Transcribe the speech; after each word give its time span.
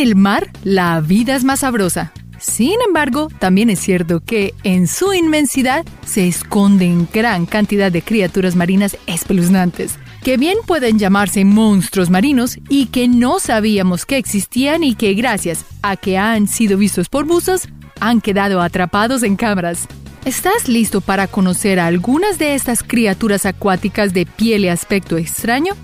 El 0.00 0.16
mar, 0.16 0.50
la 0.64 0.98
vida 1.02 1.36
es 1.36 1.44
más 1.44 1.60
sabrosa. 1.60 2.10
Sin 2.38 2.80
embargo, 2.86 3.28
también 3.38 3.68
es 3.68 3.80
cierto 3.80 4.20
que 4.20 4.54
en 4.62 4.86
su 4.88 5.12
inmensidad 5.12 5.84
se 6.06 6.26
esconden 6.26 7.06
gran 7.12 7.44
cantidad 7.44 7.92
de 7.92 8.00
criaturas 8.00 8.56
marinas 8.56 8.96
espeluznantes, 9.06 9.96
que 10.22 10.38
bien 10.38 10.56
pueden 10.66 10.98
llamarse 10.98 11.44
monstruos 11.44 12.08
marinos 12.08 12.58
y 12.70 12.86
que 12.86 13.08
no 13.08 13.40
sabíamos 13.40 14.06
que 14.06 14.16
existían 14.16 14.84
y 14.84 14.94
que 14.94 15.12
gracias 15.12 15.66
a 15.82 15.98
que 15.98 16.16
han 16.16 16.48
sido 16.48 16.78
vistos 16.78 17.10
por 17.10 17.26
buzos, 17.26 17.68
han 18.00 18.22
quedado 18.22 18.62
atrapados 18.62 19.22
en 19.22 19.36
cámaras. 19.36 19.86
¿Estás 20.24 20.66
listo 20.66 21.02
para 21.02 21.26
conocer 21.26 21.78
a 21.78 21.88
algunas 21.88 22.38
de 22.38 22.54
estas 22.54 22.82
criaturas 22.82 23.44
acuáticas 23.44 24.14
de 24.14 24.24
piel 24.24 24.64
y 24.64 24.68
aspecto 24.68 25.18
extraño? 25.18 25.74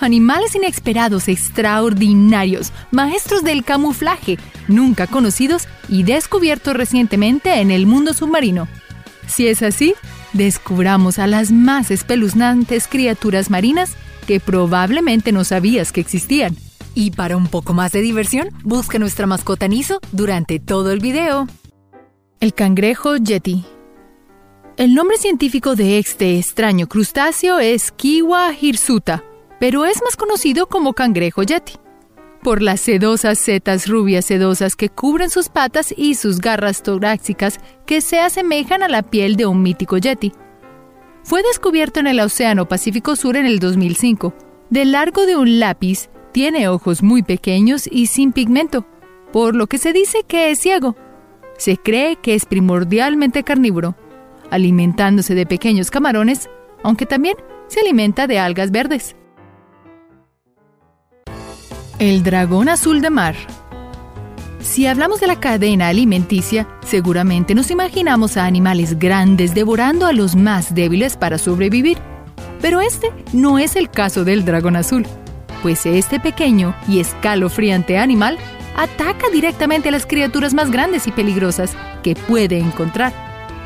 Animales 0.00 0.54
inesperados, 0.54 1.26
extraordinarios, 1.26 2.72
maestros 2.92 3.42
del 3.42 3.64
camuflaje, 3.64 4.38
nunca 4.68 5.08
conocidos 5.08 5.66
y 5.88 6.04
descubiertos 6.04 6.74
recientemente 6.74 7.60
en 7.60 7.72
el 7.72 7.86
mundo 7.86 8.14
submarino. 8.14 8.68
Si 9.26 9.48
es 9.48 9.62
así, 9.62 9.94
descubramos 10.32 11.18
a 11.18 11.26
las 11.26 11.50
más 11.50 11.90
espeluznantes 11.90 12.86
criaturas 12.86 13.50
marinas 13.50 13.96
que 14.28 14.38
probablemente 14.38 15.32
no 15.32 15.42
sabías 15.42 15.90
que 15.90 16.00
existían. 16.00 16.56
Y 16.94 17.10
para 17.10 17.36
un 17.36 17.48
poco 17.48 17.74
más 17.74 17.90
de 17.90 18.00
diversión, 18.00 18.50
busca 18.62 18.98
nuestra 18.98 19.26
mascota 19.26 19.66
Niso 19.66 20.00
durante 20.12 20.60
todo 20.60 20.92
el 20.92 21.00
video. 21.00 21.48
El 22.40 22.54
cangrejo 22.54 23.16
Yeti. 23.16 23.64
El 24.76 24.94
nombre 24.94 25.18
científico 25.18 25.74
de 25.74 25.98
este 25.98 26.38
extraño 26.38 26.86
crustáceo 26.88 27.58
es 27.58 27.90
Kiwa 27.90 28.52
hirsuta 28.60 29.24
pero 29.58 29.84
es 29.84 30.02
más 30.02 30.16
conocido 30.16 30.66
como 30.68 30.92
cangrejo 30.92 31.42
yeti, 31.42 31.74
por 32.42 32.62
las 32.62 32.80
sedosas 32.80 33.38
setas 33.38 33.88
rubias 33.88 34.24
sedosas 34.26 34.76
que 34.76 34.88
cubren 34.88 35.30
sus 35.30 35.48
patas 35.48 35.92
y 35.96 36.14
sus 36.14 36.40
garras 36.40 36.82
torácicas 36.82 37.58
que 37.84 38.00
se 38.00 38.20
asemejan 38.20 38.82
a 38.82 38.88
la 38.88 39.02
piel 39.02 39.36
de 39.36 39.46
un 39.46 39.62
mítico 39.62 39.98
yeti. 39.98 40.32
Fue 41.24 41.42
descubierto 41.42 42.00
en 42.00 42.06
el 42.06 42.20
Océano 42.20 42.68
Pacífico 42.68 43.16
Sur 43.16 43.36
en 43.36 43.44
el 43.44 43.58
2005. 43.58 44.32
Del 44.70 44.92
largo 44.92 45.26
de 45.26 45.36
un 45.36 45.60
lápiz, 45.60 46.08
tiene 46.32 46.68
ojos 46.68 47.02
muy 47.02 47.22
pequeños 47.22 47.88
y 47.90 48.06
sin 48.06 48.32
pigmento, 48.32 48.86
por 49.32 49.54
lo 49.54 49.66
que 49.66 49.78
se 49.78 49.92
dice 49.92 50.22
que 50.26 50.50
es 50.50 50.60
ciego. 50.60 50.96
Se 51.58 51.76
cree 51.76 52.16
que 52.16 52.34
es 52.34 52.46
primordialmente 52.46 53.42
carnívoro, 53.42 53.96
alimentándose 54.50 55.34
de 55.34 55.44
pequeños 55.44 55.90
camarones, 55.90 56.48
aunque 56.82 57.04
también 57.04 57.36
se 57.66 57.80
alimenta 57.80 58.26
de 58.26 58.38
algas 58.38 58.70
verdes. 58.70 59.17
El 61.98 62.22
dragón 62.22 62.68
azul 62.68 63.00
de 63.00 63.10
mar. 63.10 63.34
Si 64.60 64.86
hablamos 64.86 65.18
de 65.18 65.26
la 65.26 65.40
cadena 65.40 65.88
alimenticia, 65.88 66.68
seguramente 66.86 67.56
nos 67.56 67.72
imaginamos 67.72 68.36
a 68.36 68.44
animales 68.44 69.00
grandes 69.00 69.52
devorando 69.52 70.06
a 70.06 70.12
los 70.12 70.36
más 70.36 70.76
débiles 70.76 71.16
para 71.16 71.38
sobrevivir. 71.38 71.98
Pero 72.60 72.80
este 72.80 73.10
no 73.32 73.58
es 73.58 73.74
el 73.74 73.90
caso 73.90 74.24
del 74.24 74.44
dragón 74.44 74.76
azul, 74.76 75.06
pues 75.60 75.86
este 75.86 76.20
pequeño 76.20 76.72
y 76.86 77.00
escalofriante 77.00 77.98
animal 77.98 78.38
ataca 78.76 79.28
directamente 79.32 79.88
a 79.88 79.92
las 79.92 80.06
criaturas 80.06 80.54
más 80.54 80.70
grandes 80.70 81.08
y 81.08 81.10
peligrosas 81.10 81.72
que 82.04 82.14
puede 82.14 82.60
encontrar. 82.60 83.12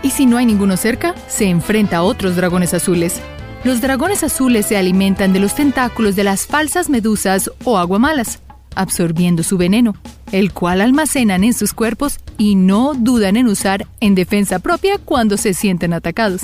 Y 0.03 0.09
si 0.09 0.25
no 0.25 0.39
hay 0.39 0.47
ninguno 0.47 0.79
cerca, 0.79 1.15
se 1.29 1.51
enfrenta 1.51 1.99
a 1.99 2.03
otros 2.03 2.35
dragones 2.35 2.73
azules, 2.73 3.21
los 3.65 3.81
dragones 3.81 4.25
azules 4.25 4.67
se 4.67 4.77
alimentan 4.77 5.33
de 5.33 5.41
los 5.41 5.55
tentáculos 5.55 6.17
de 6.17 6.25
las 6.25 6.47
falsas 6.47 6.91
medusas 6.91 7.51
o 7.65 7.79
aguamalas, 7.79 8.41
absorbiendo 8.75 9.43
su 9.43 9.57
veneno, 9.57 9.95
el 10.33 10.53
cual 10.53 10.81
almacenan 10.81 11.45
en 11.45 11.55
sus 11.55 11.73
cuerpos 11.73 12.19
y 12.39 12.57
no 12.57 12.95
dudan 12.95 13.37
en 13.37 13.47
usar 13.47 13.87
en 14.01 14.15
defensa 14.15 14.59
propia 14.59 14.99
cuando 14.99 15.37
se 15.37 15.55
sienten 15.55 15.93
atacados. 15.93 16.43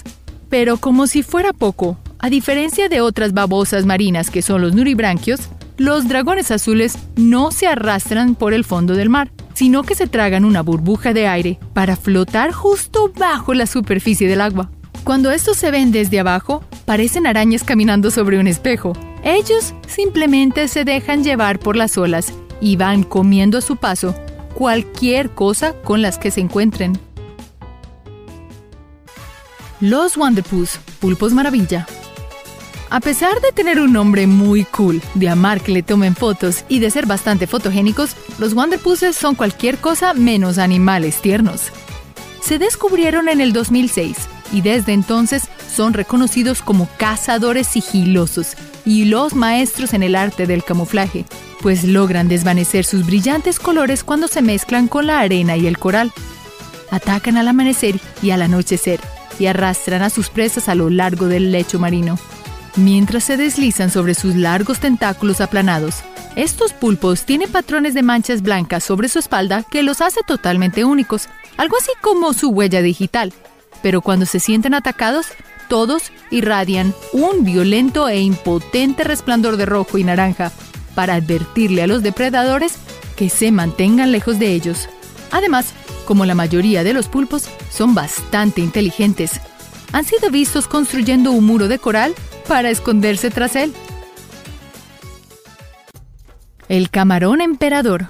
Pero 0.48 0.76
como 0.76 1.06
si 1.06 1.22
fuera 1.22 1.52
poco, 1.52 1.98
a 2.20 2.30
diferencia 2.30 2.88
de 2.88 3.00
otras 3.00 3.32
babosas 3.32 3.84
marinas 3.84 4.30
que 4.30 4.42
son 4.42 4.62
los 4.62 4.74
nuribranquios, 4.74 5.40
los 5.76 6.08
dragones 6.08 6.50
azules 6.50 6.98
no 7.16 7.50
se 7.50 7.66
arrastran 7.66 8.34
por 8.34 8.52
el 8.52 8.64
fondo 8.64 8.94
del 8.94 9.08
mar, 9.08 9.30
sino 9.54 9.82
que 9.82 9.94
se 9.94 10.06
tragan 10.06 10.44
una 10.44 10.62
burbuja 10.62 11.12
de 11.12 11.26
aire 11.26 11.58
para 11.72 11.96
flotar 11.96 12.52
justo 12.52 13.12
bajo 13.16 13.54
la 13.54 13.66
superficie 13.66 14.28
del 14.28 14.40
agua. 14.40 14.70
Cuando 15.08 15.30
estos 15.30 15.56
se 15.56 15.70
ven 15.70 15.90
desde 15.90 16.20
abajo, 16.20 16.62
parecen 16.84 17.26
arañas 17.26 17.64
caminando 17.64 18.10
sobre 18.10 18.38
un 18.38 18.46
espejo. 18.46 18.92
Ellos 19.24 19.72
simplemente 19.86 20.68
se 20.68 20.84
dejan 20.84 21.24
llevar 21.24 21.58
por 21.58 21.76
las 21.76 21.96
olas 21.96 22.34
y 22.60 22.76
van 22.76 23.04
comiendo 23.04 23.56
a 23.56 23.62
su 23.62 23.76
paso 23.76 24.14
cualquier 24.52 25.30
cosa 25.30 25.72
con 25.82 26.02
las 26.02 26.18
que 26.18 26.30
se 26.30 26.42
encuentren. 26.42 27.00
Los 29.80 30.18
Wanderpus, 30.18 30.78
pulpos 31.00 31.32
maravilla. 31.32 31.86
A 32.90 33.00
pesar 33.00 33.40
de 33.40 33.52
tener 33.52 33.80
un 33.80 33.94
nombre 33.94 34.26
muy 34.26 34.64
cool, 34.66 35.00
de 35.14 35.30
amar 35.30 35.62
que 35.62 35.72
le 35.72 35.82
tomen 35.82 36.16
fotos 36.16 36.66
y 36.68 36.80
de 36.80 36.90
ser 36.90 37.06
bastante 37.06 37.46
fotogénicos, 37.46 38.14
los 38.38 38.52
Wanderpuses 38.52 39.16
son 39.16 39.36
cualquier 39.36 39.78
cosa 39.78 40.12
menos 40.12 40.58
animales 40.58 41.22
tiernos. 41.22 41.72
Se 42.42 42.58
descubrieron 42.58 43.30
en 43.30 43.40
el 43.40 43.54
2006 43.54 44.28
y 44.52 44.62
desde 44.62 44.92
entonces 44.92 45.44
son 45.74 45.92
reconocidos 45.92 46.62
como 46.62 46.88
cazadores 46.98 47.66
sigilosos 47.66 48.56
y 48.84 49.04
los 49.04 49.34
maestros 49.34 49.92
en 49.92 50.02
el 50.02 50.16
arte 50.16 50.46
del 50.46 50.64
camuflaje, 50.64 51.24
pues 51.60 51.84
logran 51.84 52.28
desvanecer 52.28 52.84
sus 52.84 53.04
brillantes 53.04 53.58
colores 53.58 54.02
cuando 54.04 54.28
se 54.28 54.42
mezclan 54.42 54.88
con 54.88 55.06
la 55.06 55.20
arena 55.20 55.56
y 55.56 55.66
el 55.66 55.78
coral. 55.78 56.12
Atacan 56.90 57.36
al 57.36 57.48
amanecer 57.48 58.00
y 58.22 58.30
al 58.30 58.42
anochecer 58.42 59.00
y 59.38 59.46
arrastran 59.46 60.02
a 60.02 60.10
sus 60.10 60.30
presas 60.30 60.68
a 60.68 60.74
lo 60.74 60.90
largo 60.90 61.26
del 61.26 61.52
lecho 61.52 61.78
marino. 61.78 62.18
Mientras 62.76 63.24
se 63.24 63.36
deslizan 63.36 63.90
sobre 63.90 64.14
sus 64.14 64.36
largos 64.36 64.78
tentáculos 64.78 65.40
aplanados, 65.40 65.96
estos 66.36 66.72
pulpos 66.72 67.24
tienen 67.24 67.50
patrones 67.50 67.94
de 67.94 68.02
manchas 68.02 68.42
blancas 68.42 68.84
sobre 68.84 69.08
su 69.08 69.18
espalda 69.18 69.64
que 69.68 69.82
los 69.82 70.00
hace 70.00 70.20
totalmente 70.26 70.84
únicos, 70.84 71.28
algo 71.56 71.76
así 71.76 71.90
como 72.00 72.32
su 72.32 72.50
huella 72.50 72.80
digital, 72.80 73.32
pero 73.82 74.00
cuando 74.00 74.26
se 74.26 74.40
sienten 74.40 74.74
atacados, 74.74 75.28
todos 75.68 76.12
irradian 76.30 76.94
un 77.12 77.44
violento 77.44 78.08
e 78.08 78.20
impotente 78.20 79.04
resplandor 79.04 79.56
de 79.56 79.66
rojo 79.66 79.98
y 79.98 80.04
naranja 80.04 80.50
para 80.94 81.14
advertirle 81.14 81.82
a 81.82 81.86
los 81.86 82.02
depredadores 82.02 82.76
que 83.16 83.28
se 83.28 83.52
mantengan 83.52 84.12
lejos 84.12 84.38
de 84.38 84.52
ellos. 84.52 84.88
Además, 85.30 85.72
como 86.06 86.24
la 86.24 86.34
mayoría 86.34 86.84
de 86.84 86.94
los 86.94 87.08
pulpos 87.08 87.48
son 87.70 87.94
bastante 87.94 88.60
inteligentes, 88.60 89.40
han 89.92 90.04
sido 90.04 90.30
vistos 90.30 90.66
construyendo 90.66 91.32
un 91.32 91.44
muro 91.44 91.68
de 91.68 91.78
coral 91.78 92.14
para 92.46 92.70
esconderse 92.70 93.30
tras 93.30 93.56
él. 93.56 93.74
El 96.68 96.90
camarón 96.90 97.40
emperador. 97.40 98.08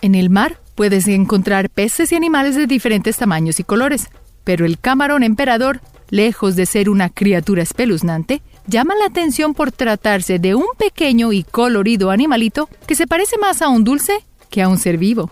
En 0.00 0.14
el 0.14 0.30
mar 0.30 0.58
puedes 0.74 1.06
encontrar 1.08 1.70
peces 1.70 2.12
y 2.12 2.14
animales 2.14 2.56
de 2.56 2.66
diferentes 2.66 3.16
tamaños 3.16 3.60
y 3.60 3.64
colores. 3.64 4.08
Pero 4.44 4.66
el 4.66 4.78
camarón 4.78 5.22
emperador, 5.22 5.80
lejos 6.10 6.56
de 6.56 6.66
ser 6.66 6.90
una 6.90 7.08
criatura 7.08 7.62
espeluznante, 7.62 8.42
llama 8.66 8.94
la 8.94 9.06
atención 9.06 9.54
por 9.54 9.72
tratarse 9.72 10.38
de 10.38 10.54
un 10.54 10.66
pequeño 10.78 11.32
y 11.32 11.42
colorido 11.44 12.10
animalito 12.10 12.68
que 12.86 12.94
se 12.94 13.06
parece 13.06 13.38
más 13.38 13.62
a 13.62 13.68
un 13.68 13.84
dulce 13.84 14.24
que 14.50 14.62
a 14.62 14.68
un 14.68 14.78
ser 14.78 14.98
vivo. 14.98 15.30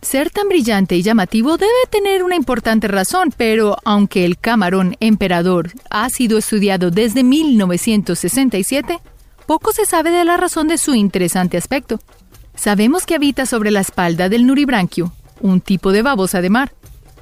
Ser 0.00 0.30
tan 0.30 0.48
brillante 0.48 0.94
y 0.94 1.02
llamativo 1.02 1.56
debe 1.56 1.72
tener 1.90 2.22
una 2.22 2.36
importante 2.36 2.86
razón, 2.86 3.32
pero 3.36 3.76
aunque 3.84 4.24
el 4.24 4.38
camarón 4.38 4.96
emperador 5.00 5.72
ha 5.90 6.08
sido 6.08 6.38
estudiado 6.38 6.90
desde 6.92 7.24
1967, 7.24 9.00
poco 9.46 9.72
se 9.72 9.86
sabe 9.86 10.10
de 10.10 10.24
la 10.24 10.36
razón 10.36 10.68
de 10.68 10.78
su 10.78 10.94
interesante 10.94 11.56
aspecto. 11.56 11.98
Sabemos 12.54 13.06
que 13.06 13.16
habita 13.16 13.44
sobre 13.46 13.70
la 13.70 13.80
espalda 13.80 14.28
del 14.28 14.46
nuribranquio, 14.46 15.12
un 15.40 15.60
tipo 15.60 15.90
de 15.90 16.02
babosa 16.02 16.40
de 16.40 16.50
mar, 16.50 16.72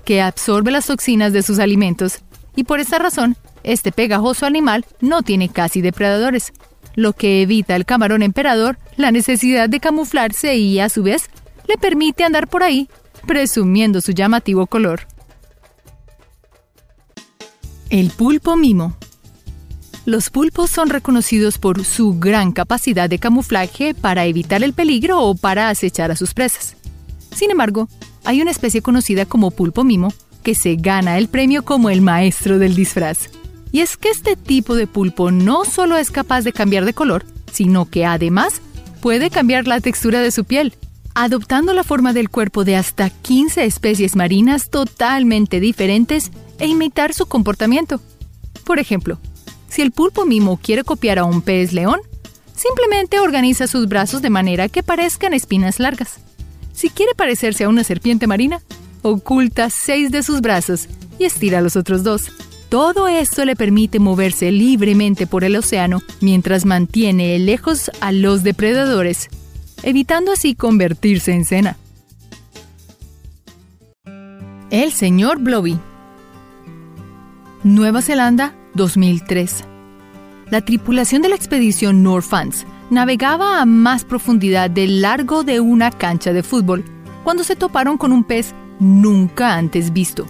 que 0.07 0.23
absorbe 0.23 0.71
las 0.71 0.87
toxinas 0.87 1.35
de 1.35 1.43
sus 1.43 1.59
alimentos 1.59 2.21
y 2.55 2.65
por 2.65 2.81
esta 2.81 2.99
razón, 2.99 3.37
este 3.65 3.93
pegajoso 3.93 4.47
animal 4.47 4.87
no 5.01 5.23
tiene 5.23 5.51
casi 5.51 5.83
depredadores, 5.83 6.53
lo 6.95 7.13
que 7.13 7.43
evita 7.43 7.75
al 7.75 7.85
camarón 7.85 8.23
emperador 8.23 8.79
la 8.97 9.11
necesidad 9.11 9.69
de 9.69 9.81
camuflarse 9.81 10.57
y 10.57 10.81
a 10.81 10.89
su 10.89 11.03
vez 11.03 11.29
le 11.69 11.77
permite 11.77 12.25
andar 12.25 12.49
por 12.49 12.63
ahí 12.63 12.89
presumiendo 13.27 14.01
su 14.01 14.13
llamativo 14.13 14.67
color. 14.67 15.07
El 17.91 18.11
pulpo 18.11 18.57
mimo. 18.57 18.97
Los 20.07 20.31
pulpos 20.31 20.71
son 20.71 20.89
reconocidos 20.89 21.59
por 21.59 21.85
su 21.85 22.19
gran 22.19 22.53
capacidad 22.53 23.11
de 23.11 23.19
camuflaje 23.19 23.93
para 23.93 24.25
evitar 24.25 24.63
el 24.63 24.73
peligro 24.73 25.21
o 25.21 25.35
para 25.35 25.69
acechar 25.69 26.13
a 26.13 26.17
sus 26.17 26.33
presas. 26.33 26.77
Sin 27.35 27.51
embargo, 27.51 27.89
hay 28.27 28.43
una 28.43 28.51
especie 28.51 28.83
conocida 28.83 29.25
como 29.25 29.53
pulpo 29.53 29.85
mimo 29.85 30.13
que 30.43 30.55
se 30.55 30.77
gana 30.77 31.17
el 31.17 31.29
premio 31.29 31.65
como 31.65 31.91
el 31.91 32.03
maestro 32.03 32.59
del 32.59 32.75
disfraz. 32.75 33.31
Y 33.73 33.81
es 33.81 33.97
que 33.97 34.11
este 34.11 34.37
tipo 34.37 34.75
de 34.75 34.87
pulpo 34.87 35.31
no 35.31 35.65
solo 35.65 35.97
es 35.97 36.11
capaz 36.11 36.43
de 36.43 36.53
cambiar 36.53 36.85
de 36.85 36.93
color, 36.93 37.25
sino 37.53 37.89
que 37.89 38.05
además 38.05 38.61
puede 39.01 39.31
cambiar 39.31 39.67
la 39.67 39.81
textura 39.81 40.21
de 40.21 40.31
su 40.31 40.45
piel. 40.45 40.75
adoptando 41.19 41.73
la 41.73 41.83
forma 41.83 42.13
del 42.13 42.29
cuerpo 42.29 42.65
de 42.65 42.77
hasta 42.77 43.09
15 43.09 43.65
especies 43.65 44.17
marinas 44.17 44.69
totalmente 44.69 45.61
diferentes 45.61 46.31
e 46.59 46.67
imitar 46.67 47.15
su 47.15 47.25
comportamiento. 47.25 48.03
Por 48.65 48.79
ejemplo, 48.79 49.19
si 49.69 49.81
el 49.81 49.93
pulpo 49.93 50.27
mimo 50.27 50.59
quiere 50.63 50.85
copiar 50.85 51.19
a 51.19 51.25
un 51.25 51.41
pez 51.41 51.73
león, 51.73 52.01
simplemente 52.55 53.19
organiza 53.19 53.67
sus 53.67 53.89
brazos 53.89 54.21
de 54.21 54.29
manera 54.29 54.69
que 54.69 54.83
parezcan 54.83 55.33
espinas 55.33 55.81
largas. 55.81 56.19
Si 56.77 56.91
quiere 56.91 57.15
parecerse 57.15 57.65
a 57.65 57.71
una 57.71 57.85
serpiente 57.85 58.27
marina, 58.27 58.61
oculta 59.01 59.71
seis 59.71 60.11
de 60.11 60.23
sus 60.23 60.43
brazos 60.43 60.89
y 61.19 61.25
estira 61.25 61.63
los 61.63 61.75
otros 61.75 62.05
dos. 62.05 62.31
Todo 62.69 63.09
esto 63.09 63.47
le 63.47 63.57
permite 63.57 63.99
moverse 63.99 64.53
libremente 64.53 65.27
por 65.27 65.43
el 65.43 65.57
océano 65.57 66.03
mientras 66.21 66.67
mantiene 66.67 67.39
lejos 67.39 67.91
a 68.03 68.13
los 68.13 68.43
depredadores, 68.43 69.31
evitando 69.85 70.33
así 70.33 70.55
convertirse 70.55 71.33
en 71.33 71.47
cena. 71.47 71.79
El 74.71 74.93
señor 74.93 75.39
Blobby 75.39 75.79
Nueva 77.65 78.03
Zelanda, 78.03 78.55
2003. 78.75 79.65
La 80.51 80.61
tripulación 80.61 81.23
de 81.23 81.31
la 81.31 81.37
expedición 81.37 82.03
Norfans 82.03 82.67
navegaba 82.91 83.61
a 83.61 83.67
más 83.67 84.05
profundidad 84.05 84.71
del 84.71 85.03
largo 85.03 85.43
de 85.43 85.61
una 85.61 85.91
cancha 85.91 86.33
de 86.33 86.43
fútbol 86.43 86.85
cuando 87.25 87.45
se 87.45 87.57
toparon 87.57 87.99
con 87.99 88.13
un 88.13 88.25
pez 88.25 88.55
nunca 88.79 89.55
antes 89.55 89.93
visto. 89.93 90.27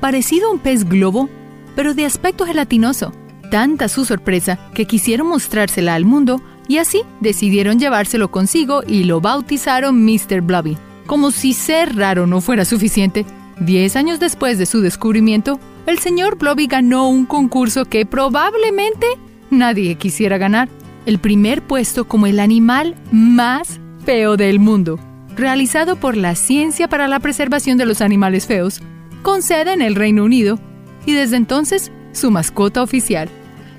Parecido 0.00 0.48
a 0.48 0.52
un 0.52 0.58
pez 0.58 0.88
globo, 0.88 1.28
pero 1.74 1.94
de 1.94 2.04
aspecto 2.04 2.44
gelatinoso. 2.46 3.12
Tanta 3.50 3.88
su 3.88 4.04
sorpresa 4.04 4.58
que 4.74 4.84
quisieron 4.84 5.28
mostrársela 5.28 5.94
al 5.94 6.04
mundo 6.04 6.42
y 6.68 6.76
así 6.76 7.02
decidieron 7.20 7.78
llevárselo 7.78 8.30
consigo 8.30 8.82
y 8.86 9.04
lo 9.04 9.20
bautizaron 9.20 10.04
Mr. 10.04 10.42
Blobby. 10.42 10.76
Como 11.06 11.30
si 11.30 11.54
ser 11.54 11.96
raro 11.96 12.26
no 12.26 12.42
fuera 12.42 12.66
suficiente, 12.66 13.24
diez 13.58 13.96
años 13.96 14.20
después 14.20 14.58
de 14.58 14.66
su 14.66 14.82
descubrimiento, 14.82 15.58
el 15.86 15.98
señor 15.98 16.36
Blobby 16.36 16.66
ganó 16.66 17.08
un 17.08 17.24
concurso 17.24 17.86
que 17.86 18.04
probablemente 18.04 19.06
nadie 19.50 19.94
quisiera 19.94 20.36
ganar. 20.36 20.68
El 21.08 21.18
primer 21.18 21.62
puesto 21.62 22.06
como 22.06 22.26
el 22.26 22.38
animal 22.38 22.94
más 23.10 23.80
feo 24.04 24.36
del 24.36 24.60
mundo, 24.60 25.00
realizado 25.34 25.96
por 25.96 26.18
la 26.18 26.34
Ciencia 26.34 26.86
para 26.86 27.08
la 27.08 27.18
Preservación 27.18 27.78
de 27.78 27.86
los 27.86 28.02
Animales 28.02 28.46
Feos, 28.46 28.82
con 29.22 29.40
sede 29.40 29.72
en 29.72 29.80
el 29.80 29.94
Reino 29.94 30.22
Unido, 30.22 30.58
y 31.06 31.14
desde 31.14 31.36
entonces 31.36 31.90
su 32.12 32.30
mascota 32.30 32.82
oficial. 32.82 33.30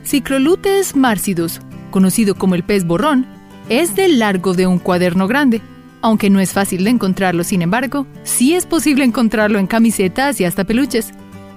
Cicrolutes 0.04 0.96
marcidus, 0.96 1.60
conocido 1.92 2.34
como 2.34 2.56
el 2.56 2.64
pez 2.64 2.84
borrón, 2.84 3.28
es 3.70 3.96
del 3.96 4.18
largo 4.18 4.56
de 4.56 4.66
un 4.66 4.80
cuaderno 4.80 5.28
grande. 5.28 5.62
Aunque 6.02 6.32
no 6.32 6.40
es 6.40 6.52
fácil 6.52 6.84
de 6.84 6.90
encontrarlo, 6.90 7.44
sin 7.44 7.62
embargo, 7.62 8.08
sí 8.24 8.56
es 8.56 8.66
posible 8.66 9.06
encontrarlo 9.06 9.60
en 9.60 9.68
camisetas 9.68 10.42
y 10.42 10.46
hasta 10.46 10.64
peluches. 10.64 11.12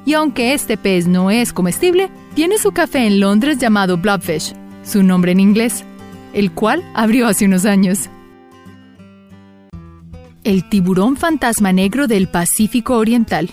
Y 0.05 0.13
aunque 0.13 0.53
este 0.53 0.77
pez 0.77 1.07
no 1.07 1.31
es 1.31 1.55
comestible, 1.55 2.11
tiene 2.35 2.59
su 2.59 2.73
café 2.73 3.07
en 3.07 3.21
Londres 3.21 3.57
llamado 3.57 3.97
Blobfish, 3.97 4.53
su 4.85 5.03
nombre 5.03 5.33
en 5.33 5.41
inglés, 5.41 5.85
el 6.33 6.53
cual 6.53 6.83
abrió 6.95 7.27
hace 7.27 7.47
unos 7.47 7.65
años. 7.65 8.09
El 10.45 10.69
tiburón 10.69 11.17
fantasma 11.17 11.73
negro 11.73 12.07
del 12.07 12.29
Pacífico 12.29 12.97
Oriental. 12.97 13.51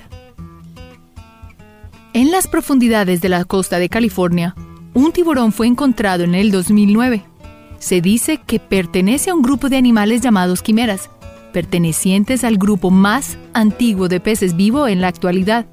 En 2.13 2.31
las 2.31 2.47
profundidades 2.47 3.21
de 3.21 3.29
la 3.29 3.45
costa 3.45 3.77
de 3.77 3.89
California, 3.89 4.55
un 4.93 5.11
tiburón 5.11 5.51
fue 5.51 5.67
encontrado 5.67 6.23
en 6.23 6.33
el 6.33 6.49
2009. 6.51 7.23
Se 7.77 8.01
dice 8.01 8.39
que 8.45 8.59
pertenece 8.59 9.29
a 9.29 9.35
un 9.35 9.43
grupo 9.43 9.69
de 9.69 9.77
animales 9.77 10.21
llamados 10.21 10.63
quimeras, 10.63 11.09
pertenecientes 11.53 12.43
al 12.43 12.57
grupo 12.57 12.89
más 12.89 13.37
antiguo 13.53 14.07
de 14.07 14.19
peces 14.19 14.55
vivo 14.55 14.87
en 14.87 15.01
la 15.01 15.07
actualidad. 15.07 15.67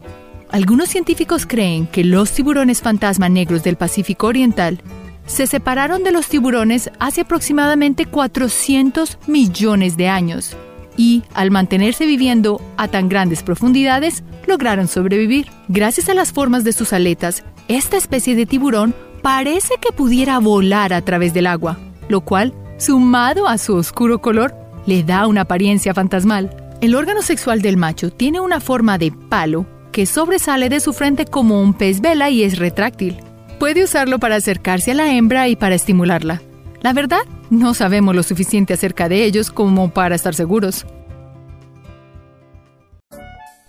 Algunos 0.50 0.90
científicos 0.90 1.46
creen 1.46 1.86
que 1.86 2.04
los 2.04 2.32
tiburones 2.32 2.82
fantasma 2.82 3.28
negros 3.28 3.62
del 3.62 3.76
Pacífico 3.76 4.26
Oriental 4.26 4.80
se 5.26 5.46
separaron 5.46 6.02
de 6.04 6.12
los 6.12 6.28
tiburones 6.28 6.90
hace 6.98 7.22
aproximadamente 7.22 8.06
400 8.06 9.18
millones 9.26 9.96
de 9.96 10.08
años 10.08 10.56
y, 10.96 11.24
al 11.34 11.50
mantenerse 11.50 12.06
viviendo 12.06 12.60
a 12.76 12.88
tan 12.88 13.08
grandes 13.08 13.42
profundidades, 13.42 14.22
lograron 14.46 14.88
sobrevivir. 14.88 15.46
Gracias 15.68 16.08
a 16.08 16.14
las 16.14 16.32
formas 16.32 16.64
de 16.64 16.72
sus 16.72 16.92
aletas, 16.92 17.44
esta 17.68 17.96
especie 17.96 18.34
de 18.34 18.46
tiburón 18.46 18.94
parece 19.22 19.74
que 19.80 19.92
pudiera 19.92 20.38
volar 20.38 20.92
a 20.92 21.02
través 21.02 21.34
del 21.34 21.46
agua, 21.46 21.78
lo 22.08 22.20
cual, 22.20 22.54
sumado 22.78 23.48
a 23.48 23.58
su 23.58 23.74
oscuro 23.74 24.20
color, 24.20 24.54
le 24.86 25.02
da 25.02 25.26
una 25.26 25.42
apariencia 25.42 25.92
fantasmal. 25.92 26.50
El 26.80 26.94
órgano 26.94 27.22
sexual 27.22 27.60
del 27.60 27.76
macho 27.76 28.10
tiene 28.10 28.40
una 28.40 28.60
forma 28.60 28.98
de 28.98 29.12
palo 29.12 29.66
que 29.90 30.06
sobresale 30.06 30.68
de 30.68 30.80
su 30.80 30.92
frente 30.92 31.24
como 31.24 31.60
un 31.60 31.74
pez 31.74 32.00
vela 32.00 32.30
y 32.30 32.44
es 32.44 32.58
retráctil. 32.58 33.16
Puede 33.58 33.84
usarlo 33.84 34.18
para 34.18 34.36
acercarse 34.36 34.90
a 34.90 34.94
la 34.94 35.12
hembra 35.12 35.48
y 35.48 35.56
para 35.56 35.74
estimularla. 35.74 36.42
La 36.82 36.92
verdad, 36.92 37.20
no 37.48 37.72
sabemos 37.74 38.14
lo 38.14 38.22
suficiente 38.22 38.74
acerca 38.74 39.08
de 39.08 39.24
ellos 39.24 39.50
como 39.50 39.90
para 39.90 40.14
estar 40.14 40.34
seguros. 40.34 40.86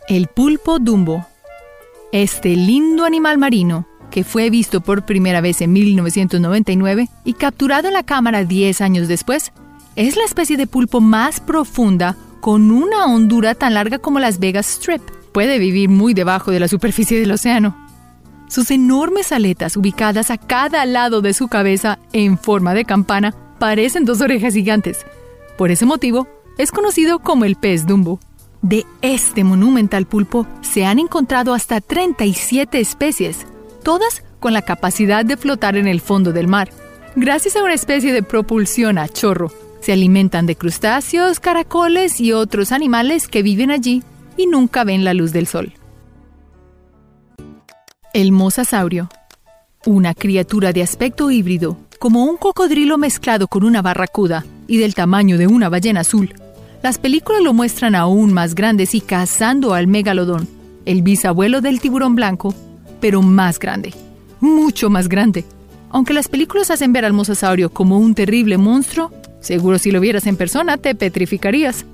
El 0.09 0.27
pulpo 0.27 0.79
dumbo. 0.79 1.25
Este 2.11 2.55
lindo 2.55 3.05
animal 3.05 3.37
marino, 3.37 3.87
que 4.11 4.23
fue 4.23 4.49
visto 4.49 4.81
por 4.81 5.05
primera 5.05 5.41
vez 5.41 5.61
en 5.61 5.73
1999 5.73 7.09
y 7.23 7.33
capturado 7.33 7.87
en 7.87 7.93
la 7.93 8.03
cámara 8.03 8.43
10 8.43 8.81
años 8.81 9.07
después, 9.07 9.51
es 9.95 10.15
la 10.15 10.25
especie 10.25 10.57
de 10.57 10.67
pulpo 10.67 11.01
más 11.01 11.39
profunda 11.39 12.15
con 12.41 12.71
una 12.71 13.05
hondura 13.05 13.55
tan 13.55 13.73
larga 13.73 13.99
como 13.99 14.19
las 14.19 14.39
Vegas 14.39 14.69
Strip. 14.69 15.01
Puede 15.31 15.59
vivir 15.59 15.89
muy 15.89 16.13
debajo 16.13 16.51
de 16.51 16.59
la 16.59 16.67
superficie 16.67 17.19
del 17.19 17.31
océano. 17.31 17.86
Sus 18.47 18.71
enormes 18.71 19.31
aletas, 19.31 19.75
ubicadas 19.75 20.31
a 20.31 20.37
cada 20.37 20.85
lado 20.85 21.21
de 21.21 21.33
su 21.33 21.47
cabeza 21.47 21.99
en 22.13 22.37
forma 22.37 22.73
de 22.73 22.85
campana, 22.85 23.33
parecen 23.59 24.05
dos 24.05 24.21
orejas 24.21 24.53
gigantes. 24.53 25.05
Por 25.57 25.71
ese 25.71 25.85
motivo, 25.85 26.27
es 26.57 26.71
conocido 26.71 27.19
como 27.19 27.45
el 27.45 27.55
pez 27.55 27.85
Dumbo. 27.85 28.19
De 28.61 28.85
este 29.01 29.43
monumental 29.43 30.07
pulpo 30.07 30.47
se 30.61 30.85
han 30.85 30.99
encontrado 30.99 31.53
hasta 31.53 31.81
37 31.81 32.79
especies, 32.79 33.45
todas 33.83 34.23
con 34.39 34.53
la 34.53 34.61
capacidad 34.61 35.25
de 35.25 35.37
flotar 35.37 35.75
en 35.75 35.87
el 35.87 36.01
fondo 36.01 36.31
del 36.31 36.47
mar. 36.47 36.69
Gracias 37.15 37.55
a 37.55 37.63
una 37.63 37.73
especie 37.73 38.13
de 38.13 38.23
propulsión 38.23 38.97
a 38.97 39.07
chorro, 39.07 39.51
se 39.81 39.93
alimentan 39.93 40.45
de 40.45 40.55
crustáceos, 40.55 41.39
caracoles 41.39 42.19
y 42.19 42.33
otros 42.33 42.71
animales 42.71 43.27
que 43.27 43.43
viven 43.43 43.71
allí 43.71 44.03
y 44.35 44.47
nunca 44.47 44.83
ven 44.83 45.03
la 45.03 45.13
luz 45.13 45.31
del 45.31 45.47
sol. 45.47 45.73
El 48.17 48.31
mosasaurio. 48.31 49.11
Una 49.85 50.15
criatura 50.15 50.73
de 50.73 50.81
aspecto 50.81 51.29
híbrido, 51.29 51.77
como 51.99 52.23
un 52.23 52.37
cocodrilo 52.37 52.97
mezclado 52.97 53.47
con 53.47 53.63
una 53.63 53.83
barracuda 53.83 54.43
y 54.65 54.77
del 54.77 54.95
tamaño 54.95 55.37
de 55.37 55.45
una 55.45 55.69
ballena 55.69 55.99
azul. 55.99 56.33
Las 56.81 56.97
películas 56.97 57.43
lo 57.43 57.53
muestran 57.53 57.93
aún 57.93 58.33
más 58.33 58.55
grandes 58.55 58.95
y 58.95 59.01
cazando 59.01 59.75
al 59.75 59.85
megalodón, 59.85 60.47
el 60.85 61.03
bisabuelo 61.03 61.61
del 61.61 61.79
tiburón 61.79 62.15
blanco, 62.15 62.55
pero 62.99 63.21
más 63.21 63.59
grande, 63.59 63.93
mucho 64.39 64.89
más 64.89 65.09
grande. 65.09 65.45
Aunque 65.91 66.15
las 66.15 66.27
películas 66.27 66.71
hacen 66.71 66.93
ver 66.93 67.05
al 67.05 67.13
mosasaurio 67.13 67.69
como 67.69 67.99
un 67.99 68.15
terrible 68.15 68.57
monstruo, 68.57 69.11
seguro 69.41 69.77
si 69.77 69.91
lo 69.91 69.99
vieras 69.99 70.25
en 70.25 70.37
persona 70.37 70.77
te 70.77 70.95
petrificarías. 70.95 71.85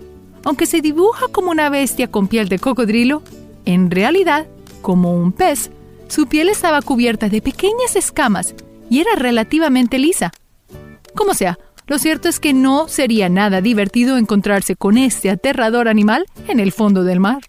Aunque 0.45 0.67
se 0.67 0.79
dibuja 0.79 1.25
como 1.33 1.51
una 1.51 1.69
bestia 1.69 2.09
con 2.09 2.29
piel 2.29 2.47
de 2.47 2.59
cocodrilo, 2.59 3.23
en 3.65 3.91
realidad, 3.91 4.47
como 4.81 5.17
un 5.17 5.33
pez, 5.33 5.69
su 6.13 6.27
piel 6.27 6.47
estaba 6.47 6.83
cubierta 6.83 7.27
de 7.27 7.41
pequeñas 7.41 7.95
escamas 7.95 8.53
y 8.87 8.99
era 8.99 9.15
relativamente 9.15 9.97
lisa. 9.97 10.31
Como 11.15 11.33
sea, 11.33 11.57
lo 11.87 11.97
cierto 11.97 12.29
es 12.29 12.39
que 12.39 12.53
no 12.53 12.87
sería 12.87 13.29
nada 13.29 13.61
divertido 13.61 14.17
encontrarse 14.17 14.75
con 14.75 14.99
este 14.99 15.31
aterrador 15.31 15.87
animal 15.87 16.27
en 16.47 16.59
el 16.59 16.71
fondo 16.71 17.03
del 17.03 17.19
mar. 17.19 17.41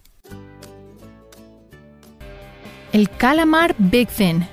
El 2.93 3.11
calamar 3.11 3.75
Big 3.77 4.09
Fin. 4.09 4.47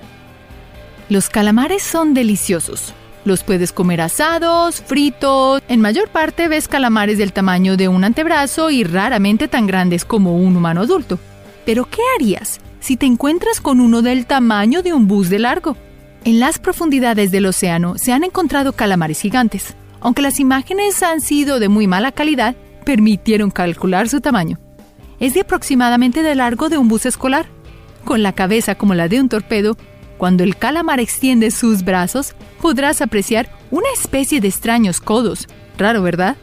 Los 1.07 1.29
calamares 1.29 1.81
son 1.81 2.13
deliciosos. 2.13 2.93
Los 3.23 3.43
puedes 3.43 3.71
comer 3.71 4.01
asados, 4.01 4.81
fritos. 4.81 5.63
En 5.69 5.79
mayor 5.79 6.09
parte 6.09 6.49
ves 6.49 6.67
calamares 6.67 7.17
del 7.17 7.31
tamaño 7.31 7.77
de 7.77 7.87
un 7.87 8.03
antebrazo 8.03 8.71
y 8.71 8.83
raramente 8.83 9.47
tan 9.47 9.67
grandes 9.67 10.03
como 10.03 10.35
un 10.35 10.57
humano 10.57 10.81
adulto. 10.81 11.17
Pero 11.65 11.87
¿qué 11.89 12.01
harías 12.17 12.59
si 12.81 12.97
te 12.97 13.05
encuentras 13.05 13.61
con 13.61 13.79
uno 13.79 14.01
del 14.01 14.25
tamaño 14.25 14.81
de 14.81 14.91
un 14.91 15.07
bus 15.07 15.29
de 15.29 15.39
largo. 15.39 15.77
En 16.25 16.39
las 16.39 16.59
profundidades 16.59 17.31
del 17.31 17.45
océano 17.45 17.97
se 17.97 18.11
han 18.11 18.25
encontrado 18.25 18.73
calamares 18.73 19.21
gigantes. 19.21 19.75
Aunque 20.01 20.21
las 20.21 20.39
imágenes 20.39 21.01
han 21.03 21.21
sido 21.21 21.59
de 21.59 21.69
muy 21.69 21.87
mala 21.87 22.11
calidad, 22.11 22.55
permitieron 22.83 23.51
calcular 23.51 24.09
su 24.09 24.19
tamaño. 24.19 24.59
Es 25.19 25.35
de 25.35 25.41
aproximadamente 25.41 26.23
de 26.23 26.35
largo 26.35 26.67
de 26.67 26.77
un 26.77 26.87
bus 26.87 27.05
escolar. 27.05 27.45
Con 28.03 28.23
la 28.23 28.33
cabeza 28.33 28.75
como 28.75 28.95
la 28.95 29.07
de 29.07 29.21
un 29.21 29.29
torpedo, 29.29 29.77
cuando 30.17 30.43
el 30.43 30.57
calamar 30.57 30.99
extiende 30.99 31.51
sus 31.51 31.83
brazos, 31.83 32.35
podrás 32.61 33.01
apreciar 33.01 33.49
una 33.69 33.87
especie 33.93 34.41
de 34.41 34.47
extraños 34.47 34.99
codos. 34.99 35.47
Raro, 35.77 36.01
¿verdad? 36.01 36.35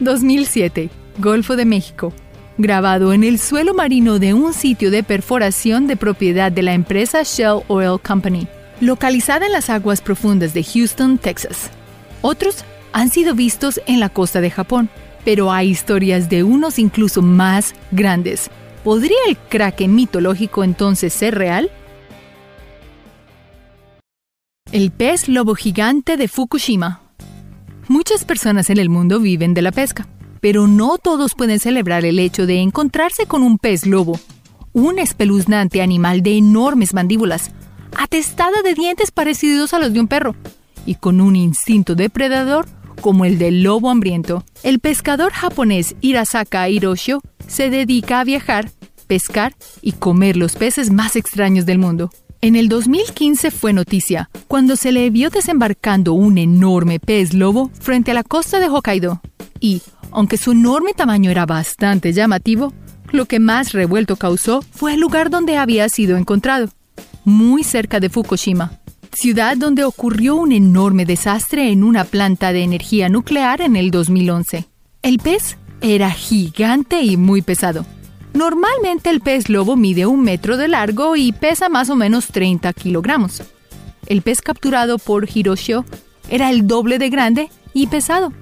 2007, 0.00 0.90
Golfo 1.18 1.56
de 1.56 1.64
México. 1.66 2.12
Grabado 2.56 3.12
en 3.12 3.24
el 3.24 3.40
suelo 3.40 3.74
marino 3.74 4.20
de 4.20 4.32
un 4.32 4.54
sitio 4.54 4.92
de 4.92 5.02
perforación 5.02 5.88
de 5.88 5.96
propiedad 5.96 6.52
de 6.52 6.62
la 6.62 6.72
empresa 6.72 7.24
Shell 7.24 7.62
Oil 7.66 7.98
Company, 8.00 8.46
localizada 8.80 9.46
en 9.46 9.52
las 9.52 9.70
aguas 9.70 10.00
profundas 10.00 10.54
de 10.54 10.62
Houston, 10.62 11.18
Texas. 11.18 11.70
Otros 12.22 12.64
han 12.92 13.10
sido 13.10 13.34
vistos 13.34 13.80
en 13.88 13.98
la 13.98 14.08
costa 14.08 14.40
de 14.40 14.52
Japón, 14.52 14.88
pero 15.24 15.50
hay 15.50 15.68
historias 15.68 16.28
de 16.28 16.44
unos 16.44 16.78
incluso 16.78 17.22
más 17.22 17.74
grandes. 17.90 18.48
¿Podría 18.84 19.18
el 19.26 19.36
kraken 19.36 19.92
mitológico 19.92 20.62
entonces 20.62 21.12
ser 21.12 21.34
real? 21.34 21.72
El 24.70 24.92
pez 24.92 25.28
lobo 25.28 25.56
gigante 25.56 26.16
de 26.16 26.28
Fukushima. 26.28 27.00
Muchas 27.88 28.24
personas 28.24 28.70
en 28.70 28.78
el 28.78 28.90
mundo 28.90 29.18
viven 29.18 29.54
de 29.54 29.62
la 29.62 29.72
pesca, 29.72 30.06
pero 30.44 30.66
no 30.66 30.98
todos 30.98 31.34
pueden 31.34 31.58
celebrar 31.58 32.04
el 32.04 32.18
hecho 32.18 32.44
de 32.44 32.60
encontrarse 32.60 33.24
con 33.24 33.42
un 33.42 33.56
pez 33.56 33.86
lobo, 33.86 34.20
un 34.74 34.98
espeluznante 34.98 35.80
animal 35.80 36.22
de 36.22 36.36
enormes 36.36 36.92
mandíbulas, 36.92 37.50
atestada 37.96 38.60
de 38.60 38.74
dientes 38.74 39.10
parecidos 39.10 39.72
a 39.72 39.78
los 39.78 39.94
de 39.94 40.00
un 40.00 40.06
perro, 40.06 40.36
y 40.84 40.96
con 40.96 41.22
un 41.22 41.34
instinto 41.34 41.94
depredador 41.94 42.66
como 43.00 43.24
el 43.24 43.38
del 43.38 43.62
lobo 43.62 43.88
hambriento. 43.88 44.44
El 44.62 44.80
pescador 44.80 45.32
japonés 45.32 45.96
Hirasaka 46.02 46.68
Hiroshio 46.68 47.22
se 47.46 47.70
dedica 47.70 48.20
a 48.20 48.24
viajar, 48.24 48.70
pescar 49.06 49.54
y 49.80 49.92
comer 49.92 50.36
los 50.36 50.56
peces 50.56 50.90
más 50.90 51.16
extraños 51.16 51.64
del 51.64 51.78
mundo. 51.78 52.10
En 52.42 52.54
el 52.54 52.68
2015 52.68 53.50
fue 53.50 53.72
noticia 53.72 54.28
cuando 54.46 54.76
se 54.76 54.92
le 54.92 55.08
vio 55.08 55.30
desembarcando 55.30 56.12
un 56.12 56.36
enorme 56.36 57.00
pez 57.00 57.32
lobo 57.32 57.70
frente 57.80 58.10
a 58.10 58.14
la 58.14 58.24
costa 58.24 58.60
de 58.60 58.68
Hokkaido. 58.68 59.22
Y, 59.58 59.80
aunque 60.14 60.38
su 60.38 60.52
enorme 60.52 60.94
tamaño 60.94 61.30
era 61.30 61.44
bastante 61.44 62.12
llamativo, 62.12 62.72
lo 63.10 63.26
que 63.26 63.40
más 63.40 63.72
revuelto 63.72 64.16
causó 64.16 64.62
fue 64.70 64.94
el 64.94 65.00
lugar 65.00 65.28
donde 65.28 65.56
había 65.56 65.88
sido 65.88 66.16
encontrado, 66.16 66.68
muy 67.24 67.64
cerca 67.64 68.00
de 68.00 68.08
Fukushima, 68.08 68.80
ciudad 69.12 69.56
donde 69.56 69.84
ocurrió 69.84 70.36
un 70.36 70.52
enorme 70.52 71.04
desastre 71.04 71.70
en 71.70 71.84
una 71.84 72.04
planta 72.04 72.52
de 72.52 72.62
energía 72.62 73.08
nuclear 73.08 73.60
en 73.60 73.76
el 73.76 73.90
2011. 73.90 74.66
El 75.02 75.18
pez 75.18 75.58
era 75.80 76.10
gigante 76.10 77.02
y 77.02 77.16
muy 77.16 77.42
pesado. 77.42 77.84
Normalmente 78.32 79.10
el 79.10 79.20
pez 79.20 79.48
lobo 79.48 79.76
mide 79.76 80.06
un 80.06 80.22
metro 80.22 80.56
de 80.56 80.68
largo 80.68 81.14
y 81.16 81.32
pesa 81.32 81.68
más 81.68 81.90
o 81.90 81.96
menos 81.96 82.28
30 82.28 82.72
kilogramos. 82.72 83.42
El 84.06 84.22
pez 84.22 84.40
capturado 84.40 84.98
por 84.98 85.28
Hiroshio 85.32 85.84
era 86.28 86.50
el 86.50 86.66
doble 86.66 86.98
de 86.98 87.10
grande 87.10 87.50
y 87.72 87.86
pesado. 87.88 88.32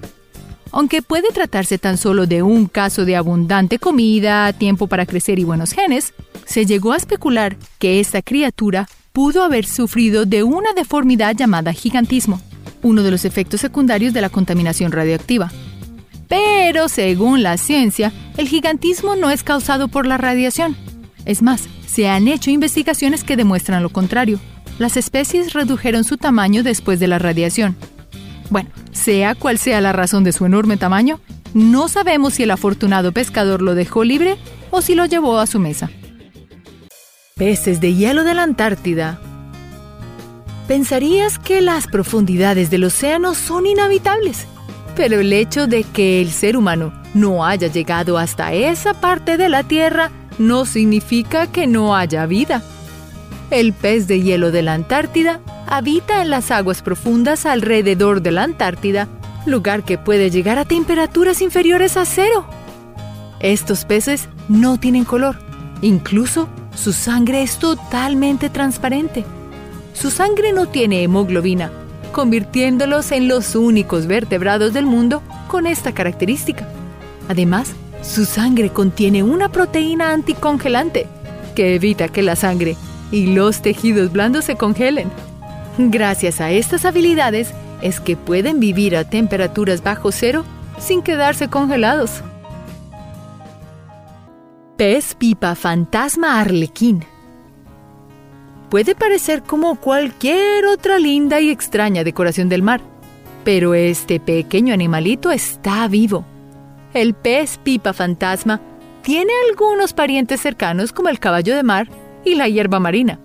Aunque 0.72 1.02
puede 1.02 1.28
tratarse 1.28 1.78
tan 1.78 1.98
solo 1.98 2.26
de 2.26 2.42
un 2.42 2.66
caso 2.66 3.04
de 3.04 3.14
abundante 3.14 3.78
comida, 3.78 4.52
tiempo 4.54 4.86
para 4.86 5.06
crecer 5.06 5.38
y 5.38 5.44
buenos 5.44 5.72
genes, 5.72 6.14
se 6.46 6.64
llegó 6.64 6.92
a 6.92 6.96
especular 6.96 7.56
que 7.78 8.00
esta 8.00 8.22
criatura 8.22 8.88
pudo 9.12 9.44
haber 9.44 9.66
sufrido 9.66 10.24
de 10.24 10.42
una 10.42 10.72
deformidad 10.72 11.36
llamada 11.36 11.74
gigantismo, 11.74 12.40
uno 12.82 13.02
de 13.02 13.10
los 13.10 13.26
efectos 13.26 13.60
secundarios 13.60 14.14
de 14.14 14.22
la 14.22 14.30
contaminación 14.30 14.92
radioactiva. 14.92 15.52
Pero 16.28 16.88
según 16.88 17.42
la 17.42 17.58
ciencia, 17.58 18.10
el 18.38 18.48
gigantismo 18.48 19.14
no 19.14 19.30
es 19.30 19.42
causado 19.42 19.88
por 19.88 20.06
la 20.06 20.16
radiación. 20.16 20.74
Es 21.26 21.42
más, 21.42 21.68
se 21.86 22.08
han 22.08 22.26
hecho 22.26 22.50
investigaciones 22.50 23.22
que 23.22 23.36
demuestran 23.36 23.82
lo 23.82 23.90
contrario. 23.90 24.40
Las 24.78 24.96
especies 24.96 25.52
redujeron 25.52 26.04
su 26.04 26.16
tamaño 26.16 26.62
después 26.62 26.98
de 26.98 27.08
la 27.08 27.18
radiación. 27.18 27.76
Bueno, 28.50 28.70
sea 28.92 29.34
cual 29.34 29.58
sea 29.58 29.80
la 29.80 29.92
razón 29.92 30.24
de 30.24 30.32
su 30.32 30.46
enorme 30.46 30.76
tamaño, 30.76 31.20
no 31.54 31.88
sabemos 31.88 32.34
si 32.34 32.44
el 32.44 32.50
afortunado 32.50 33.12
pescador 33.12 33.62
lo 33.62 33.74
dejó 33.74 34.04
libre 34.04 34.36
o 34.70 34.82
si 34.82 34.94
lo 34.94 35.06
llevó 35.06 35.38
a 35.38 35.46
su 35.46 35.58
mesa. 35.58 35.90
Peces 37.36 37.80
de 37.80 37.94
hielo 37.94 38.24
de 38.24 38.34
la 38.34 38.42
Antártida. 38.42 39.20
Pensarías 40.68 41.38
que 41.38 41.60
las 41.60 41.86
profundidades 41.86 42.70
del 42.70 42.84
océano 42.84 43.34
son 43.34 43.66
inhabitables, 43.66 44.46
pero 44.96 45.20
el 45.20 45.32
hecho 45.32 45.66
de 45.66 45.84
que 45.84 46.22
el 46.22 46.30
ser 46.30 46.56
humano 46.56 46.92
no 47.14 47.44
haya 47.44 47.68
llegado 47.68 48.16
hasta 48.16 48.52
esa 48.52 48.94
parte 48.94 49.36
de 49.36 49.48
la 49.48 49.64
Tierra 49.64 50.10
no 50.38 50.64
significa 50.64 51.46
que 51.46 51.66
no 51.66 51.94
haya 51.94 52.24
vida. 52.26 52.62
El 53.52 53.74
pez 53.74 54.08
de 54.08 54.22
hielo 54.22 54.50
de 54.50 54.62
la 54.62 54.72
Antártida 54.72 55.38
habita 55.66 56.22
en 56.22 56.30
las 56.30 56.50
aguas 56.50 56.80
profundas 56.80 57.44
alrededor 57.44 58.22
de 58.22 58.30
la 58.30 58.44
Antártida, 58.44 59.08
lugar 59.44 59.82
que 59.82 59.98
puede 59.98 60.30
llegar 60.30 60.56
a 60.56 60.64
temperaturas 60.64 61.42
inferiores 61.42 61.98
a 61.98 62.06
cero. 62.06 62.46
Estos 63.40 63.84
peces 63.84 64.30
no 64.48 64.80
tienen 64.80 65.04
color, 65.04 65.36
incluso 65.82 66.48
su 66.74 66.94
sangre 66.94 67.42
es 67.42 67.58
totalmente 67.58 68.48
transparente. 68.48 69.22
Su 69.92 70.10
sangre 70.10 70.54
no 70.54 70.64
tiene 70.64 71.02
hemoglobina, 71.02 71.70
convirtiéndolos 72.10 73.12
en 73.12 73.28
los 73.28 73.54
únicos 73.54 74.06
vertebrados 74.06 74.72
del 74.72 74.86
mundo 74.86 75.22
con 75.48 75.66
esta 75.66 75.92
característica. 75.92 76.66
Además, 77.28 77.72
su 78.00 78.24
sangre 78.24 78.70
contiene 78.70 79.22
una 79.22 79.50
proteína 79.50 80.12
anticongelante 80.12 81.06
que 81.54 81.74
evita 81.74 82.08
que 82.08 82.22
la 82.22 82.34
sangre 82.34 82.78
y 83.12 83.34
los 83.34 83.62
tejidos 83.62 84.10
blandos 84.10 84.46
se 84.46 84.56
congelen. 84.56 85.08
Gracias 85.78 86.40
a 86.40 86.50
estas 86.50 86.84
habilidades 86.84 87.54
es 87.80 88.00
que 88.00 88.16
pueden 88.16 88.58
vivir 88.58 88.96
a 88.96 89.04
temperaturas 89.04 89.84
bajo 89.84 90.10
cero 90.10 90.44
sin 90.78 91.02
quedarse 91.02 91.48
congelados. 91.48 92.22
Pez 94.76 95.14
pipa 95.14 95.54
fantasma 95.54 96.40
arlequín 96.40 97.04
puede 98.72 98.94
parecer 98.94 99.42
como 99.42 99.76
cualquier 99.76 100.64
otra 100.64 100.98
linda 100.98 101.42
y 101.42 101.50
extraña 101.50 102.04
decoración 102.04 102.48
del 102.48 102.62
mar, 102.62 102.80
pero 103.44 103.74
este 103.74 104.18
pequeño 104.18 104.72
animalito 104.72 105.30
está 105.30 105.86
vivo. 105.88 106.24
El 106.94 107.12
pez 107.12 107.58
pipa 107.58 107.92
fantasma 107.92 108.62
tiene 109.02 109.30
algunos 109.50 109.92
parientes 109.92 110.40
cercanos 110.40 110.90
como 110.90 111.10
el 111.10 111.18
caballo 111.18 111.54
de 111.54 111.62
mar 111.62 111.86
y 112.24 112.34
la 112.34 112.48
hierba 112.48 112.80
marina, 112.80 113.18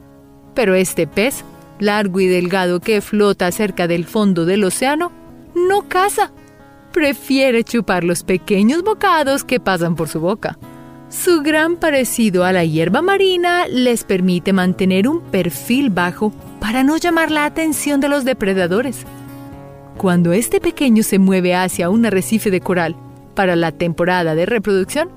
pero 0.54 0.76
este 0.76 1.08
pez, 1.08 1.44
largo 1.80 2.20
y 2.20 2.28
delgado 2.28 2.80
que 2.80 3.02
flota 3.02 3.52
cerca 3.52 3.88
del 3.88 4.06
fondo 4.06 4.46
del 4.46 4.64
océano, 4.64 5.12
no 5.56 5.88
caza. 5.88 6.32
Prefiere 6.92 7.64
chupar 7.64 8.04
los 8.04 8.24
pequeños 8.24 8.84
bocados 8.84 9.44
que 9.44 9.60
pasan 9.60 9.96
por 9.96 10.08
su 10.08 10.20
boca. 10.20 10.58
Su 11.10 11.42
gran 11.42 11.78
parecido 11.78 12.44
a 12.44 12.52
la 12.52 12.66
hierba 12.66 13.02
marina 13.02 13.68
les 13.68 14.04
permite 14.04 14.52
mantener 14.52 15.08
un 15.08 15.22
perfil 15.22 15.90
bajo 15.90 16.34
para 16.60 16.84
no 16.84 16.98
llamar 16.98 17.32
la 17.32 17.46
atención 17.46 18.02
de 18.02 18.10
los 18.10 18.26
depredadores. 18.26 19.06
Cuando 19.98 20.34
este 20.34 20.60
pequeño 20.60 21.04
se 21.04 21.18
mueve 21.18 21.56
hacia 21.56 21.90
un 21.90 22.06
arrecife 22.06 22.52
de 22.52 22.60
coral 22.62 22.96
para 23.36 23.56
la 23.56 23.72
temporada 23.72 24.36
de 24.36 24.46
reproducción, 24.46 25.10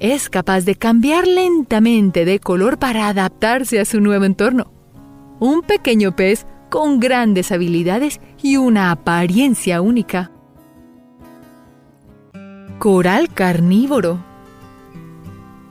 es 0.00 0.28
capaz 0.28 0.62
de 0.62 0.74
cambiar 0.74 1.26
lentamente 1.26 2.24
de 2.24 2.40
color 2.40 2.78
para 2.78 3.08
adaptarse 3.08 3.78
a 3.78 3.84
su 3.84 4.00
nuevo 4.00 4.24
entorno. 4.24 4.72
Un 5.38 5.62
pequeño 5.62 6.16
pez 6.16 6.46
con 6.70 6.98
grandes 7.00 7.52
habilidades 7.52 8.20
y 8.42 8.56
una 8.56 8.90
apariencia 8.90 9.80
única. 9.80 10.32
Coral 12.78 13.32
carnívoro 13.32 14.30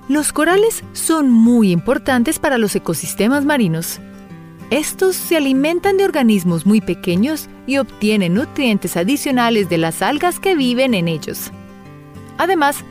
los 0.10 0.34
corales 0.34 0.84
son 0.94 1.30
muy 1.30 1.72
importantes 1.72 2.40
para 2.40 2.58
los 2.58 2.76
ecosistemas 2.76 3.46
marinos. 3.46 4.00
Estos 4.72 5.16
se 5.16 5.38
alimentan 5.38 5.98
de 5.98 6.04
organismos 6.04 6.66
muy 6.66 6.82
pequeños 6.82 7.48
y 7.68 7.78
obtienen 7.78 8.34
nutrientes 8.34 8.98
adicionales 8.98 9.70
de 9.70 9.78
las 9.78 10.02
algas 10.02 10.40
que 10.40 10.56
viven 10.56 10.96
en 10.96 11.08
ellos. 11.08 11.52
Además, 12.40 12.84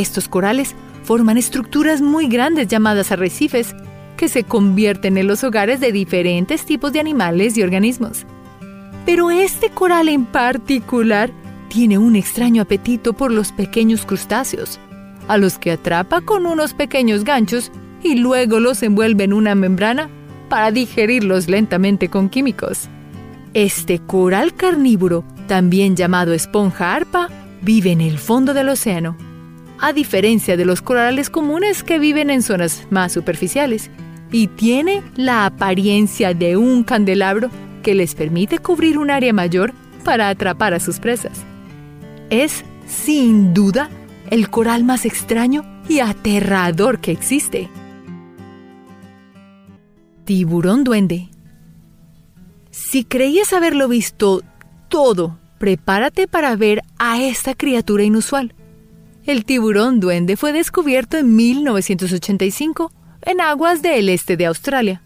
estos 0.00 0.28
corales 0.28 0.74
forman 1.04 1.36
estructuras 1.36 2.00
muy 2.00 2.28
grandes 2.28 2.68
llamadas 2.68 3.12
arrecifes, 3.12 3.74
que 4.16 4.28
se 4.28 4.44
convierten 4.44 5.18
en 5.18 5.26
los 5.26 5.42
hogares 5.42 5.80
de 5.80 5.92
diferentes 5.92 6.64
tipos 6.64 6.92
de 6.92 7.00
animales 7.00 7.56
y 7.56 7.62
organismos. 7.62 8.24
Pero 9.04 9.30
este 9.30 9.70
coral 9.70 10.08
en 10.08 10.26
particular 10.26 11.30
tiene 11.68 11.98
un 11.98 12.16
extraño 12.16 12.62
apetito 12.62 13.14
por 13.14 13.32
los 13.32 13.50
pequeños 13.50 14.06
crustáceos 14.06 14.78
a 15.28 15.38
los 15.38 15.58
que 15.58 15.72
atrapa 15.72 16.20
con 16.20 16.46
unos 16.46 16.74
pequeños 16.74 17.24
ganchos 17.24 17.70
y 18.02 18.16
luego 18.16 18.60
los 18.60 18.82
envuelve 18.82 19.24
en 19.24 19.32
una 19.32 19.54
membrana 19.54 20.08
para 20.48 20.70
digerirlos 20.70 21.48
lentamente 21.48 22.08
con 22.08 22.28
químicos. 22.28 22.88
Este 23.54 23.98
coral 24.00 24.54
carnívoro, 24.54 25.24
también 25.46 25.96
llamado 25.96 26.32
esponja 26.32 26.94
arpa, 26.94 27.28
vive 27.62 27.92
en 27.92 28.00
el 28.00 28.18
fondo 28.18 28.54
del 28.54 28.68
océano. 28.68 29.16
A 29.82 29.92
diferencia 29.92 30.56
de 30.56 30.64
los 30.64 30.80
corales 30.80 31.28
comunes 31.28 31.82
que 31.82 31.98
viven 31.98 32.30
en 32.30 32.42
zonas 32.42 32.86
más 32.90 33.10
superficiales, 33.10 33.90
y 34.30 34.46
tiene 34.46 35.02
la 35.16 35.44
apariencia 35.44 36.34
de 36.34 36.56
un 36.56 36.84
candelabro 36.84 37.50
que 37.82 37.96
les 37.96 38.14
permite 38.14 38.60
cubrir 38.60 38.96
un 38.96 39.10
área 39.10 39.32
mayor 39.32 39.74
para 40.04 40.28
atrapar 40.28 40.72
a 40.72 40.78
sus 40.78 41.00
presas. 41.00 41.42
Es 42.30 42.64
sin 42.86 43.54
duda, 43.54 43.90
el 44.30 44.50
coral 44.50 44.84
más 44.84 45.04
extraño 45.04 45.64
y 45.88 45.98
aterrador 45.98 47.00
que 47.00 47.10
existe. 47.10 47.68
Tiburón 50.24 50.84
duende. 50.84 51.28
Si 52.70 53.02
creías 53.02 53.52
haberlo 53.52 53.88
visto 53.88 54.42
todo, 54.88 55.40
prepárate 55.58 56.28
para 56.28 56.54
ver 56.54 56.82
a 57.00 57.20
esta 57.20 57.56
criatura 57.56 58.04
inusual. 58.04 58.54
El 59.24 59.44
tiburón 59.44 60.00
duende 60.00 60.36
fue 60.36 60.52
descubierto 60.52 61.16
en 61.16 61.36
1985 61.36 62.92
en 63.22 63.40
aguas 63.40 63.80
del 63.80 64.08
este 64.08 64.36
de 64.36 64.46
Australia. 64.46 65.00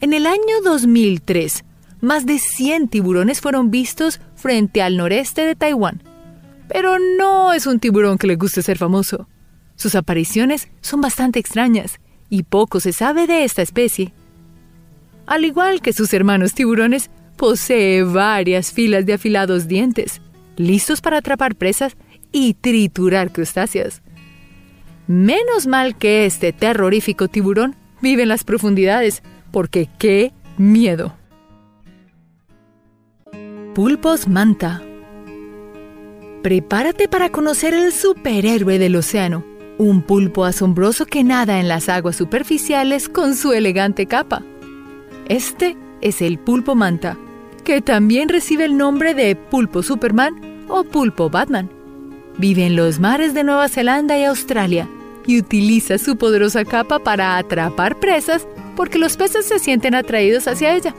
En 0.00 0.12
el 0.12 0.26
año 0.26 0.60
2003, 0.62 1.64
más 2.02 2.26
de 2.26 2.38
100 2.38 2.88
tiburones 2.88 3.40
fueron 3.40 3.70
vistos 3.70 4.20
frente 4.36 4.82
al 4.82 4.98
noreste 4.98 5.46
de 5.46 5.54
Taiwán. 5.54 6.02
Pero 6.68 6.98
no 6.98 7.54
es 7.54 7.66
un 7.66 7.80
tiburón 7.80 8.18
que 8.18 8.26
le 8.26 8.36
guste 8.36 8.60
ser 8.60 8.76
famoso. 8.76 9.26
Sus 9.76 9.94
apariciones 9.94 10.68
son 10.82 11.00
bastante 11.00 11.38
extrañas 11.38 12.00
y 12.28 12.42
poco 12.42 12.80
se 12.80 12.92
sabe 12.92 13.26
de 13.26 13.44
esta 13.44 13.62
especie. 13.62 14.12
Al 15.26 15.46
igual 15.46 15.80
que 15.80 15.94
sus 15.94 16.12
hermanos 16.12 16.52
tiburones, 16.52 17.10
posee 17.38 18.02
varias 18.02 18.72
filas 18.72 19.06
de 19.06 19.14
afilados 19.14 19.68
dientes, 19.68 20.20
listos 20.56 21.00
para 21.00 21.18
atrapar 21.18 21.54
presas 21.54 21.96
y 22.32 22.54
triturar 22.54 23.32
crustáceos. 23.32 24.02
Menos 25.06 25.66
mal 25.66 25.96
que 25.96 26.26
este 26.26 26.52
terrorífico 26.52 27.28
tiburón 27.28 27.76
vive 28.02 28.24
en 28.24 28.28
las 28.28 28.44
profundidades, 28.44 29.22
porque 29.50 29.88
qué 29.98 30.32
miedo. 30.58 31.14
Pulpos 33.74 34.28
manta. 34.28 34.82
Prepárate 36.42 37.08
para 37.08 37.30
conocer 37.30 37.74
el 37.74 37.92
superhéroe 37.92 38.78
del 38.78 38.96
océano, 38.96 39.44
un 39.78 40.02
pulpo 40.02 40.44
asombroso 40.44 41.06
que 41.06 41.24
nada 41.24 41.58
en 41.60 41.68
las 41.68 41.88
aguas 41.88 42.16
superficiales 42.16 43.08
con 43.08 43.34
su 43.34 43.52
elegante 43.52 44.06
capa. 44.06 44.42
Este 45.28 45.76
es 46.00 46.22
el 46.22 46.38
pulpo 46.38 46.74
manta, 46.74 47.16
que 47.64 47.80
también 47.80 48.28
recibe 48.28 48.64
el 48.64 48.76
nombre 48.76 49.14
de 49.14 49.36
pulpo 49.36 49.82
Superman 49.82 50.66
o 50.68 50.84
pulpo 50.84 51.30
Batman. 51.30 51.77
Vive 52.38 52.66
en 52.66 52.76
los 52.76 53.00
mares 53.00 53.34
de 53.34 53.42
Nueva 53.42 53.68
Zelanda 53.68 54.16
y 54.16 54.24
Australia 54.24 54.88
y 55.26 55.38
utiliza 55.38 55.98
su 55.98 56.16
poderosa 56.16 56.64
capa 56.64 57.00
para 57.00 57.36
atrapar 57.36 57.98
presas 57.98 58.46
porque 58.76 58.98
los 58.98 59.16
peces 59.16 59.44
se 59.46 59.58
sienten 59.58 59.94
atraídos 59.94 60.46
hacia 60.46 60.74
ella. 60.74 60.94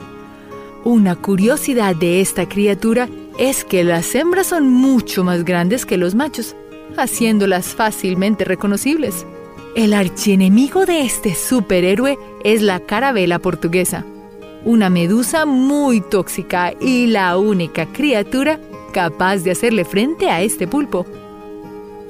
Una 0.84 1.16
curiosidad 1.16 1.96
de 1.96 2.20
esta 2.20 2.46
criatura 2.46 3.08
es 3.38 3.64
que 3.64 3.84
las 3.84 4.14
hembras 4.14 4.48
son 4.48 4.68
mucho 4.68 5.24
más 5.24 5.44
grandes 5.44 5.86
que 5.86 5.96
los 5.96 6.14
machos, 6.14 6.54
haciéndolas 6.96 7.68
fácilmente 7.68 8.44
reconocibles. 8.44 9.26
El 9.74 9.94
archienemigo 9.94 10.84
de 10.84 11.02
este 11.02 11.34
superhéroe 11.34 12.18
es 12.44 12.60
la 12.60 12.80
carabela 12.80 13.38
portuguesa, 13.38 14.04
una 14.64 14.90
medusa 14.90 15.46
muy 15.46 16.02
tóxica 16.02 16.74
y 16.80 17.06
la 17.06 17.38
única 17.38 17.86
criatura 17.86 18.60
capaz 18.92 19.38
de 19.38 19.52
hacerle 19.52 19.84
frente 19.84 20.28
a 20.28 20.42
este 20.42 20.66
pulpo. 20.66 21.06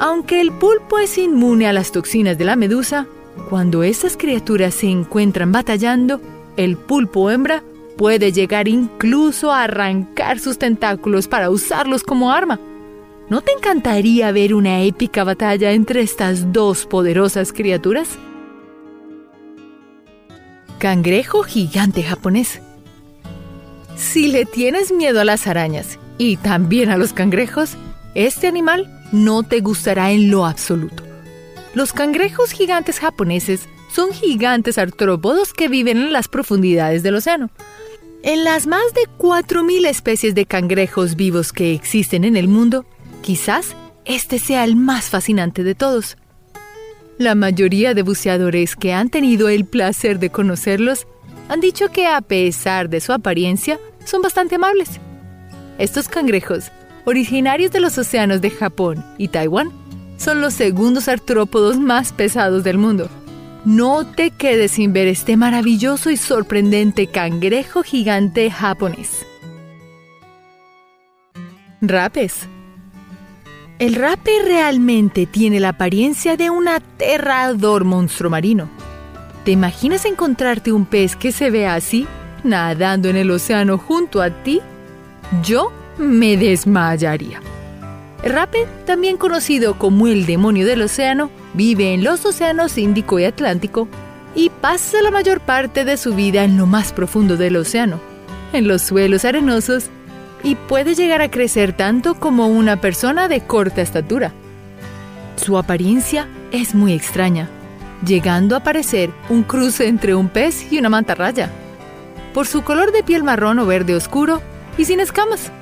Aunque 0.00 0.40
el 0.40 0.50
pulpo 0.50 0.98
es 0.98 1.18
inmune 1.18 1.66
a 1.66 1.74
las 1.74 1.92
toxinas 1.92 2.38
de 2.38 2.46
la 2.46 2.56
medusa, 2.56 3.06
cuando 3.50 3.82
estas 3.82 4.16
criaturas 4.16 4.72
se 4.72 4.88
encuentran 4.88 5.52
batallando, 5.52 6.22
el 6.56 6.78
pulpo 6.78 7.30
hembra 7.30 7.62
puede 7.98 8.32
llegar 8.32 8.66
incluso 8.66 9.52
a 9.52 9.64
arrancar 9.64 10.38
sus 10.38 10.56
tentáculos 10.56 11.28
para 11.28 11.50
usarlos 11.50 12.02
como 12.02 12.32
arma. 12.32 12.58
¿No 13.28 13.42
te 13.42 13.52
encantaría 13.52 14.32
ver 14.32 14.54
una 14.54 14.80
épica 14.80 15.22
batalla 15.22 15.72
entre 15.72 16.00
estas 16.00 16.50
dos 16.50 16.86
poderosas 16.86 17.52
criaturas? 17.52 18.18
Cangrejo 20.78 21.42
gigante 21.42 22.02
japonés. 22.02 22.62
Si 23.96 24.28
le 24.28 24.46
tienes 24.46 24.92
miedo 24.92 25.20
a 25.20 25.26
las 25.26 25.46
arañas 25.46 25.98
y 26.16 26.38
también 26.38 26.88
a 26.88 26.96
los 26.96 27.12
cangrejos, 27.12 27.76
este 28.14 28.46
animal 28.46 28.99
no 29.12 29.42
te 29.42 29.60
gustará 29.60 30.10
en 30.12 30.30
lo 30.30 30.46
absoluto. 30.46 31.02
Los 31.74 31.92
cangrejos 31.92 32.50
gigantes 32.50 32.98
japoneses 32.98 33.68
son 33.92 34.12
gigantes 34.12 34.78
artrópodos 34.78 35.52
que 35.52 35.68
viven 35.68 35.98
en 35.98 36.12
las 36.12 36.28
profundidades 36.28 37.02
del 37.02 37.16
océano. 37.16 37.50
En 38.22 38.44
las 38.44 38.66
más 38.66 38.92
de 38.94 39.02
4.000 39.18 39.86
especies 39.86 40.34
de 40.34 40.46
cangrejos 40.46 41.16
vivos 41.16 41.52
que 41.52 41.72
existen 41.72 42.24
en 42.24 42.36
el 42.36 42.48
mundo, 42.48 42.84
quizás 43.22 43.74
este 44.04 44.38
sea 44.38 44.64
el 44.64 44.76
más 44.76 45.06
fascinante 45.06 45.64
de 45.64 45.74
todos. 45.74 46.16
La 47.18 47.34
mayoría 47.34 47.94
de 47.94 48.02
buceadores 48.02 48.76
que 48.76 48.92
han 48.92 49.10
tenido 49.10 49.48
el 49.48 49.64
placer 49.64 50.18
de 50.18 50.30
conocerlos 50.30 51.06
han 51.48 51.60
dicho 51.60 51.90
que 51.90 52.06
a 52.06 52.20
pesar 52.20 52.88
de 52.88 53.00
su 53.00 53.12
apariencia, 53.12 53.78
son 54.04 54.22
bastante 54.22 54.54
amables. 54.54 55.00
Estos 55.78 56.08
cangrejos 56.08 56.70
originarios 57.10 57.72
de 57.72 57.80
los 57.80 57.98
océanos 57.98 58.40
de 58.40 58.50
Japón 58.50 59.04
y 59.18 59.28
Taiwán, 59.28 59.72
son 60.16 60.40
los 60.40 60.54
segundos 60.54 61.08
artrópodos 61.08 61.78
más 61.78 62.12
pesados 62.12 62.62
del 62.62 62.78
mundo. 62.78 63.08
No 63.64 64.06
te 64.06 64.30
quedes 64.30 64.72
sin 64.72 64.92
ver 64.92 65.08
este 65.08 65.36
maravilloso 65.36 66.10
y 66.10 66.16
sorprendente 66.16 67.08
cangrejo 67.08 67.82
gigante 67.82 68.50
japonés. 68.50 69.26
Rapes. 71.82 72.46
El 73.80 73.96
rape 73.96 74.30
realmente 74.44 75.26
tiene 75.26 75.58
la 75.58 75.70
apariencia 75.70 76.36
de 76.36 76.48
un 76.48 76.68
aterrador 76.68 77.84
monstruo 77.84 78.30
marino. 78.30 78.68
¿Te 79.44 79.50
imaginas 79.50 80.04
encontrarte 80.04 80.70
un 80.70 80.84
pez 80.84 81.16
que 81.16 81.32
se 81.32 81.50
vea 81.50 81.74
así, 81.74 82.06
nadando 82.44 83.08
en 83.08 83.16
el 83.16 83.30
océano 83.30 83.78
junto 83.78 84.22
a 84.22 84.30
ti? 84.30 84.60
Yo 85.42 85.72
me 85.98 86.36
desmayaría. 86.36 87.40
Rape, 88.22 88.66
también 88.84 89.16
conocido 89.16 89.78
como 89.78 90.06
el 90.06 90.26
demonio 90.26 90.66
del 90.66 90.82
océano, 90.82 91.30
vive 91.54 91.94
en 91.94 92.04
los 92.04 92.24
océanos 92.26 92.76
Índico 92.76 93.18
y 93.18 93.24
Atlántico 93.24 93.88
y 94.34 94.50
pasa 94.50 95.02
la 95.02 95.10
mayor 95.10 95.40
parte 95.40 95.84
de 95.84 95.96
su 95.96 96.14
vida 96.14 96.44
en 96.44 96.56
lo 96.56 96.66
más 96.66 96.92
profundo 96.92 97.36
del 97.36 97.56
océano, 97.56 97.98
en 98.52 98.68
los 98.68 98.82
suelos 98.82 99.24
arenosos, 99.24 99.90
y 100.42 100.54
puede 100.54 100.94
llegar 100.94 101.20
a 101.20 101.30
crecer 101.30 101.74
tanto 101.74 102.14
como 102.14 102.48
una 102.48 102.80
persona 102.80 103.28
de 103.28 103.40
corta 103.42 103.82
estatura. 103.82 104.32
Su 105.36 105.58
apariencia 105.58 106.28
es 106.50 106.74
muy 106.74 106.92
extraña, 106.92 107.48
llegando 108.06 108.56
a 108.56 108.60
parecer 108.60 109.10
un 109.28 109.42
cruce 109.42 109.86
entre 109.86 110.14
un 110.14 110.28
pez 110.28 110.70
y 110.72 110.78
una 110.78 110.88
mantarraya, 110.88 111.50
por 112.32 112.46
su 112.46 112.62
color 112.62 112.92
de 112.92 113.02
piel 113.02 113.22
marrón 113.22 113.58
o 113.58 113.66
verde 113.66 113.94
oscuro 113.94 114.40
y 114.78 114.84
sin 114.84 115.00
escamas. 115.00 115.52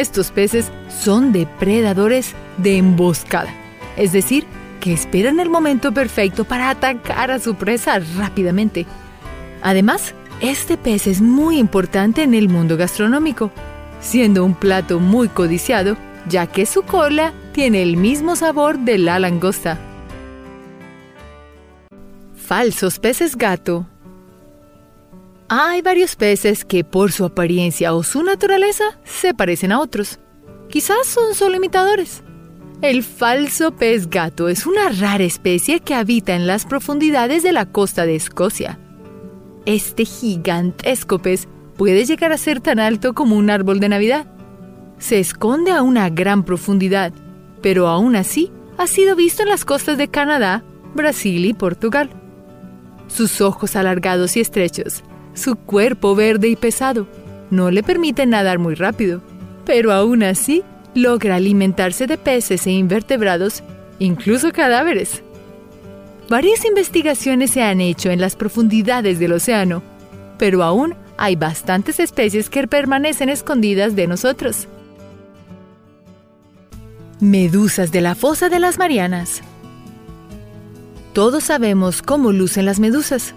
Estos 0.00 0.30
peces 0.30 0.72
son 0.88 1.30
depredadores 1.30 2.32
de 2.56 2.78
emboscada, 2.78 3.52
es 3.98 4.12
decir, 4.12 4.46
que 4.80 4.94
esperan 4.94 5.40
el 5.40 5.50
momento 5.50 5.92
perfecto 5.92 6.46
para 6.46 6.70
atacar 6.70 7.30
a 7.30 7.38
su 7.38 7.56
presa 7.56 7.98
rápidamente. 8.16 8.86
Además, 9.60 10.14
este 10.40 10.78
pez 10.78 11.06
es 11.06 11.20
muy 11.20 11.58
importante 11.58 12.22
en 12.22 12.32
el 12.32 12.48
mundo 12.48 12.78
gastronómico, 12.78 13.50
siendo 14.00 14.42
un 14.42 14.54
plato 14.54 15.00
muy 15.00 15.28
codiciado, 15.28 15.98
ya 16.26 16.46
que 16.46 16.64
su 16.64 16.80
cola 16.80 17.34
tiene 17.52 17.82
el 17.82 17.98
mismo 17.98 18.36
sabor 18.36 18.78
de 18.78 18.96
la 18.96 19.18
langosta. 19.18 19.78
Falsos 22.34 22.98
peces 22.98 23.36
gato 23.36 23.86
hay 25.52 25.82
varios 25.82 26.14
peces 26.14 26.64
que 26.64 26.84
por 26.84 27.10
su 27.10 27.24
apariencia 27.24 27.92
o 27.92 28.04
su 28.04 28.22
naturaleza 28.22 28.84
se 29.02 29.34
parecen 29.34 29.72
a 29.72 29.80
otros. 29.80 30.20
Quizás 30.68 31.08
son 31.08 31.34
solo 31.34 31.56
imitadores. 31.56 32.22
El 32.82 33.02
falso 33.02 33.72
pez 33.72 34.08
gato 34.08 34.48
es 34.48 34.64
una 34.64 34.90
rara 34.90 35.24
especie 35.24 35.80
que 35.80 35.96
habita 35.96 36.36
en 36.36 36.46
las 36.46 36.66
profundidades 36.66 37.42
de 37.42 37.50
la 37.50 37.66
costa 37.66 38.06
de 38.06 38.14
Escocia. 38.14 38.78
Este 39.66 40.04
gigantesco 40.04 41.18
pez 41.18 41.48
puede 41.76 42.04
llegar 42.04 42.30
a 42.30 42.38
ser 42.38 42.60
tan 42.60 42.78
alto 42.78 43.12
como 43.12 43.34
un 43.34 43.50
árbol 43.50 43.80
de 43.80 43.88
Navidad. 43.88 44.28
Se 44.98 45.18
esconde 45.18 45.72
a 45.72 45.82
una 45.82 46.10
gran 46.10 46.44
profundidad, 46.44 47.12
pero 47.60 47.88
aún 47.88 48.14
así 48.14 48.52
ha 48.78 48.86
sido 48.86 49.16
visto 49.16 49.42
en 49.42 49.48
las 49.48 49.64
costas 49.64 49.98
de 49.98 50.06
Canadá, 50.06 50.62
Brasil 50.94 51.44
y 51.44 51.54
Portugal. 51.54 52.08
Sus 53.08 53.40
ojos 53.40 53.74
alargados 53.74 54.36
y 54.36 54.40
estrechos 54.40 55.02
su 55.34 55.56
cuerpo 55.56 56.14
verde 56.14 56.48
y 56.48 56.56
pesado 56.56 57.06
no 57.50 57.70
le 57.70 57.82
permite 57.82 58.26
nadar 58.26 58.58
muy 58.58 58.74
rápido, 58.74 59.20
pero 59.66 59.92
aún 59.92 60.22
así 60.22 60.62
logra 60.94 61.36
alimentarse 61.36 62.06
de 62.06 62.16
peces 62.16 62.66
e 62.66 62.70
invertebrados, 62.70 63.62
incluso 63.98 64.52
cadáveres. 64.52 65.22
Varias 66.28 66.64
investigaciones 66.64 67.50
se 67.50 67.62
han 67.62 67.80
hecho 67.80 68.10
en 68.10 68.20
las 68.20 68.36
profundidades 68.36 69.18
del 69.18 69.32
océano, 69.32 69.82
pero 70.38 70.62
aún 70.62 70.94
hay 71.18 71.36
bastantes 71.36 71.98
especies 71.98 72.48
que 72.48 72.66
permanecen 72.68 73.28
escondidas 73.28 73.96
de 73.96 74.06
nosotros. 74.06 74.68
Medusas 77.20 77.92
de 77.92 78.00
la 78.00 78.14
fosa 78.14 78.48
de 78.48 78.60
las 78.60 78.78
Marianas. 78.78 79.42
Todos 81.12 81.44
sabemos 81.44 82.00
cómo 82.00 82.32
lucen 82.32 82.64
las 82.64 82.78
medusas. 82.78 83.34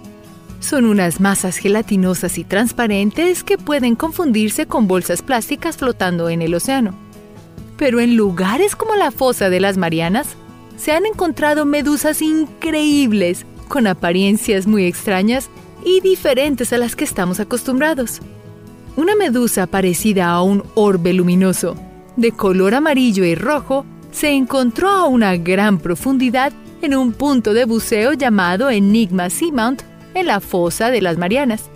Son 0.64 0.86
unas 0.86 1.20
masas 1.20 1.58
gelatinosas 1.58 2.38
y 2.38 2.44
transparentes 2.44 3.44
que 3.44 3.58
pueden 3.58 3.96
confundirse 3.96 4.64
con 4.64 4.88
bolsas 4.88 5.20
plásticas 5.20 5.76
flotando 5.76 6.30
en 6.30 6.40
el 6.40 6.54
océano. 6.54 6.94
Pero 7.76 8.00
en 8.00 8.16
lugares 8.16 8.74
como 8.74 8.94
la 8.94 9.10
fosa 9.10 9.50
de 9.50 9.60
las 9.60 9.76
Marianas, 9.76 10.36
se 10.78 10.92
han 10.92 11.04
encontrado 11.04 11.66
medusas 11.66 12.22
increíbles, 12.22 13.44
con 13.68 13.86
apariencias 13.86 14.66
muy 14.66 14.86
extrañas 14.86 15.50
y 15.84 16.00
diferentes 16.00 16.72
a 16.72 16.78
las 16.78 16.96
que 16.96 17.04
estamos 17.04 17.40
acostumbrados. 17.40 18.22
Una 18.96 19.14
medusa 19.16 19.66
parecida 19.66 20.30
a 20.30 20.40
un 20.40 20.64
orbe 20.76 21.12
luminoso, 21.12 21.76
de 22.16 22.32
color 22.32 22.74
amarillo 22.74 23.26
y 23.26 23.34
rojo, 23.34 23.84
se 24.12 24.30
encontró 24.30 24.88
a 24.88 25.04
una 25.04 25.36
gran 25.36 25.76
profundidad 25.78 26.54
en 26.80 26.96
un 26.96 27.12
punto 27.12 27.52
de 27.52 27.66
buceo 27.66 28.14
llamado 28.14 28.70
Enigma 28.70 29.28
Seamount 29.28 29.82
en 30.14 30.26
la 30.26 30.40
fosa 30.40 30.90
de 30.90 31.02
las 31.02 31.18
Marianas. 31.18 31.70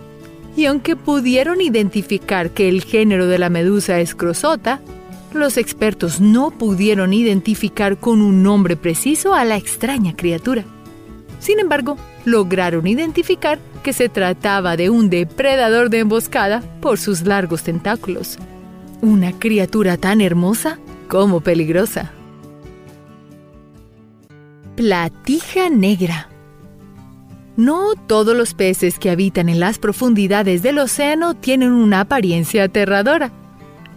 Y 0.57 0.67
aunque 0.67 0.97
pudieron 0.97 1.61
identificar 1.61 2.51
que 2.51 2.69
el 2.69 2.83
género 2.83 3.27
de 3.27 3.39
la 3.39 3.51
medusa 3.51 4.01
es 4.01 4.15
crosota, 4.15 4.81
los 5.33 5.57
expertos 5.57 6.21
no 6.21 6.51
pudieron 6.51 7.13
identificar 7.13 7.99
con 7.99 8.23
un 8.23 8.43
nombre 8.43 8.77
preciso 8.77 9.35
a 9.35 9.45
la 9.45 9.57
extraña 9.57 10.17
criatura. 10.17 10.65
Sin 11.39 11.61
embargo, 11.61 11.97
lograron 12.25 12.87
identificar 12.87 13.59
que 13.83 13.93
se 13.93 14.09
trataba 14.09 14.77
de 14.77 14.91
un 14.91 15.11
depredador 15.11 15.91
de 15.91 16.01
emboscada 16.01 16.63
por 16.81 16.99
sus 16.99 17.23
largos 17.23 17.63
tentáculos. 17.63 18.39
Una 19.01 19.33
criatura 19.33 19.97
tan 19.97 20.21
hermosa 20.21 20.79
como 21.09 21.41
peligrosa. 21.41 22.13
Platija 24.77 25.71
negra. 25.71 26.29
No 27.59 27.97
todos 28.07 28.37
los 28.37 28.55
peces 28.55 29.01
que 29.01 29.11
habitan 29.11 29.49
en 29.49 29.59
las 29.59 29.81
profundidades 29.81 30.63
del 30.63 30.79
océano 30.79 31.35
tienen 31.35 31.73
una 31.73 32.03
apariencia 32.03 32.63
aterradora. 32.63 33.33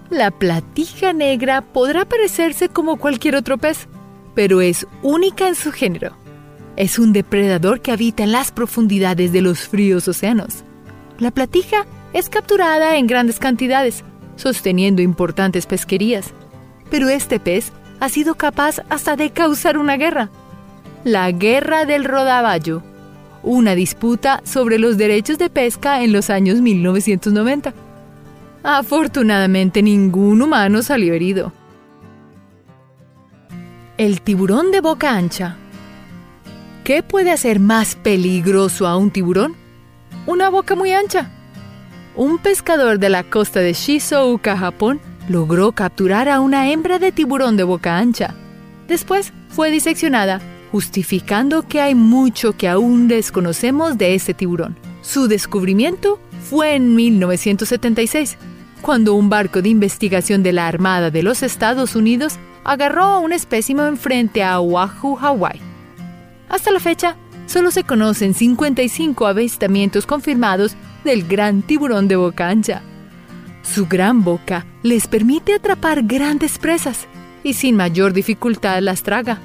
La 0.10 0.32
platija 0.32 1.14
negra 1.14 1.62
podrá 1.62 2.06
parecerse 2.06 2.70
como 2.70 2.98
cualquier 2.98 3.36
otro 3.36 3.60
pez, 3.60 3.88
pero 4.34 4.62
es 4.62 4.88
única 5.04 5.48
en 5.48 5.54
su 5.54 5.72
género. 5.72 6.18
Es 6.76 6.98
un 6.98 7.14
depredador 7.14 7.82
que 7.82 7.92
habita 7.92 8.24
en 8.24 8.32
las 8.32 8.52
profundidades 8.52 9.32
de 9.32 9.42
los 9.42 9.60
fríos 9.60 10.08
océanos. 10.08 10.64
La 11.20 11.30
platija 11.30 11.86
es 12.14 12.30
capturada 12.30 12.98
en 12.98 13.06
grandes 13.06 13.38
cantidades 13.38 14.04
sosteniendo 14.38 15.04
importantes 15.04 15.68
pesquerías. 15.68 16.34
Pero 16.90 17.10
este 17.10 17.40
pez 17.40 17.72
ha 18.00 18.10
sido 18.10 18.34
capaz 18.34 18.82
hasta 18.90 19.16
de 19.16 19.30
causar 19.30 19.78
una 19.78 19.98
guerra. 19.98 20.32
La 21.04 21.32
Guerra 21.32 21.86
del 21.86 22.06
Rodaballo, 22.06 22.82
una 23.44 23.76
disputa 23.76 24.42
sobre 24.44 24.80
los 24.80 24.98
derechos 24.98 25.38
de 25.38 25.50
pesca 25.50 26.04
en 26.04 26.14
los 26.14 26.30
años 26.30 26.62
1990. 26.62 27.74
Afortunadamente 28.64 29.82
ningún 29.82 30.42
humano 30.42 30.84
salió 30.84 31.14
herido. 31.14 31.52
El 33.98 34.22
tiburón 34.22 34.72
de 34.72 34.82
boca 34.82 35.16
ancha. 35.16 35.58
¿Qué 36.84 37.04
puede 37.04 37.32
hacer 37.32 37.60
más 37.60 37.96
peligroso 37.96 38.88
a 38.88 38.98
un 38.98 39.12
tiburón? 39.12 39.56
Una 40.26 40.50
boca 40.50 40.76
muy 40.76 40.92
ancha 40.92 41.32
un 42.16 42.40
pescador 42.40 43.00
de 43.00 43.10
la 43.10 43.24
costa 43.24 43.62
de 43.62 43.74
Shizuoka, 43.74 44.58
Japón, 44.58 45.00
logró 45.30 45.72
capturar 45.72 46.28
a 46.28 46.42
una 46.42 46.70
hembra 46.70 47.00
de 47.00 47.12
tiburón 47.12 47.56
de 47.56 47.64
boca 47.64 47.98
ancha. 47.98 48.36
Después 48.88 49.32
fue 49.50 49.72
diseccionada, 49.72 50.42
justificando 50.72 51.68
que 51.68 51.82
hay 51.82 51.96
mucho 51.96 52.54
que 52.54 52.68
aún 52.68 53.08
desconocemos 53.08 53.98
de 53.98 54.16
este 54.16 54.34
tiburón. 54.34 54.78
Su 55.02 55.28
descubrimiento 55.28 56.20
fue 56.50 56.76
en 56.76 56.96
1976, 56.96 58.38
cuando 58.82 59.14
un 59.14 59.30
barco 59.30 59.62
de 59.62 59.70
investigación 59.70 60.44
de 60.44 60.54
la 60.54 60.68
Armada 60.68 61.12
de 61.12 61.24
los 61.24 61.44
Estados 61.44 61.96
Unidos 61.96 62.40
agarró 62.64 63.04
a 63.04 63.20
un 63.20 63.34
espécimen 63.34 63.98
frente 63.98 64.44
a 64.44 64.60
Oahu, 64.60 65.16
Hawái. 65.16 65.60
Hasta 66.50 66.72
la 66.72 66.80
fecha, 66.80 67.16
solo 67.46 67.72
se 67.72 67.84
conocen 67.84 68.34
55 68.34 69.28
avistamientos 69.28 70.06
confirmados 70.06 70.76
del 71.04 71.28
gran 71.28 71.62
tiburón 71.62 72.08
de 72.08 72.16
boca 72.16 72.50
ancha. 72.50 72.82
Su 73.64 73.88
gran 73.88 74.24
boca 74.24 74.66
les 74.84 75.08
permite 75.08 75.54
atrapar 75.54 76.04
grandes 76.04 76.58
presas 76.58 77.08
y 77.44 77.54
sin 77.54 77.76
mayor 77.76 78.14
dificultad 78.14 78.82
las 78.82 79.04
traga. 79.04 79.40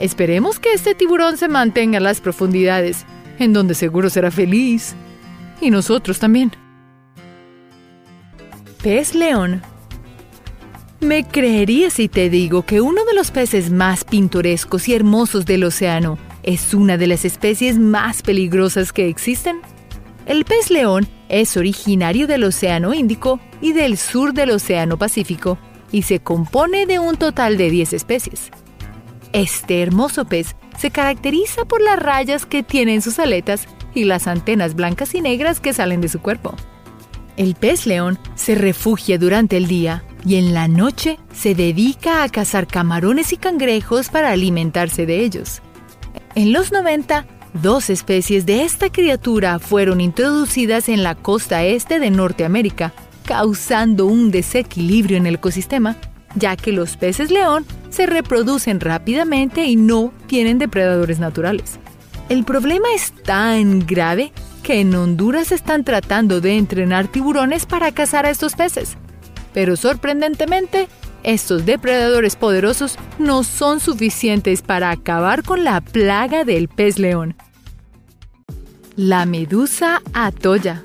Esperemos 0.00 0.58
que 0.58 0.72
este 0.72 0.94
tiburón 0.94 1.36
se 1.36 1.46
mantenga 1.46 1.98
en 1.98 2.04
las 2.04 2.22
profundidades, 2.22 3.04
en 3.38 3.52
donde 3.52 3.74
seguro 3.74 4.08
será 4.08 4.30
feliz. 4.30 4.94
Y 5.60 5.70
nosotros 5.70 6.18
también. 6.18 6.52
Pez 8.82 9.14
león. 9.14 9.60
¿Me 11.00 11.24
creerías 11.24 11.94
si 11.94 12.08
te 12.08 12.30
digo 12.30 12.64
que 12.64 12.80
uno 12.80 13.04
de 13.04 13.12
los 13.12 13.30
peces 13.30 13.70
más 13.70 14.04
pintorescos 14.04 14.88
y 14.88 14.94
hermosos 14.94 15.44
del 15.44 15.64
océano 15.64 16.18
es 16.42 16.72
una 16.72 16.96
de 16.96 17.06
las 17.06 17.26
especies 17.26 17.78
más 17.78 18.22
peligrosas 18.22 18.94
que 18.94 19.06
existen? 19.06 19.60
El 20.24 20.46
pez 20.46 20.70
león 20.70 21.08
es 21.28 21.58
originario 21.58 22.26
del 22.26 22.44
Océano 22.44 22.94
Índico 22.94 23.38
y 23.60 23.72
del 23.72 23.98
sur 23.98 24.32
del 24.32 24.50
Océano 24.50 24.96
Pacífico 24.96 25.58
y 25.92 26.02
se 26.02 26.20
compone 26.20 26.86
de 26.86 26.98
un 26.98 27.16
total 27.16 27.58
de 27.58 27.70
10 27.70 27.92
especies. 27.92 28.50
Este 29.32 29.82
hermoso 29.82 30.24
pez 30.24 30.56
se 30.78 30.90
caracteriza 30.90 31.64
por 31.64 31.80
las 31.80 31.98
rayas 31.98 32.46
que 32.46 32.62
tiene 32.62 32.94
en 32.94 33.02
sus 33.02 33.18
aletas 33.18 33.66
y 33.94 34.04
las 34.04 34.26
antenas 34.26 34.74
blancas 34.74 35.14
y 35.14 35.20
negras 35.20 35.60
que 35.60 35.72
salen 35.72 36.00
de 36.00 36.08
su 36.08 36.20
cuerpo. 36.20 36.54
El 37.36 37.54
pez 37.54 37.86
león 37.86 38.18
se 38.34 38.54
refugia 38.54 39.18
durante 39.18 39.56
el 39.56 39.66
día 39.66 40.04
y 40.24 40.36
en 40.36 40.52
la 40.52 40.68
noche 40.68 41.18
se 41.32 41.54
dedica 41.54 42.22
a 42.22 42.28
cazar 42.28 42.66
camarones 42.66 43.32
y 43.32 43.36
cangrejos 43.36 44.08
para 44.08 44.30
alimentarse 44.30 45.06
de 45.06 45.20
ellos. 45.24 45.62
En 46.34 46.52
los 46.52 46.72
90 46.72 47.26
Dos 47.52 47.90
especies 47.90 48.46
de 48.46 48.62
esta 48.62 48.90
criatura 48.90 49.58
fueron 49.58 50.00
introducidas 50.00 50.88
en 50.88 51.02
la 51.02 51.16
costa 51.16 51.64
este 51.64 51.98
de 51.98 52.10
Norteamérica, 52.10 52.92
causando 53.24 54.06
un 54.06 54.30
desequilibrio 54.30 55.16
en 55.16 55.26
el 55.26 55.34
ecosistema, 55.34 55.96
ya 56.36 56.54
que 56.56 56.70
los 56.70 56.96
peces 56.96 57.32
león 57.32 57.66
se 57.90 58.06
reproducen 58.06 58.80
rápidamente 58.80 59.64
y 59.64 59.76
no 59.76 60.12
tienen 60.26 60.58
depredadores 60.58 61.18
naturales. 61.18 61.78
El 62.28 62.44
problema 62.44 62.88
es 62.94 63.12
tan 63.12 63.86
grave 63.86 64.32
que 64.62 64.80
en 64.80 64.94
Honduras 64.94 65.52
están 65.52 65.84
tratando 65.84 66.40
de 66.40 66.56
entrenar 66.56 67.08
tiburones 67.08 67.66
para 67.66 67.92
cazar 67.92 68.24
a 68.24 68.30
estos 68.30 68.54
peces. 68.54 68.96
Pero 69.52 69.76
sorprendentemente, 69.76 70.88
estos 71.22 71.66
depredadores 71.66 72.36
poderosos 72.36 72.96
no 73.18 73.42
son 73.42 73.80
suficientes 73.80 74.62
para 74.62 74.90
acabar 74.90 75.42
con 75.42 75.64
la 75.64 75.80
plaga 75.80 76.44
del 76.44 76.68
pez 76.68 76.98
león. 76.98 77.34
La 78.96 79.26
medusa 79.26 80.02
atoya. 80.12 80.84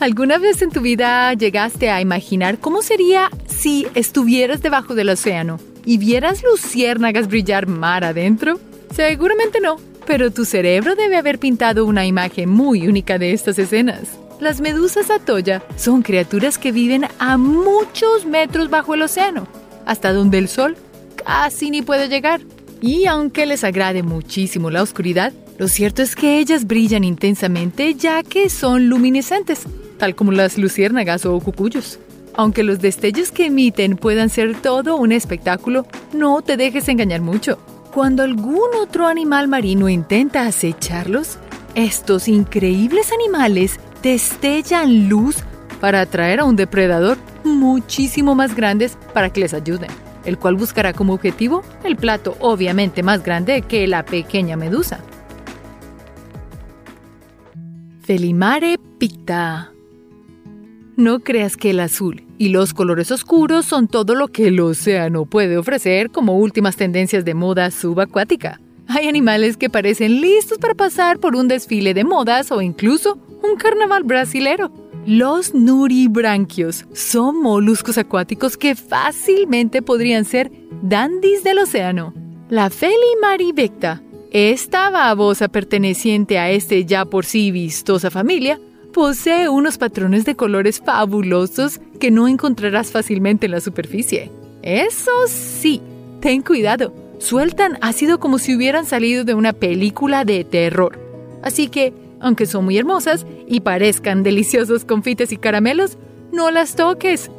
¿Alguna 0.00 0.38
vez 0.38 0.62
en 0.62 0.70
tu 0.70 0.80
vida 0.80 1.34
llegaste 1.34 1.90
a 1.90 2.00
imaginar 2.00 2.60
cómo 2.60 2.82
sería 2.82 3.30
si 3.48 3.88
estuvieras 3.96 4.62
debajo 4.62 4.94
del 4.94 5.08
océano 5.08 5.58
y 5.84 5.98
vieras 5.98 6.44
luciérnagas 6.44 7.26
brillar 7.26 7.66
mar 7.66 8.04
adentro? 8.04 8.60
Seguramente 8.94 9.60
no, 9.60 9.76
pero 10.06 10.30
tu 10.30 10.44
cerebro 10.44 10.94
debe 10.94 11.16
haber 11.16 11.40
pintado 11.40 11.84
una 11.84 12.06
imagen 12.06 12.48
muy 12.48 12.86
única 12.86 13.18
de 13.18 13.32
estas 13.32 13.58
escenas. 13.58 14.16
Las 14.38 14.60
medusas 14.60 15.10
atoya 15.10 15.64
son 15.76 16.02
criaturas 16.02 16.58
que 16.58 16.70
viven 16.70 17.06
a 17.18 17.36
muchos 17.36 18.24
metros 18.24 18.70
bajo 18.70 18.94
el 18.94 19.02
océano, 19.02 19.48
hasta 19.84 20.12
donde 20.12 20.38
el 20.38 20.46
sol 20.48 20.76
casi 21.24 21.70
ni 21.72 21.82
puede 21.82 22.08
llegar. 22.08 22.40
Y 22.80 23.06
aunque 23.06 23.46
les 23.46 23.64
agrade 23.64 24.04
muchísimo 24.04 24.70
la 24.70 24.82
oscuridad, 24.82 25.32
lo 25.58 25.66
cierto 25.66 26.02
es 26.02 26.14
que 26.14 26.38
ellas 26.38 26.68
brillan 26.68 27.02
intensamente 27.02 27.96
ya 27.96 28.22
que 28.22 28.48
son 28.48 28.88
luminescentes, 28.88 29.66
tal 29.98 30.14
como 30.14 30.32
las 30.32 30.56
luciérnagas 30.56 31.26
o 31.26 31.38
cucuyos. 31.40 31.98
Aunque 32.34 32.62
los 32.62 32.80
destellos 32.80 33.32
que 33.32 33.46
emiten 33.46 33.96
puedan 33.96 34.30
ser 34.30 34.60
todo 34.60 34.96
un 34.96 35.12
espectáculo, 35.12 35.86
no 36.12 36.40
te 36.40 36.56
dejes 36.56 36.88
engañar 36.88 37.20
mucho. 37.20 37.58
Cuando 37.92 38.22
algún 38.22 38.74
otro 38.80 39.06
animal 39.06 39.48
marino 39.48 39.88
intenta 39.88 40.46
acecharlos, 40.46 41.38
estos 41.74 42.28
increíbles 42.28 43.12
animales 43.12 43.80
destellan 44.02 45.08
luz 45.08 45.36
para 45.80 46.00
atraer 46.02 46.40
a 46.40 46.44
un 46.44 46.56
depredador 46.56 47.18
muchísimo 47.44 48.34
más 48.34 48.54
grande 48.54 48.90
para 49.12 49.30
que 49.30 49.40
les 49.40 49.54
ayuden, 49.54 49.90
el 50.24 50.38
cual 50.38 50.54
buscará 50.54 50.92
como 50.92 51.14
objetivo 51.14 51.62
el 51.84 51.96
plato 51.96 52.36
obviamente 52.40 53.02
más 53.02 53.22
grande 53.24 53.62
que 53.62 53.86
la 53.86 54.04
pequeña 54.04 54.56
medusa. 54.56 55.00
Felimare 58.02 58.78
picta. 58.98 59.72
No 60.98 61.20
creas 61.20 61.56
que 61.56 61.70
el 61.70 61.78
azul 61.78 62.24
y 62.38 62.48
los 62.48 62.74
colores 62.74 63.12
oscuros 63.12 63.64
son 63.64 63.86
todo 63.86 64.16
lo 64.16 64.26
que 64.26 64.48
el 64.48 64.58
océano 64.58 65.26
puede 65.26 65.56
ofrecer 65.56 66.10
como 66.10 66.36
últimas 66.36 66.74
tendencias 66.74 67.24
de 67.24 67.34
moda 67.34 67.70
subacuática. 67.70 68.60
Hay 68.88 69.06
animales 69.06 69.56
que 69.56 69.70
parecen 69.70 70.20
listos 70.20 70.58
para 70.58 70.74
pasar 70.74 71.20
por 71.20 71.36
un 71.36 71.46
desfile 71.46 71.94
de 71.94 72.02
modas 72.02 72.50
o 72.50 72.60
incluso 72.60 73.16
un 73.44 73.56
carnaval 73.56 74.02
brasilero. 74.02 74.72
Los 75.06 75.54
nuribranquios 75.54 76.84
son 76.92 77.40
moluscos 77.42 77.96
acuáticos 77.96 78.56
que 78.56 78.74
fácilmente 78.74 79.82
podrían 79.82 80.24
ser 80.24 80.50
dandis 80.82 81.44
del 81.44 81.60
océano. 81.60 82.12
La 82.48 82.70
Felimarivecta, 82.70 84.02
esta 84.32 84.90
babosa 84.90 85.46
perteneciente 85.46 86.40
a 86.40 86.50
este 86.50 86.84
ya 86.86 87.04
por 87.04 87.24
sí 87.24 87.52
vistosa 87.52 88.10
familia, 88.10 88.58
posee 88.98 89.48
unos 89.48 89.78
patrones 89.78 90.24
de 90.24 90.34
colores 90.34 90.82
fabulosos 90.84 91.78
que 92.00 92.10
no 92.10 92.26
encontrarás 92.26 92.90
fácilmente 92.90 93.46
en 93.46 93.52
la 93.52 93.60
superficie. 93.60 94.32
Eso 94.60 95.12
sí, 95.28 95.80
ten 96.20 96.42
cuidado, 96.42 96.92
sueltan 97.20 97.78
ácido 97.80 98.18
como 98.18 98.40
si 98.40 98.56
hubieran 98.56 98.86
salido 98.86 99.22
de 99.22 99.34
una 99.34 99.52
película 99.52 100.24
de 100.24 100.42
terror. 100.42 100.98
Así 101.44 101.68
que, 101.68 101.92
aunque 102.18 102.46
son 102.46 102.64
muy 102.64 102.76
hermosas 102.76 103.24
y 103.46 103.60
parezcan 103.60 104.24
deliciosos 104.24 104.84
confites 104.84 105.30
y 105.30 105.36
caramelos, 105.36 105.96
no 106.32 106.50
las 106.50 106.74
toques. 106.74 107.30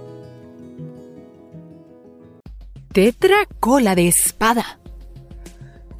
Tetra 2.93 3.35
cola 3.59 3.95
de 3.95 4.07
espada. 4.07 4.79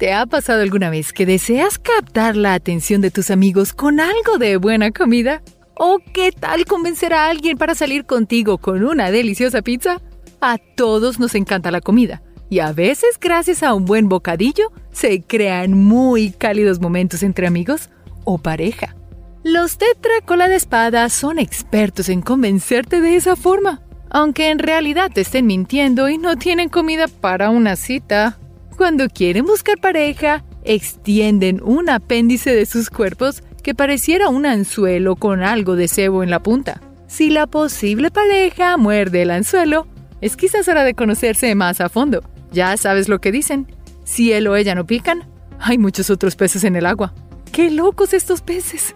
¿Te 0.00 0.14
ha 0.14 0.24
pasado 0.24 0.62
alguna 0.62 0.88
vez 0.88 1.12
que 1.12 1.26
deseas 1.26 1.78
captar 1.78 2.34
la 2.34 2.54
atención 2.54 3.02
de 3.02 3.10
tus 3.10 3.30
amigos 3.30 3.74
con 3.74 4.00
algo 4.00 4.38
de 4.38 4.56
buena 4.56 4.92
comida? 4.92 5.42
¿O 5.76 5.98
qué 6.14 6.32
tal 6.32 6.64
convencer 6.64 7.12
a 7.12 7.26
alguien 7.26 7.58
para 7.58 7.74
salir 7.74 8.06
contigo 8.06 8.56
con 8.56 8.82
una 8.82 9.10
deliciosa 9.10 9.60
pizza? 9.60 10.00
A 10.40 10.56
todos 10.56 11.20
nos 11.20 11.34
encanta 11.34 11.70
la 11.70 11.82
comida 11.82 12.22
y 12.48 12.60
a 12.60 12.72
veces 12.72 13.18
gracias 13.20 13.62
a 13.62 13.74
un 13.74 13.84
buen 13.84 14.08
bocadillo 14.08 14.72
se 14.90 15.20
crean 15.20 15.74
muy 15.74 16.30
cálidos 16.30 16.80
momentos 16.80 17.22
entre 17.22 17.46
amigos 17.46 17.90
o 18.24 18.38
pareja. 18.38 18.96
Los 19.44 19.76
tetra 19.76 20.22
cola 20.24 20.48
de 20.48 20.56
espada 20.56 21.10
son 21.10 21.38
expertos 21.38 22.08
en 22.08 22.22
convencerte 22.22 23.02
de 23.02 23.16
esa 23.16 23.36
forma, 23.36 23.82
aunque 24.08 24.48
en 24.48 24.60
realidad 24.60 25.10
te 25.12 25.20
estén 25.20 25.44
mintiendo 25.44 26.08
y 26.08 26.16
no 26.16 26.36
tienen 26.36 26.70
comida 26.70 27.06
para 27.06 27.50
una 27.50 27.76
cita. 27.76 28.38
Cuando 28.80 29.10
quieren 29.10 29.44
buscar 29.44 29.78
pareja, 29.78 30.42
extienden 30.64 31.60
un 31.62 31.90
apéndice 31.90 32.54
de 32.54 32.64
sus 32.64 32.88
cuerpos 32.88 33.42
que 33.62 33.74
pareciera 33.74 34.30
un 34.30 34.46
anzuelo 34.46 35.16
con 35.16 35.42
algo 35.42 35.76
de 35.76 35.86
cebo 35.86 36.22
en 36.22 36.30
la 36.30 36.42
punta. 36.42 36.80
Si 37.06 37.28
la 37.28 37.46
posible 37.46 38.10
pareja 38.10 38.78
muerde 38.78 39.20
el 39.20 39.32
anzuelo, 39.32 39.86
es 40.22 40.34
quizás 40.34 40.66
hora 40.66 40.82
de 40.82 40.94
conocerse 40.94 41.54
más 41.54 41.82
a 41.82 41.90
fondo. 41.90 42.22
Ya 42.52 42.74
sabes 42.78 43.10
lo 43.10 43.20
que 43.20 43.32
dicen. 43.32 43.66
Si 44.04 44.32
él 44.32 44.46
o 44.46 44.56
ella 44.56 44.74
no 44.74 44.86
pican, 44.86 45.28
hay 45.58 45.76
muchos 45.76 46.08
otros 46.08 46.34
peces 46.34 46.64
en 46.64 46.74
el 46.74 46.86
agua. 46.86 47.12
¡Qué 47.52 47.70
locos 47.70 48.14
estos 48.14 48.40
peces! 48.40 48.94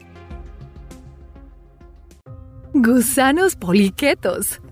Gusanos 2.73 3.55
poliquetos. 3.55 4.63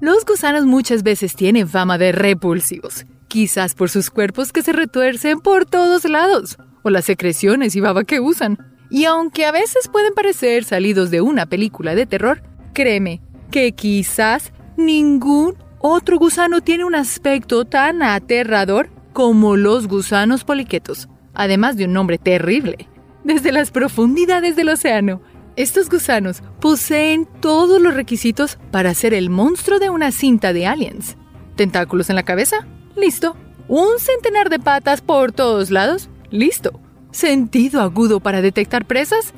Los 0.00 0.24
gusanos 0.24 0.64
muchas 0.64 1.02
veces 1.02 1.34
tienen 1.34 1.66
fama 1.66 1.98
de 1.98 2.12
repulsivos 2.12 3.04
quizás 3.32 3.74
por 3.74 3.88
sus 3.88 4.10
cuerpos 4.10 4.52
que 4.52 4.60
se 4.60 4.74
retuercen 4.74 5.40
por 5.40 5.64
todos 5.64 6.04
lados, 6.04 6.58
o 6.82 6.90
las 6.90 7.06
secreciones 7.06 7.74
y 7.74 7.80
baba 7.80 8.04
que 8.04 8.20
usan. 8.20 8.58
Y 8.90 9.06
aunque 9.06 9.46
a 9.46 9.52
veces 9.52 9.88
pueden 9.88 10.12
parecer 10.12 10.64
salidos 10.64 11.10
de 11.10 11.22
una 11.22 11.46
película 11.46 11.94
de 11.94 12.04
terror, 12.04 12.42
créeme 12.74 13.22
que 13.50 13.72
quizás 13.72 14.52
ningún 14.76 15.56
otro 15.78 16.18
gusano 16.18 16.60
tiene 16.60 16.84
un 16.84 16.94
aspecto 16.94 17.64
tan 17.64 18.02
aterrador 18.02 18.90
como 19.14 19.56
los 19.56 19.88
gusanos 19.88 20.44
poliquetos, 20.44 21.08
además 21.32 21.78
de 21.78 21.86
un 21.86 21.94
nombre 21.94 22.18
terrible. 22.18 22.86
Desde 23.24 23.50
las 23.50 23.70
profundidades 23.70 24.56
del 24.56 24.68
océano, 24.68 25.22
estos 25.56 25.88
gusanos 25.88 26.42
poseen 26.60 27.26
todos 27.40 27.80
los 27.80 27.94
requisitos 27.94 28.58
para 28.70 28.92
ser 28.92 29.14
el 29.14 29.30
monstruo 29.30 29.78
de 29.78 29.88
una 29.88 30.12
cinta 30.12 30.52
de 30.52 30.66
aliens. 30.66 31.16
Tentáculos 31.56 32.10
en 32.10 32.16
la 32.16 32.24
cabeza, 32.24 32.66
Listo. 32.96 33.36
Un 33.68 33.98
centenar 33.98 34.50
de 34.50 34.58
patas 34.58 35.00
por 35.00 35.32
todos 35.32 35.70
lados. 35.70 36.08
Listo. 36.30 36.80
Sentido 37.10 37.80
agudo 37.80 38.20
para 38.20 38.42
detectar 38.42 38.86
presas. 38.86 39.32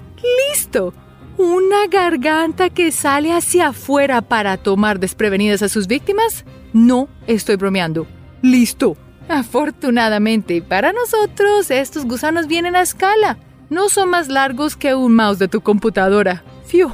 Listo. 0.51 0.95
¿Una 1.37 1.87
garganta 1.89 2.71
que 2.71 2.93
sale 2.93 3.33
hacia 3.33 3.69
afuera 3.69 4.23
para 4.23 4.57
tomar 4.57 5.01
desprevenidas 5.01 5.63
a 5.63 5.69
sus 5.69 5.87
víctimas? 5.87 6.45
No 6.73 7.09
estoy 7.27 7.57
bromeando. 7.57 8.07
Listo. 8.43 8.97
Afortunadamente 9.29 10.63
para 10.63 10.93
nosotros, 10.93 11.71
estos 11.71 12.05
gusanos 12.05 12.47
vienen 12.47 12.77
a 12.77 12.83
escala. 12.83 13.39
No 13.71 13.89
son 13.89 14.11
más 14.11 14.29
largos 14.29 14.77
que 14.77 14.95
un 14.95 15.15
mouse 15.15 15.39
de 15.39 15.49
tu 15.49 15.61
computadora. 15.61 16.45
Fiu, 16.67 16.93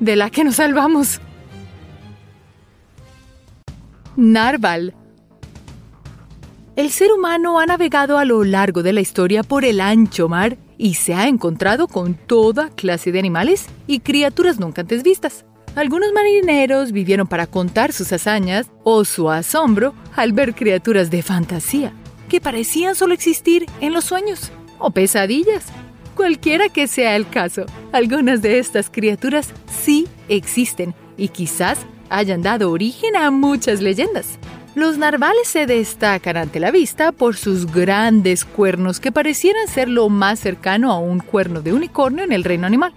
de 0.00 0.16
la 0.16 0.30
que 0.30 0.42
nos 0.42 0.56
salvamos. 0.56 1.20
Narval 4.16 4.94
el 6.76 6.90
ser 6.90 7.10
humano 7.10 7.58
ha 7.58 7.64
navegado 7.64 8.18
a 8.18 8.26
lo 8.26 8.44
largo 8.44 8.82
de 8.82 8.92
la 8.92 9.00
historia 9.00 9.42
por 9.42 9.64
el 9.64 9.80
ancho 9.80 10.28
mar 10.28 10.58
y 10.76 10.94
se 10.94 11.14
ha 11.14 11.26
encontrado 11.26 11.88
con 11.88 12.14
toda 12.14 12.68
clase 12.68 13.12
de 13.12 13.18
animales 13.18 13.66
y 13.86 14.00
criaturas 14.00 14.60
nunca 14.60 14.82
antes 14.82 15.02
vistas. 15.02 15.46
Algunos 15.74 16.12
marineros 16.12 16.92
vivieron 16.92 17.26
para 17.26 17.46
contar 17.46 17.92
sus 17.92 18.12
hazañas 18.12 18.70
o 18.84 19.06
su 19.06 19.30
asombro 19.30 19.94
al 20.14 20.34
ver 20.34 20.54
criaturas 20.54 21.10
de 21.10 21.22
fantasía 21.22 21.94
que 22.28 22.42
parecían 22.42 22.94
solo 22.94 23.14
existir 23.14 23.66
en 23.80 23.94
los 23.94 24.04
sueños 24.04 24.52
o 24.78 24.90
pesadillas. 24.90 25.66
Cualquiera 26.14 26.68
que 26.68 26.88
sea 26.88 27.16
el 27.16 27.28
caso, 27.28 27.64
algunas 27.92 28.42
de 28.42 28.58
estas 28.58 28.90
criaturas 28.90 29.48
sí 29.66 30.08
existen 30.28 30.94
y 31.16 31.28
quizás 31.28 31.78
hayan 32.10 32.42
dado 32.42 32.70
origen 32.70 33.16
a 33.16 33.30
muchas 33.30 33.80
leyendas. 33.80 34.38
Los 34.76 34.98
narvales 34.98 35.48
se 35.48 35.64
destacan 35.64 36.36
ante 36.36 36.60
la 36.60 36.70
vista 36.70 37.10
por 37.10 37.34
sus 37.34 37.72
grandes 37.72 38.44
cuernos 38.44 39.00
que 39.00 39.10
parecieran 39.10 39.68
ser 39.68 39.88
lo 39.88 40.10
más 40.10 40.38
cercano 40.38 40.92
a 40.92 40.98
un 40.98 41.20
cuerno 41.20 41.62
de 41.62 41.72
unicornio 41.72 42.24
en 42.24 42.30
el 42.30 42.44
reino 42.44 42.66
animal. 42.66 42.92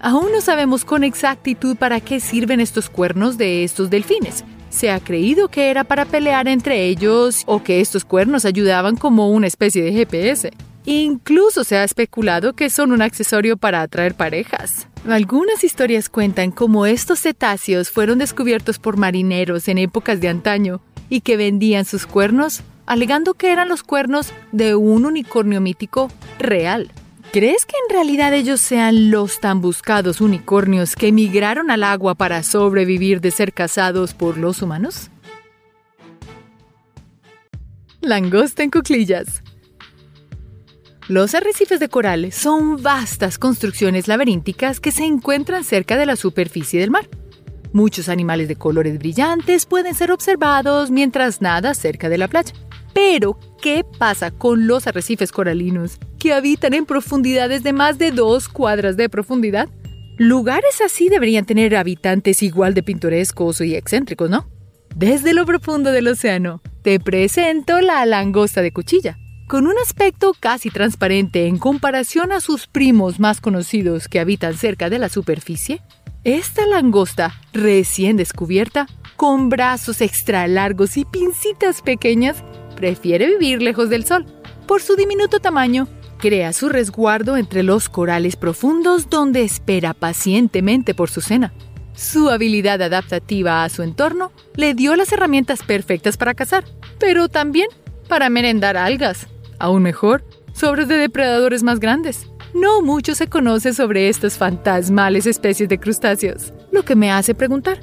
Aún 0.00 0.32
no 0.32 0.40
sabemos 0.40 0.84
con 0.84 1.04
exactitud 1.04 1.76
para 1.76 2.00
qué 2.00 2.18
sirven 2.18 2.58
estos 2.58 2.90
cuernos 2.90 3.38
de 3.38 3.62
estos 3.62 3.90
delfines. 3.90 4.44
Se 4.70 4.90
ha 4.90 4.98
creído 4.98 5.46
que 5.46 5.70
era 5.70 5.84
para 5.84 6.04
pelear 6.04 6.48
entre 6.48 6.86
ellos 6.86 7.44
o 7.46 7.62
que 7.62 7.80
estos 7.80 8.04
cuernos 8.04 8.44
ayudaban 8.44 8.96
como 8.96 9.30
una 9.30 9.46
especie 9.46 9.84
de 9.84 9.92
GPS. 9.92 10.50
Incluso 10.84 11.62
se 11.62 11.76
ha 11.76 11.84
especulado 11.84 12.54
que 12.54 12.70
son 12.70 12.90
un 12.90 13.02
accesorio 13.02 13.56
para 13.56 13.82
atraer 13.82 14.16
parejas. 14.16 14.88
Algunas 15.08 15.64
historias 15.64 16.08
cuentan 16.08 16.50
cómo 16.50 16.84
estos 16.84 17.20
cetáceos 17.20 17.90
fueron 17.90 18.18
descubiertos 18.18 18.78
por 18.78 18.98
marineros 18.98 19.66
en 19.68 19.78
épocas 19.78 20.20
de 20.20 20.28
antaño 20.28 20.82
y 21.08 21.22
que 21.22 21.36
vendían 21.36 21.84
sus 21.84 22.06
cuernos 22.06 22.62
alegando 22.90 23.34
que 23.34 23.52
eran 23.52 23.68
los 23.68 23.84
cuernos 23.84 24.32
de 24.50 24.74
un 24.74 25.06
unicornio 25.06 25.60
mítico 25.60 26.10
real. 26.40 26.90
¿Crees 27.32 27.64
que 27.64 27.76
en 27.86 27.94
realidad 27.94 28.34
ellos 28.34 28.60
sean 28.60 29.12
los 29.12 29.38
tan 29.38 29.60
buscados 29.60 30.20
unicornios 30.20 30.96
que 30.96 31.08
emigraron 31.08 31.70
al 31.70 31.84
agua 31.84 32.16
para 32.16 32.42
sobrevivir 32.42 33.20
de 33.20 33.30
ser 33.30 33.52
cazados 33.52 34.12
por 34.12 34.36
los 34.36 34.60
humanos? 34.60 35.10
Langosta 38.00 38.64
en 38.64 38.70
cuclillas. 38.70 39.42
Los 41.10 41.34
arrecifes 41.34 41.80
de 41.80 41.88
coral 41.88 42.30
son 42.30 42.80
vastas 42.80 43.36
construcciones 43.36 44.06
laberínticas 44.06 44.78
que 44.78 44.92
se 44.92 45.04
encuentran 45.04 45.64
cerca 45.64 45.96
de 45.96 46.06
la 46.06 46.14
superficie 46.14 46.78
del 46.78 46.92
mar. 46.92 47.08
Muchos 47.72 48.08
animales 48.08 48.46
de 48.46 48.54
colores 48.54 48.96
brillantes 48.96 49.66
pueden 49.66 49.96
ser 49.96 50.12
observados 50.12 50.92
mientras 50.92 51.42
nada 51.42 51.74
cerca 51.74 52.08
de 52.08 52.16
la 52.16 52.28
playa. 52.28 52.52
Pero, 52.94 53.36
¿qué 53.60 53.84
pasa 53.98 54.30
con 54.30 54.68
los 54.68 54.86
arrecifes 54.86 55.32
coralinos 55.32 55.98
que 56.20 56.32
habitan 56.32 56.74
en 56.74 56.86
profundidades 56.86 57.64
de 57.64 57.72
más 57.72 57.98
de 57.98 58.12
dos 58.12 58.48
cuadras 58.48 58.96
de 58.96 59.08
profundidad? 59.08 59.68
Lugares 60.16 60.80
así 60.80 61.08
deberían 61.08 61.44
tener 61.44 61.74
habitantes 61.74 62.40
igual 62.40 62.72
de 62.72 62.84
pintorescos 62.84 63.60
y 63.62 63.74
excéntricos, 63.74 64.30
¿no? 64.30 64.48
Desde 64.94 65.34
lo 65.34 65.44
profundo 65.44 65.90
del 65.90 66.06
océano, 66.06 66.62
te 66.82 67.00
presento 67.00 67.80
la 67.80 68.06
langosta 68.06 68.62
de 68.62 68.70
cuchilla. 68.70 69.18
Con 69.50 69.66
un 69.66 69.74
aspecto 69.82 70.32
casi 70.38 70.70
transparente 70.70 71.48
en 71.48 71.58
comparación 71.58 72.30
a 72.30 72.40
sus 72.40 72.68
primos 72.68 73.18
más 73.18 73.40
conocidos 73.40 74.06
que 74.06 74.20
habitan 74.20 74.54
cerca 74.54 74.88
de 74.90 75.00
la 75.00 75.08
superficie, 75.08 75.82
esta 76.22 76.66
langosta, 76.66 77.34
recién 77.52 78.16
descubierta, 78.16 78.86
con 79.16 79.48
brazos 79.48 80.02
extra 80.02 80.46
largos 80.46 80.96
y 80.96 81.04
pincitas 81.04 81.82
pequeñas, 81.82 82.44
prefiere 82.76 83.26
vivir 83.26 83.60
lejos 83.60 83.90
del 83.90 84.04
sol. 84.04 84.24
Por 84.68 84.82
su 84.82 84.94
diminuto 84.94 85.40
tamaño, 85.40 85.88
crea 86.18 86.52
su 86.52 86.68
resguardo 86.68 87.36
entre 87.36 87.64
los 87.64 87.88
corales 87.88 88.36
profundos 88.36 89.10
donde 89.10 89.42
espera 89.42 89.94
pacientemente 89.94 90.94
por 90.94 91.10
su 91.10 91.22
cena. 91.22 91.52
Su 91.96 92.30
habilidad 92.30 92.80
adaptativa 92.80 93.64
a 93.64 93.68
su 93.68 93.82
entorno 93.82 94.30
le 94.54 94.74
dio 94.74 94.94
las 94.94 95.10
herramientas 95.10 95.64
perfectas 95.64 96.16
para 96.16 96.34
cazar, 96.34 96.64
pero 97.00 97.28
también 97.28 97.66
para 98.06 98.30
merendar 98.30 98.76
algas. 98.76 99.26
Aún 99.60 99.82
mejor, 99.82 100.24
sobres 100.52 100.88
de 100.88 100.96
depredadores 100.96 101.62
más 101.62 101.78
grandes. 101.78 102.26
No 102.54 102.82
mucho 102.82 103.14
se 103.14 103.28
conoce 103.28 103.72
sobre 103.72 104.08
estas 104.08 104.36
fantasmales 104.36 105.26
especies 105.26 105.68
de 105.68 105.78
crustáceos, 105.78 106.52
lo 106.72 106.82
que 106.84 106.96
me 106.96 107.12
hace 107.12 107.34
preguntar, 107.34 107.78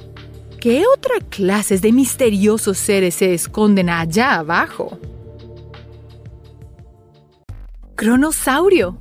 ¿qué 0.60 0.82
otra 0.94 1.14
clases 1.30 1.80
de 1.80 1.92
misteriosos 1.92 2.76
seres 2.76 3.14
se 3.14 3.32
esconden 3.32 3.88
allá 3.88 4.34
abajo? 4.34 4.98
Cronosaurio. 7.94 8.98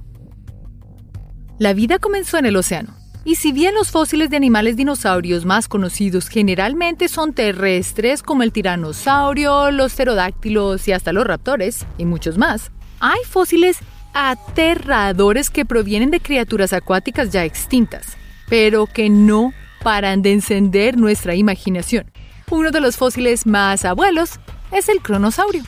La 1.60 1.74
vida 1.74 2.00
comenzó 2.00 2.38
en 2.38 2.46
el 2.46 2.56
océano, 2.56 2.96
y 3.28 3.36
si 3.36 3.52
bien 3.52 3.76
los 3.76 3.92
fósiles 3.92 4.30
de 4.30 4.38
animales 4.38 4.78
dinosaurios 4.78 5.44
más 5.44 5.68
conocidos 5.68 6.30
generalmente 6.30 7.10
son 7.10 7.34
terrestres 7.34 8.24
como 8.24 8.42
el 8.42 8.54
tiranosaurio, 8.54 9.70
los 9.70 9.96
pterodáctilos 9.96 10.88
y 10.88 10.94
hasta 10.94 11.12
los 11.12 11.28
raptores, 11.28 11.86
y 11.98 12.06
muchos 12.06 12.38
más, 12.38 12.72
hay 13.02 13.20
fósiles 13.30 13.80
aterradores 14.13 15.50
que 15.50 15.66
provienen 15.66 16.10
de 16.10 16.22
criaturas 16.22 16.72
acuáticas 16.72 17.30
ya 17.30 17.44
extintas, 17.44 18.16
pero 18.48 18.86
que 18.86 19.10
no 19.10 19.52
paran 19.84 20.22
de 20.22 20.32
encender 20.32 20.96
nuestra 20.96 21.36
imaginación. 21.36 22.10
Uno 22.50 22.72
de 22.72 22.80
los 22.80 22.96
fósiles 22.96 23.46
más 23.46 23.84
abuelos 23.84 24.40
es 24.72 24.88
el 24.88 25.02
cronosaurio. 25.02 25.63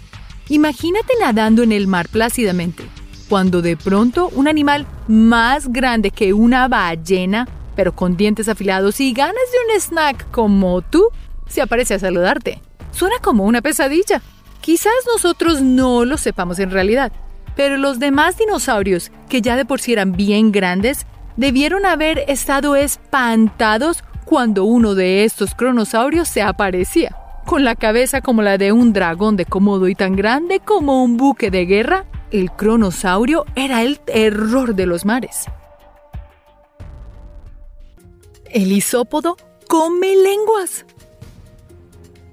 Imagínate 0.47 1.11
nadando 1.19 1.63
en 1.63 1.73
el 1.73 1.87
mar 1.87 2.07
plácidamente, 2.07 2.85
cuando 3.29 3.61
de 3.61 3.77
pronto 3.77 4.29
un 4.33 4.47
animal 4.47 4.87
más 5.07 5.71
grande 5.71 6.09
que 6.09 6.33
una 6.33 6.67
ballena, 6.67 7.47
pero 7.75 7.95
con 7.95 8.17
dientes 8.17 8.49
afilados 8.49 8.99
y 8.99 9.13
ganas 9.13 9.35
de 9.35 9.73
un 9.73 9.79
snack 9.79 10.31
como 10.31 10.81
tú, 10.81 11.05
se 11.47 11.61
aparece 11.61 11.93
a 11.93 11.99
saludarte. 11.99 12.61
Suena 12.91 13.15
como 13.21 13.45
una 13.45 13.61
pesadilla. 13.61 14.21
Quizás 14.61 14.93
nosotros 15.05 15.61
no 15.61 16.03
lo 16.05 16.17
sepamos 16.17 16.59
en 16.59 16.71
realidad, 16.71 17.11
pero 17.55 17.77
los 17.77 17.99
demás 17.99 18.37
dinosaurios, 18.37 19.11
que 19.29 19.41
ya 19.41 19.55
de 19.55 19.65
por 19.65 19.79
sí 19.79 19.93
eran 19.93 20.13
bien 20.13 20.51
grandes, 20.51 21.05
debieron 21.37 21.85
haber 21.85 22.25
estado 22.27 22.75
espantados 22.75 24.03
cuando 24.25 24.65
uno 24.65 24.95
de 24.95 25.23
estos 25.23 25.55
cronosaurios 25.55 26.27
se 26.27 26.41
aparecía. 26.41 27.15
Con 27.45 27.63
la 27.63 27.75
cabeza 27.75 28.21
como 28.21 28.41
la 28.41 28.57
de 28.57 28.71
un 28.71 28.91
dragón 28.91 29.37
de 29.37 29.45
Komodo 29.45 29.87
y 29.87 29.95
tan 29.95 30.15
grande 30.15 30.59
como 30.59 31.03
un 31.03 31.17
buque 31.17 31.49
de 31.49 31.65
guerra, 31.65 32.05
el 32.31 32.51
cronosaurio 32.51 33.45
era 33.55 33.83
el 33.83 33.99
terror 33.99 34.75
de 34.75 34.85
los 34.85 35.05
mares. 35.05 35.45
El 38.45 38.71
isópodo 38.71 39.37
come 39.67 40.15
lenguas. 40.15 40.85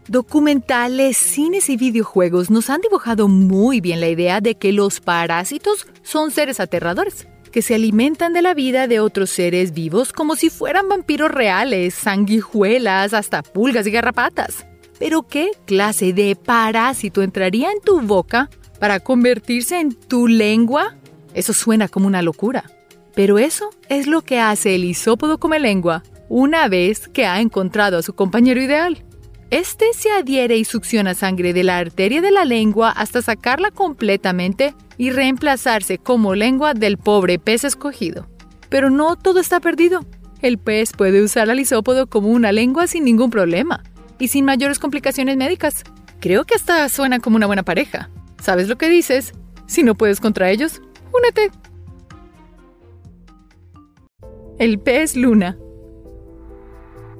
Documentales, 0.09 1.17
cines 1.17 1.69
y 1.69 1.77
videojuegos 1.77 2.49
nos 2.49 2.71
han 2.71 2.81
dibujado 2.81 3.29
muy 3.29 3.81
bien 3.81 4.01
la 4.01 4.09
idea 4.09 4.41
de 4.41 4.55
que 4.55 4.73
los 4.73 5.01
parásitos 5.01 5.87
son 6.03 6.31
seres 6.31 6.61
aterradores, 6.61 7.27
que 7.51 7.61
se 7.61 7.75
alimentan 7.75 8.33
de 8.33 8.41
la 8.41 8.55
vida 8.55 8.87
de 8.87 9.01
otros 9.01 9.31
seres 9.31 9.75
vivos 9.75 10.13
como 10.13 10.37
si 10.37 10.49
fueran 10.49 10.89
vampiros 10.89 11.31
reales, 11.31 11.95
sanguijuelas, 11.95 13.15
hasta 13.15 13.43
pulgas 13.43 13.87
y 13.87 13.91
garrapatas. 13.91 14.67
Pero 14.99 15.25
¿qué 15.25 15.51
clase 15.67 16.13
de 16.13 16.37
parásito 16.37 17.23
entraría 17.23 17.71
en 17.71 17.81
tu 17.81 18.01
boca 18.01 18.49
para 18.77 19.01
convertirse 19.01 19.81
en 19.81 19.95
tu 19.95 20.29
lengua? 20.29 20.97
Eso 21.35 21.53
suena 21.53 21.89
como 21.89 22.07
una 22.07 22.23
locura. 22.23 22.65
Pero 23.15 23.39
eso 23.39 23.71
es 23.89 24.07
lo 24.07 24.23
que 24.23 24.41
hace 24.41 24.75
el 24.75 24.85
isópodo 24.85 25.39
come 25.39 25.59
lengua 25.59 26.03
una 26.29 26.69
vez 26.69 27.09
que 27.09 27.27
ha 27.27 27.41
encontrado 27.41 27.99
a 27.99 28.03
su 28.03 28.15
compañero 28.15 28.61
ideal. 28.61 29.05
Este 29.51 29.87
se 29.95 30.11
adhiere 30.11 30.57
y 30.57 30.65
succiona 30.65 31.15
sangre 31.15 31.53
de 31.53 31.63
la 31.63 31.79
arteria 31.79 32.21
de 32.21 32.33
la 32.33 32.45
lengua 32.45 32.91
hasta 32.91 33.23
sacarla 33.23 33.71
completamente 33.71 34.75
y 34.99 35.11
reemplazarse 35.11 35.99
como 35.99 36.35
lengua 36.35 36.75
del 36.75 36.99
pobre 36.99 37.39
pez 37.39 37.65
escogido. 37.65 38.29
Pero 38.69 38.91
no 38.91 39.17
todo 39.17 39.39
está 39.39 39.61
perdido. 39.61 40.05
El 40.43 40.59
pez 40.59 40.93
puede 40.93 41.23
usar 41.23 41.49
al 41.49 41.61
isópodo 41.61 42.09
como 42.09 42.29
una 42.29 42.51
lengua 42.51 42.87
sin 42.87 43.05
ningún 43.05 43.31
problema 43.31 43.83
y 44.19 44.29
sin 44.29 44.45
mayores 44.45 44.79
complicaciones 44.79 45.37
médicas. 45.37 45.85
Creo 46.21 46.45
que 46.45 46.57
hasta 46.57 46.89
suena 46.89 47.21
como 47.21 47.37
una 47.37 47.47
buena 47.47 47.63
pareja. 47.63 48.11
¿Sabes 48.41 48.69
lo 48.69 48.77
que 48.77 48.89
dices? 48.89 49.33
Si 49.67 49.83
no 49.83 49.95
puedes 49.95 50.21
contra 50.21 50.51
ellos, 50.51 50.81
únete. 51.13 51.51
El 54.59 54.79
pez 54.79 55.17
luna. 55.17 55.59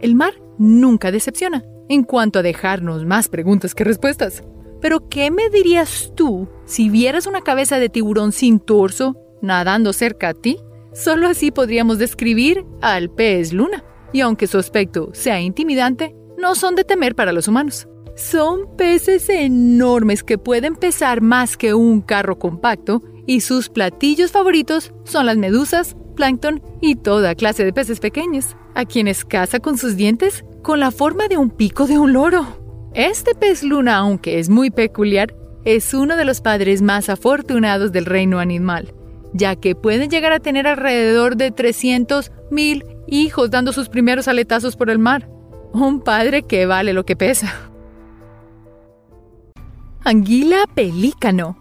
El 0.01 0.15
mar 0.15 0.35
nunca 0.59 1.11
decepciona 1.11 1.65
en 1.89 2.03
cuanto 2.03 2.39
a 2.39 2.43
dejarnos 2.43 3.05
más 3.05 3.29
preguntas 3.29 3.75
que 3.75 3.85
respuestas. 3.85 4.43
Pero 4.81 5.09
¿qué 5.09 5.31
me 5.31 5.49
dirías 5.51 6.13
tú 6.15 6.49
si 6.65 6.91
vieras 6.91 7.27
una 7.27 7.43
cabeza 7.43 7.79
de 7.79 7.89
tiburón 7.89 8.33
sin 8.33 8.61
torso 8.61 9.17
nadando 9.43 9.93
cerca 9.93 10.31
a 10.31 10.35
ti? 10.35 10.59
Solo 10.93 11.29
así 11.29 11.51
podríamos 11.51 11.99
describir 11.99 12.65
al 12.81 13.11
pez 13.11 13.53
luna. 13.53 13.85
Y 14.13 14.21
aunque 14.21 14.47
su 14.47 14.59
aspecto 14.59 15.11
sea 15.13 15.41
intimidante, 15.41 16.15
no 16.39 16.55
son 16.55 16.75
de 16.75 16.85
temer 16.85 17.15
para 17.15 17.33
los 17.33 17.49
humanos. 17.49 17.89
Son 18.17 18.75
peces 18.79 19.29
enormes 19.29 20.25
que 20.25 20.39
pueden 20.39 20.75
pesar 20.75 21.21
más 21.21 21.59
que 21.59 21.75
un 21.75 22.01
carro 22.01 22.39
compacto 22.39 23.03
y 23.27 23.43
sus 23.43 23.69
platillos 23.69 24.33
favoritos 24.33 24.95
son 25.05 25.27
las 25.27 25.37
medusas, 25.37 25.97
plancton 26.15 26.63
y 26.81 26.95
toda 26.95 27.35
clase 27.35 27.63
de 27.63 27.75
peces 27.75 28.01
pequeños, 28.01 28.57
a 28.75 28.87
quienes 28.87 29.27
caza 29.27 29.61
con 29.61 29.77
sus 29.77 29.97
dientes 29.97 30.47
con 30.63 30.81
la 30.81 30.93
forma 30.93 31.29
de 31.29 31.37
un 31.37 31.51
pico 31.51 31.87
de 31.87 31.99
un 31.99 32.15
loro. 32.15 32.89
Este 32.95 33.35
pez 33.35 33.63
luna, 33.63 33.97
aunque 33.97 34.39
es 34.39 34.49
muy 34.49 34.71
peculiar, 34.71 35.35
es 35.67 35.93
uno 35.93 36.17
de 36.17 36.25
los 36.25 36.41
padres 36.41 36.81
más 36.81 37.11
afortunados 37.11 37.93
del 37.93 38.07
reino 38.07 38.39
animal, 38.39 38.95
ya 39.35 39.57
que 39.57 39.75
pueden 39.75 40.09
llegar 40.09 40.33
a 40.33 40.41
tener 40.41 40.67
alrededor 40.67 41.37
de 41.37 41.51
300 41.51 42.33
mil 42.51 42.83
hijos 43.09 43.51
dando 43.51 43.75
sus 43.75 43.91
primeros 43.91 44.27
aletazos 44.27 44.75
por 44.75 44.89
el 44.89 44.99
mar. 44.99 45.29
Un 45.75 46.01
padre 46.01 46.45
que 46.45 46.65
vale 46.65 46.95
lo 46.95 47.05
que 47.05 47.15
pesa. 47.15 47.73
Anguila 50.09 50.69
pelícano. 50.73 51.57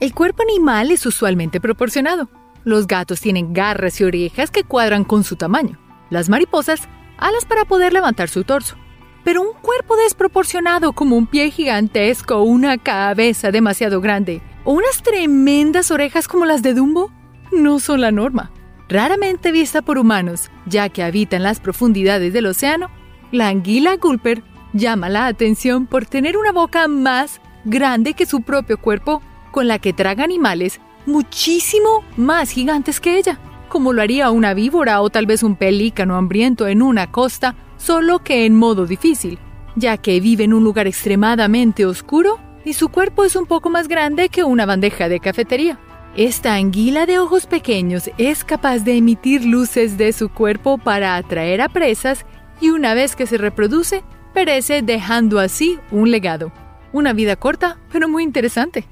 El 0.00 0.12
cuerpo 0.12 0.42
animal 0.42 0.90
es 0.90 1.06
usualmente 1.06 1.60
proporcionado. 1.60 2.28
Los 2.64 2.88
gatos 2.88 3.20
tienen 3.20 3.52
garras 3.52 4.00
y 4.00 4.04
orejas 4.04 4.50
que 4.50 4.64
cuadran 4.64 5.04
con 5.04 5.22
su 5.22 5.36
tamaño. 5.36 5.78
Las 6.10 6.28
mariposas 6.28 6.88
alas 7.16 7.44
para 7.44 7.64
poder 7.64 7.92
levantar 7.92 8.28
su 8.28 8.42
torso. 8.42 8.74
Pero 9.22 9.40
un 9.40 9.52
cuerpo 9.62 9.94
desproporcionado 9.94 10.94
como 10.94 11.14
un 11.14 11.28
pie 11.28 11.52
gigantesco, 11.52 12.42
una 12.42 12.76
cabeza 12.76 13.52
demasiado 13.52 14.00
grande 14.00 14.42
o 14.64 14.72
unas 14.72 15.00
tremendas 15.04 15.92
orejas 15.92 16.26
como 16.26 16.44
las 16.44 16.64
de 16.64 16.74
Dumbo 16.74 17.12
no 17.52 17.78
son 17.78 18.00
la 18.00 18.10
norma. 18.10 18.50
Raramente 18.88 19.52
vista 19.52 19.80
por 19.80 19.98
humanos, 19.98 20.50
ya 20.66 20.88
que 20.88 21.04
habita 21.04 21.36
en 21.36 21.44
las 21.44 21.60
profundidades 21.60 22.32
del 22.32 22.46
océano, 22.46 22.90
la 23.30 23.46
anguila 23.46 23.94
gulper 23.94 24.42
llama 24.76 25.08
la 25.08 25.26
atención 25.26 25.86
por 25.86 26.06
tener 26.06 26.36
una 26.36 26.52
boca 26.52 26.88
más 26.88 27.40
grande 27.64 28.14
que 28.14 28.26
su 28.26 28.42
propio 28.42 28.78
cuerpo, 28.78 29.22
con 29.50 29.68
la 29.68 29.78
que 29.78 29.92
traga 29.92 30.24
animales 30.24 30.80
muchísimo 31.06 32.04
más 32.16 32.50
gigantes 32.50 33.00
que 33.00 33.18
ella 33.18 33.38
como 33.68 33.92
lo 33.92 34.02
haría 34.02 34.30
una 34.30 34.54
víbora 34.54 35.02
o 35.02 35.10
tal 35.10 35.26
vez 35.26 35.42
un 35.42 35.56
pelícano 35.56 36.16
hambriento 36.16 36.66
en 36.66 36.82
una 36.82 37.10
costa, 37.10 37.54
solo 37.76 38.20
que 38.20 38.46
en 38.46 38.56
modo 38.56 38.86
difícil, 38.86 39.38
ya 39.74 39.96
que 39.96 40.20
vive 40.20 40.44
en 40.44 40.54
un 40.54 40.64
lugar 40.64 40.86
extremadamente 40.86 41.84
oscuro 41.84 42.38
y 42.64 42.72
su 42.72 42.88
cuerpo 42.88 43.24
es 43.24 43.36
un 43.36 43.46
poco 43.46 43.70
más 43.70 43.88
grande 43.88 44.28
que 44.28 44.44
una 44.44 44.66
bandeja 44.66 45.08
de 45.08 45.20
cafetería. 45.20 45.78
Esta 46.16 46.54
anguila 46.54 47.04
de 47.04 47.18
ojos 47.18 47.46
pequeños 47.46 48.10
es 48.16 48.44
capaz 48.44 48.78
de 48.78 48.96
emitir 48.96 49.44
luces 49.44 49.98
de 49.98 50.12
su 50.12 50.30
cuerpo 50.30 50.78
para 50.78 51.16
atraer 51.16 51.60
a 51.60 51.68
presas 51.68 52.24
y 52.60 52.70
una 52.70 52.94
vez 52.94 53.14
que 53.14 53.26
se 53.26 53.36
reproduce, 53.36 54.02
perece 54.36 54.82
dejando 54.82 55.38
así 55.38 55.78
un 55.90 56.10
legado. 56.10 56.52
Una 56.92 57.14
vida 57.14 57.36
corta, 57.36 57.78
pero 57.90 58.06
muy 58.06 58.22
interesante. 58.22 58.86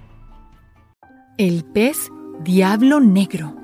El 1.37 1.67
pez 1.67 2.11
diablo 2.43 2.99
negro. 2.99 3.55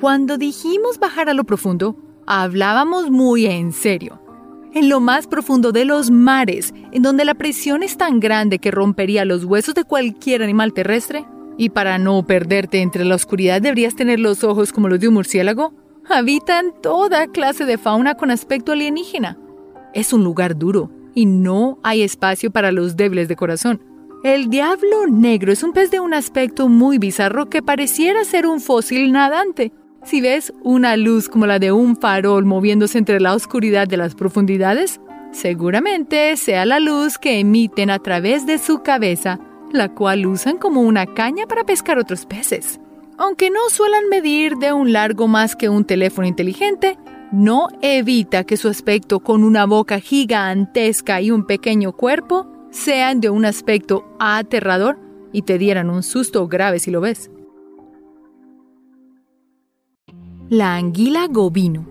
Cuando 0.00 0.38
dijimos 0.38 0.98
bajar 0.98 1.28
a 1.28 1.34
lo 1.34 1.44
profundo, 1.44 1.98
hablábamos 2.26 3.10
muy 3.10 3.44
en 3.44 3.72
serio. 3.72 4.22
En 4.72 4.88
lo 4.88 5.00
más 5.00 5.26
profundo 5.26 5.70
de 5.70 5.84
los 5.84 6.10
mares, 6.10 6.72
en 6.92 7.02
donde 7.02 7.26
la 7.26 7.34
presión 7.34 7.82
es 7.82 7.98
tan 7.98 8.18
grande 8.18 8.58
que 8.58 8.70
rompería 8.70 9.26
los 9.26 9.44
huesos 9.44 9.74
de 9.74 9.84
cualquier 9.84 10.42
animal 10.42 10.72
terrestre, 10.72 11.26
y 11.58 11.68
para 11.68 11.98
no 11.98 12.26
perderte 12.26 12.80
entre 12.80 13.04
la 13.04 13.16
oscuridad 13.16 13.60
deberías 13.60 13.96
tener 13.96 14.18
los 14.18 14.44
ojos 14.44 14.72
como 14.72 14.88
los 14.88 14.98
de 14.98 15.08
un 15.08 15.14
murciélago, 15.14 15.74
habitan 16.08 16.72
toda 16.80 17.26
clase 17.26 17.66
de 17.66 17.76
fauna 17.76 18.14
con 18.14 18.30
aspecto 18.30 18.72
alienígena. 18.72 19.36
Es 19.96 20.12
un 20.12 20.22
lugar 20.24 20.58
duro 20.58 20.90
y 21.14 21.24
no 21.24 21.78
hay 21.82 22.02
espacio 22.02 22.50
para 22.50 22.70
los 22.70 22.96
débiles 22.96 23.28
de 23.28 23.36
corazón. 23.36 23.80
El 24.22 24.50
diablo 24.50 25.06
negro 25.08 25.50
es 25.50 25.62
un 25.62 25.72
pez 25.72 25.90
de 25.90 26.00
un 26.00 26.12
aspecto 26.12 26.68
muy 26.68 26.98
bizarro 26.98 27.46
que 27.46 27.62
pareciera 27.62 28.22
ser 28.24 28.46
un 28.46 28.60
fósil 28.60 29.10
nadante, 29.10 29.72
Si 30.04 30.20
ves 30.20 30.52
una 30.62 30.98
luz 30.98 31.30
como 31.30 31.46
la 31.46 31.58
de 31.58 31.72
un 31.72 31.96
farol 31.96 32.44
moviéndose 32.44 32.98
entre 32.98 33.20
la 33.20 33.34
oscuridad 33.34 33.88
de 33.88 33.96
las 33.96 34.14
profundidades, 34.14 35.00
seguramente 35.32 36.36
sea 36.36 36.66
la 36.66 36.78
luz 36.78 37.16
que 37.16 37.40
emiten 37.40 37.88
a 37.88 37.98
través 37.98 38.46
de 38.46 38.58
su 38.58 38.82
cabeza, 38.82 39.40
la 39.72 39.88
cual 39.88 40.26
usan 40.26 40.58
como 40.58 40.82
una 40.82 41.06
caña 41.06 41.46
para 41.46 41.64
pescar 41.64 41.98
otros 41.98 42.26
peces. 42.26 42.80
Aunque 43.16 43.48
no 43.48 43.60
suelen 43.70 44.10
medir 44.10 44.56
de 44.58 44.74
un 44.74 44.92
largo 44.92 45.26
más 45.26 45.56
que 45.56 45.70
un 45.70 45.86
teléfono 45.86 46.28
inteligente, 46.28 46.98
no 47.36 47.68
evita 47.82 48.44
que 48.44 48.56
su 48.56 48.68
aspecto 48.68 49.20
con 49.20 49.44
una 49.44 49.66
boca 49.66 50.00
gigantesca 50.00 51.20
y 51.20 51.30
un 51.30 51.44
pequeño 51.44 51.92
cuerpo 51.92 52.46
sean 52.70 53.20
de 53.20 53.28
un 53.28 53.44
aspecto 53.44 54.06
aterrador 54.18 54.98
y 55.32 55.42
te 55.42 55.58
dieran 55.58 55.90
un 55.90 56.02
susto 56.02 56.48
grave 56.48 56.78
si 56.78 56.90
lo 56.90 57.02
ves. 57.02 57.30
La 60.48 60.76
anguila 60.76 61.26
gobino. 61.28 61.86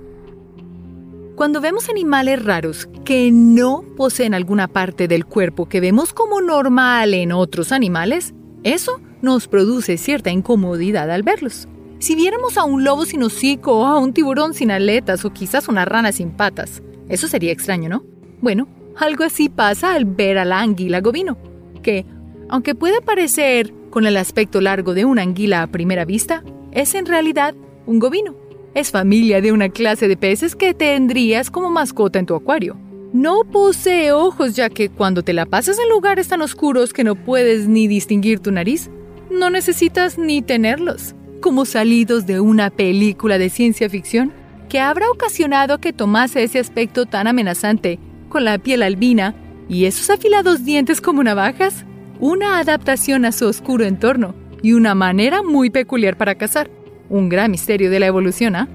Cuando 1.36 1.62
vemos 1.62 1.90
animales 1.90 2.44
raros 2.44 2.90
que 3.04 3.30
no 3.32 3.84
poseen 3.96 4.34
alguna 4.34 4.68
parte 4.68 5.08
del 5.08 5.26
cuerpo 5.26 5.70
que 5.70 5.80
vemos 5.80 6.12
como 6.12 6.42
normal 6.42 7.14
en 7.14 7.32
otros 7.32 7.72
animales, 7.72 8.34
eso 8.64 9.00
nos 9.22 9.48
produce 9.48 9.98
cierta 9.98 10.32
incomodidad 10.32 11.12
al 11.12 11.22
verlos. 11.22 11.68
Si 12.00 12.16
viéramos 12.16 12.58
a 12.58 12.66
un 12.66 12.84
lobo 12.84 13.06
sin 13.06 13.24
hocico, 13.24 13.80
o 13.80 13.86
a 13.86 14.00
un 14.00 14.14
tiburón 14.14 14.54
sin 14.54 14.70
aletas 14.70 15.24
o 15.26 15.32
quizás 15.32 15.68
una 15.68 15.86
rana 15.86 16.12
sin 16.12 16.32
patas, 16.32 16.84
eso 17.08 17.28
sería 17.28 17.52
extraño, 17.52 17.90
¿no? 17.90 18.04
Bueno, 18.42 18.68
algo 18.98 19.24
así 19.24 19.50
pasa 19.50 19.94
al 19.94 20.06
ver 20.06 20.38
a 20.38 20.46
la 20.46 20.60
anguila 20.60 21.02
gobino, 21.02 21.38
que, 21.82 22.06
aunque 22.50 22.76
puede 22.76 23.02
parecer 23.02 23.74
con 23.90 24.06
el 24.06 24.18
aspecto 24.18 24.60
largo 24.60 24.94
de 24.94 25.06
una 25.06 25.22
anguila 25.22 25.62
a 25.62 25.68
primera 25.68 26.06
vista, 26.06 26.44
es 26.72 26.96
en 26.96 27.06
realidad 27.06 27.56
un 27.86 28.00
gobino. 28.00 28.36
Es 28.74 28.92
familia 28.92 29.40
de 29.40 29.54
una 29.54 29.70
clase 29.70 30.10
de 30.10 30.18
peces 30.18 30.56
que 30.56 30.74
tendrías 30.74 31.50
como 31.50 31.70
mascota 31.70 32.20
en 32.20 32.26
tu 32.26 32.36
acuario. 32.36 32.78
No 33.14 33.46
posee 33.46 34.12
ojos 34.12 34.58
ya 34.58 34.70
que 34.70 34.90
cuando 34.90 35.24
te 35.24 35.32
la 35.32 35.46
pasas 35.46 35.80
en 35.80 35.88
lugares 35.88 36.28
tan 36.28 36.42
oscuros 36.42 36.92
que 36.92 37.06
no 37.06 37.16
puedes 37.16 37.70
ni 37.70 37.88
distinguir 37.88 38.40
tu 38.42 38.52
nariz, 38.52 38.90
no 39.32 39.50
necesitas 39.50 40.18
ni 40.18 40.42
tenerlos, 40.42 41.16
como 41.46 41.66
salidos 41.66 42.26
de 42.26 42.40
una 42.40 42.72
película 42.72 43.38
de 43.38 43.52
ciencia 43.52 43.88
ficción 43.88 44.34
que 44.68 44.80
habrá 44.80 45.12
ocasionado 45.12 45.78
que 45.78 45.94
tomase 45.94 46.42
ese 46.42 46.58
aspecto 46.58 47.06
tan 47.06 47.28
amenazante, 47.28 48.00
con 48.30 48.46
la 48.46 48.58
piel 48.58 48.82
albina 48.82 49.36
y 49.70 49.86
esos 49.86 50.10
afilados 50.10 50.66
dientes 50.66 51.02
como 51.02 51.24
navajas, 51.24 51.86
una 52.20 52.58
adaptación 52.58 53.26
a 53.26 53.32
su 53.32 53.46
oscuro 53.46 53.86
entorno 53.86 54.34
y 54.64 54.74
una 54.74 54.96
manera 54.96 55.44
muy 55.44 55.70
peculiar 55.70 56.18
para 56.18 56.34
cazar 56.34 56.72
un 57.10 57.30
gran 57.30 57.52
misterio 57.52 57.92
de 57.92 58.00
la 58.00 58.08
evolución, 58.08 58.56
¿ah? 58.56 58.68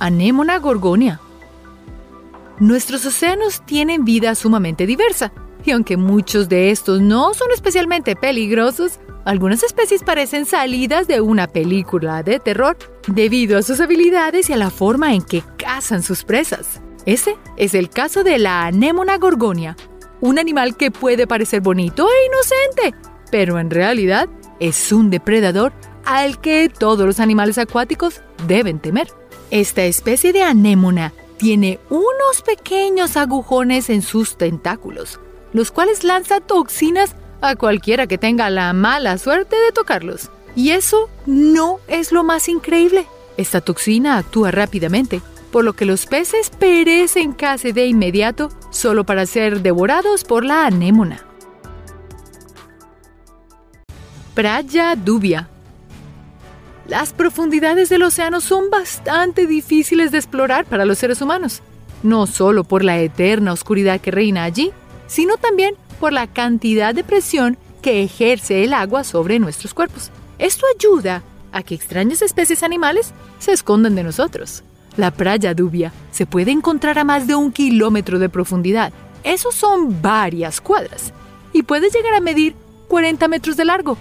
Anémona 0.00 0.58
gorgonia. 0.58 1.20
Nuestros 2.58 3.06
océanos 3.06 3.64
tienen 3.64 4.04
vida 4.04 4.34
sumamente 4.34 4.84
diversa, 4.84 5.32
y 5.64 5.70
aunque 5.70 5.96
muchos 5.96 6.48
de 6.48 6.72
estos 6.72 7.00
no 7.00 7.34
son 7.34 7.52
especialmente 7.52 8.16
peligrosos, 8.16 8.98
algunas 9.26 9.64
especies 9.64 10.04
parecen 10.04 10.46
salidas 10.46 11.08
de 11.08 11.20
una 11.20 11.48
película 11.48 12.22
de 12.22 12.38
terror 12.38 12.78
debido 13.08 13.58
a 13.58 13.62
sus 13.62 13.80
habilidades 13.80 14.48
y 14.48 14.52
a 14.52 14.56
la 14.56 14.70
forma 14.70 15.14
en 15.14 15.22
que 15.22 15.42
cazan 15.58 16.04
sus 16.04 16.22
presas. 16.22 16.80
Ese 17.06 17.36
es 17.56 17.74
el 17.74 17.90
caso 17.90 18.22
de 18.22 18.38
la 18.38 18.66
anémona 18.66 19.18
gorgonia, 19.18 19.76
un 20.20 20.38
animal 20.38 20.76
que 20.76 20.92
puede 20.92 21.26
parecer 21.26 21.60
bonito 21.60 22.06
e 22.08 22.26
inocente, 22.26 22.96
pero 23.32 23.58
en 23.58 23.70
realidad 23.70 24.28
es 24.60 24.92
un 24.92 25.10
depredador 25.10 25.72
al 26.04 26.40
que 26.40 26.68
todos 26.68 27.04
los 27.04 27.18
animales 27.18 27.58
acuáticos 27.58 28.22
deben 28.46 28.78
temer. 28.78 29.08
Esta 29.50 29.82
especie 29.84 30.32
de 30.32 30.44
anémona 30.44 31.12
tiene 31.36 31.80
unos 31.90 32.42
pequeños 32.44 33.16
agujones 33.16 33.90
en 33.90 34.02
sus 34.02 34.38
tentáculos, 34.38 35.18
los 35.52 35.72
cuales 35.72 36.04
lanza 36.04 36.38
toxinas 36.38 37.16
a 37.40 37.56
cualquiera 37.56 38.06
que 38.06 38.18
tenga 38.18 38.50
la 38.50 38.72
mala 38.72 39.18
suerte 39.18 39.56
de 39.56 39.72
tocarlos. 39.72 40.30
Y 40.54 40.70
eso 40.70 41.10
no 41.26 41.80
es 41.88 42.12
lo 42.12 42.24
más 42.24 42.48
increíble. 42.48 43.06
Esta 43.36 43.60
toxina 43.60 44.16
actúa 44.16 44.50
rápidamente, 44.50 45.20
por 45.52 45.64
lo 45.64 45.74
que 45.74 45.84
los 45.84 46.06
peces 46.06 46.50
perecen 46.50 47.32
casi 47.32 47.72
de 47.72 47.86
inmediato 47.86 48.50
solo 48.70 49.04
para 49.04 49.26
ser 49.26 49.62
devorados 49.62 50.24
por 50.24 50.44
la 50.44 50.66
anémona. 50.66 51.22
Praia 54.34 54.94
Dubia. 54.96 55.48
Las 56.88 57.12
profundidades 57.12 57.88
del 57.88 58.02
océano 58.02 58.40
son 58.40 58.70
bastante 58.70 59.46
difíciles 59.46 60.12
de 60.12 60.18
explorar 60.18 60.66
para 60.66 60.84
los 60.84 60.98
seres 60.98 61.20
humanos, 61.20 61.62
no 62.02 62.26
solo 62.26 62.62
por 62.62 62.84
la 62.84 62.98
eterna 62.98 63.52
oscuridad 63.52 64.00
que 64.00 64.10
reina 64.10 64.44
allí, 64.44 64.72
sino 65.06 65.36
también 65.36 65.74
por 65.96 66.12
la 66.12 66.26
cantidad 66.26 66.94
de 66.94 67.04
presión 67.04 67.58
que 67.82 68.02
ejerce 68.02 68.64
el 68.64 68.72
agua 68.72 69.04
sobre 69.04 69.38
nuestros 69.38 69.74
cuerpos. 69.74 70.10
Esto 70.38 70.66
ayuda 70.76 71.22
a 71.52 71.62
que 71.62 71.74
extrañas 71.74 72.22
especies 72.22 72.62
animales 72.62 73.12
se 73.38 73.52
escondan 73.52 73.94
de 73.94 74.04
nosotros. 74.04 74.62
La 74.96 75.10
playa 75.10 75.54
Dubia 75.54 75.92
se 76.10 76.26
puede 76.26 76.50
encontrar 76.50 76.98
a 76.98 77.04
más 77.04 77.26
de 77.26 77.34
un 77.34 77.52
kilómetro 77.52 78.18
de 78.18 78.28
profundidad. 78.28 78.92
Esos 79.24 79.54
son 79.54 80.00
varias 80.00 80.60
cuadras. 80.60 81.12
Y 81.52 81.62
puede 81.62 81.90
llegar 81.90 82.14
a 82.14 82.20
medir 82.20 82.54
40 82.88 83.28
metros 83.28 83.56
de 83.56 83.64
largo 83.64 83.96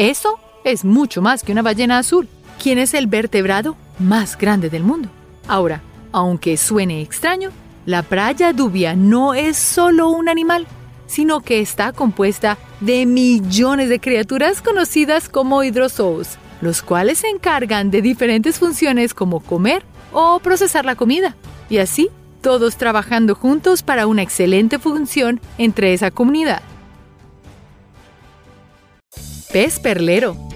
eso 0.00 0.38
es 0.64 0.84
mucho 0.84 1.20
más 1.20 1.42
que 1.42 1.52
una 1.52 1.62
ballena 1.62 1.98
azul, 1.98 2.28
quien 2.62 2.78
es 2.78 2.94
el 2.94 3.06
vertebrado 3.06 3.76
más 3.98 4.38
grande 4.38 4.70
del 4.70 4.82
mundo. 4.82 5.08
Ahora, 5.48 5.82
aunque 6.12 6.56
suene 6.56 7.02
extraño, 7.02 7.50
la 7.86 8.02
playa 8.02 8.52
dubia 8.52 8.94
no 8.94 9.34
es 9.34 9.56
solo 9.56 10.08
un 10.08 10.28
animal, 10.28 10.66
sino 11.10 11.40
que 11.40 11.58
está 11.60 11.92
compuesta 11.92 12.56
de 12.80 13.04
millones 13.04 13.88
de 13.88 13.98
criaturas 13.98 14.62
conocidas 14.62 15.28
como 15.28 15.64
hidrozoos, 15.64 16.38
los 16.60 16.82
cuales 16.82 17.18
se 17.18 17.28
encargan 17.28 17.90
de 17.90 18.00
diferentes 18.00 18.60
funciones 18.60 19.12
como 19.12 19.40
comer 19.40 19.82
o 20.12 20.38
procesar 20.38 20.84
la 20.84 20.94
comida, 20.94 21.34
y 21.68 21.78
así 21.78 22.10
todos 22.40 22.76
trabajando 22.76 23.34
juntos 23.34 23.82
para 23.82 24.06
una 24.06 24.22
excelente 24.22 24.78
función 24.78 25.40
entre 25.58 25.94
esa 25.94 26.12
comunidad. 26.12 26.62
Pez 29.52 29.80
perlero. 29.80 30.49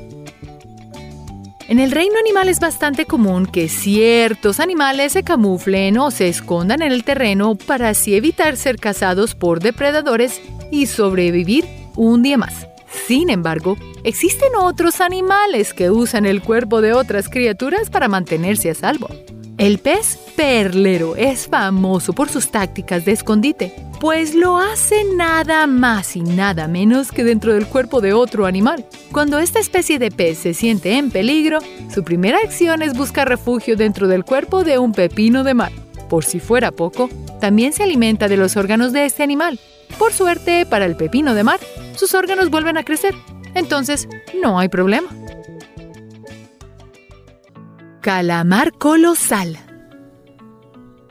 En 1.67 1.79
el 1.79 1.93
reino 1.93 2.19
animal 2.19 2.51
es 2.51 2.61
bastante 2.61 3.07
común 3.07 3.47
que 3.47 3.71
ciertos 3.71 4.61
animales 4.61 5.13
se 5.13 5.23
camuflen 5.23 5.97
o 5.97 6.11
se 6.11 6.29
escondan 6.29 6.83
en 6.83 6.93
el 6.93 7.05
terreno 7.05 7.55
para 7.55 7.89
así 7.89 8.15
evitar 8.15 8.59
ser 8.59 8.77
cazados 8.77 9.35
por 9.35 9.61
depredadores 9.61 10.43
y 10.71 10.87
sobrevivir 10.87 11.65
un 11.97 12.23
día 12.23 12.37
más. 12.37 12.69
Sin 13.07 13.31
embargo, 13.31 13.79
existen 14.05 14.55
otros 14.61 15.01
animales 15.01 15.73
que 15.73 15.91
usan 15.91 16.27
el 16.27 16.43
cuerpo 16.43 16.83
de 16.83 16.93
otras 16.93 17.31
criaturas 17.31 17.89
para 17.89 18.09
mantenerse 18.09 18.69
a 18.69 18.75
salvo. 18.75 19.09
El 19.57 19.79
pez 19.79 20.19
perlero 20.35 21.15
es 21.15 21.47
famoso 21.47 22.13
por 22.13 22.29
sus 22.29 22.51
tácticas 22.51 23.05
de 23.05 23.13
escondite, 23.13 23.73
pues 24.01 24.35
lo 24.35 24.59
hace 24.59 25.05
nada 25.15 25.69
más 25.69 26.17
y 26.17 26.23
nada 26.23 26.67
menos 26.67 27.13
que 27.13 27.23
dentro 27.23 27.55
del 27.55 27.67
cuerpo 27.69 28.01
de 28.01 28.13
otro 28.13 28.47
animal. 28.47 28.85
Cuando 29.13 29.39
esta 29.39 29.61
especie 29.61 30.01
de 30.01 30.11
pez 30.11 30.39
se 30.39 30.55
siente 30.55 30.99
en 30.99 31.13
peligro, 31.13 31.61
su 31.95 32.03
primera 32.03 32.39
acción 32.39 32.83
es 32.83 32.95
buscar 32.95 33.29
refugio 33.29 33.77
dentro 33.77 34.09
del 34.09 34.25
cuerpo 34.25 34.65
de 34.65 34.79
un 34.79 34.91
pepino 34.91 35.45
de 35.45 35.55
mar. 35.55 35.73
Por 36.11 36.25
si 36.25 36.41
fuera 36.41 36.73
poco, 36.73 37.09
también 37.41 37.73
se 37.73 37.85
alimenta 37.85 38.27
de 38.27 38.37
los 38.37 38.57
órganos 38.57 38.93
de 38.93 39.05
este 39.05 39.23
animal. 39.23 39.61
Por 40.01 40.13
suerte, 40.13 40.67
para 40.67 40.85
el 40.85 40.97
pepino 40.97 41.33
de 41.33 41.45
mar, 41.45 41.61
sus 41.95 42.13
órganos 42.15 42.51
vuelven 42.51 42.77
a 42.77 42.83
crecer. 42.83 43.15
Entonces, 43.55 44.09
no 44.43 44.59
hay 44.59 44.69
problema. 44.69 45.09
Calamar 48.05 48.73
colosal. 48.73 49.57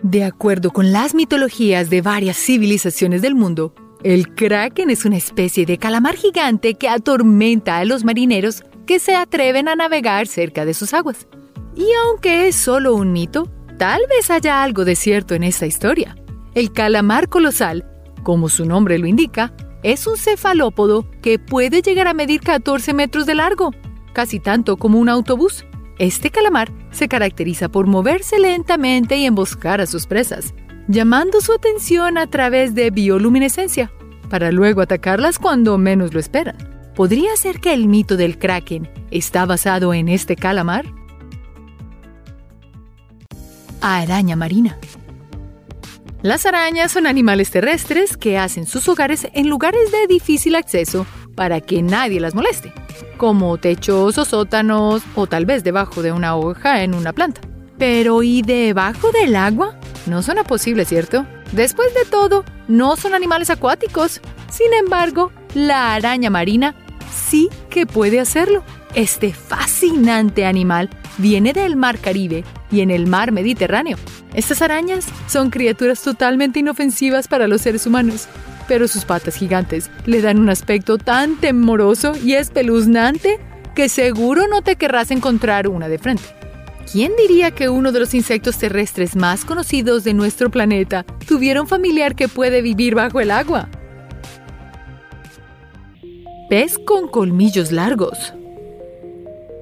De 0.03 0.23
acuerdo 0.23 0.69
con 0.69 0.91
las 0.91 1.15
mitologías 1.15 1.89
de 1.89 2.03
varias 2.03 2.37
civilizaciones 2.37 3.23
del 3.23 3.33
mundo, 3.33 3.73
el 4.03 4.35
kraken 4.35 4.91
es 4.91 5.03
una 5.03 5.17
especie 5.17 5.65
de 5.65 5.79
calamar 5.79 6.15
gigante 6.15 6.75
que 6.75 6.89
atormenta 6.89 7.79
a 7.79 7.85
los 7.85 8.03
marineros 8.03 8.61
que 8.85 8.99
se 8.99 9.15
atreven 9.15 9.69
a 9.69 9.75
navegar 9.75 10.27
cerca 10.27 10.65
de 10.65 10.75
sus 10.75 10.93
aguas. 10.93 11.27
Y 11.75 11.87
aunque 12.05 12.47
es 12.47 12.57
solo 12.57 12.93
un 12.93 13.11
mito, 13.11 13.49
tal 13.79 14.01
vez 14.07 14.29
haya 14.29 14.61
algo 14.61 14.85
de 14.85 14.95
cierto 14.95 15.33
en 15.33 15.45
esta 15.45 15.65
historia. 15.65 16.15
El 16.53 16.71
calamar 16.73 17.27
colosal, 17.27 17.89
como 18.21 18.49
su 18.49 18.65
nombre 18.65 18.99
lo 18.99 19.07
indica, 19.07 19.51
es 19.81 20.05
un 20.05 20.15
cefalópodo 20.15 21.09
que 21.23 21.39
puede 21.39 21.81
llegar 21.81 22.07
a 22.07 22.13
medir 22.13 22.41
14 22.41 22.93
metros 22.93 23.25
de 23.25 23.33
largo, 23.33 23.71
casi 24.13 24.39
tanto 24.39 24.77
como 24.77 24.99
un 24.99 25.09
autobús. 25.09 25.65
Este 25.99 26.31
calamar 26.31 26.71
se 26.91 27.07
caracteriza 27.07 27.69
por 27.69 27.85
moverse 27.85 28.39
lentamente 28.39 29.15
y 29.17 29.25
emboscar 29.25 29.79
a 29.79 29.85
sus 29.85 30.07
presas, 30.07 30.53
llamando 30.87 31.39
su 31.39 31.53
atención 31.53 32.17
a 32.17 32.27
través 32.27 32.73
de 32.73 32.89
bioluminescencia, 32.89 33.91
para 34.29 34.51
luego 34.51 34.81
atacarlas 34.81 35.37
cuando 35.37 35.77
menos 35.77 36.13
lo 36.13 36.19
esperan. 36.19 36.57
¿Podría 36.95 37.35
ser 37.37 37.59
que 37.59 37.73
el 37.73 37.87
mito 37.87 38.17
del 38.17 38.39
kraken 38.39 38.89
está 39.11 39.45
basado 39.45 39.93
en 39.93 40.09
este 40.09 40.35
calamar? 40.35 40.85
Araña 43.81 44.35
marina. 44.35 44.77
Las 46.23 46.45
arañas 46.45 46.91
son 46.91 47.05
animales 47.05 47.51
terrestres 47.51 48.15
que 48.15 48.37
hacen 48.37 48.65
sus 48.65 48.87
hogares 48.87 49.27
en 49.33 49.49
lugares 49.49 49.91
de 49.91 50.07
difícil 50.07 50.55
acceso 50.55 51.05
para 51.35 51.61
que 51.61 51.81
nadie 51.81 52.19
las 52.19 52.35
moleste, 52.35 52.73
como 53.17 53.57
techos 53.57 54.17
o 54.17 54.25
sótanos 54.25 55.03
o 55.15 55.27
tal 55.27 55.45
vez 55.45 55.63
debajo 55.63 56.01
de 56.01 56.11
una 56.11 56.35
hoja 56.35 56.83
en 56.83 56.93
una 56.93 57.13
planta. 57.13 57.41
Pero 57.77 58.23
¿y 58.23 58.41
debajo 58.41 59.11
del 59.11 59.35
agua? 59.35 59.77
No 60.05 60.21
suena 60.21 60.43
posible, 60.43 60.85
¿cierto? 60.85 61.25
Después 61.51 61.93
de 61.93 62.05
todo, 62.05 62.43
no 62.67 62.95
son 62.95 63.13
animales 63.13 63.49
acuáticos. 63.49 64.21
Sin 64.51 64.73
embargo, 64.73 65.31
la 65.53 65.93
araña 65.93 66.29
marina 66.29 66.75
sí 67.13 67.49
que 67.69 67.85
puede 67.85 68.19
hacerlo. 68.19 68.63
Este 68.95 69.33
fascinante 69.33 70.45
animal 70.45 70.89
viene 71.17 71.53
del 71.53 71.75
mar 71.75 71.99
Caribe 71.99 72.43
y 72.71 72.81
en 72.81 72.91
el 72.91 73.07
mar 73.07 73.31
Mediterráneo. 73.31 73.97
Estas 74.33 74.61
arañas 74.61 75.05
son 75.27 75.49
criaturas 75.49 76.01
totalmente 76.01 76.59
inofensivas 76.59 77.27
para 77.27 77.47
los 77.47 77.61
seres 77.61 77.85
humanos, 77.85 78.27
pero 78.67 78.87
sus 78.87 79.05
patas 79.05 79.35
gigantes 79.35 79.89
le 80.05 80.21
dan 80.21 80.39
un 80.39 80.49
aspecto 80.49 80.97
tan 80.97 81.37
temoroso 81.37 82.13
y 82.15 82.33
espeluznante 82.33 83.39
que 83.75 83.89
seguro 83.89 84.47
no 84.47 84.61
te 84.61 84.75
querrás 84.75 85.11
encontrar 85.11 85.67
una 85.67 85.89
de 85.89 85.97
frente. 85.97 86.23
¿Quién 86.91 87.13
diría 87.17 87.51
que 87.51 87.69
uno 87.69 87.91
de 87.91 87.99
los 87.99 88.13
insectos 88.13 88.57
terrestres 88.57 89.15
más 89.15 89.45
conocidos 89.45 90.03
de 90.03 90.13
nuestro 90.13 90.51
planeta 90.51 91.05
tuviera 91.27 91.61
un 91.61 91.67
familiar 91.67 92.15
que 92.15 92.27
puede 92.27 92.61
vivir 92.61 92.93
bajo 92.93 93.19
el 93.19 93.31
agua? 93.31 93.69
Pez 96.49 96.77
con 96.77 97.07
colmillos 97.07 97.71
largos. 97.71 98.33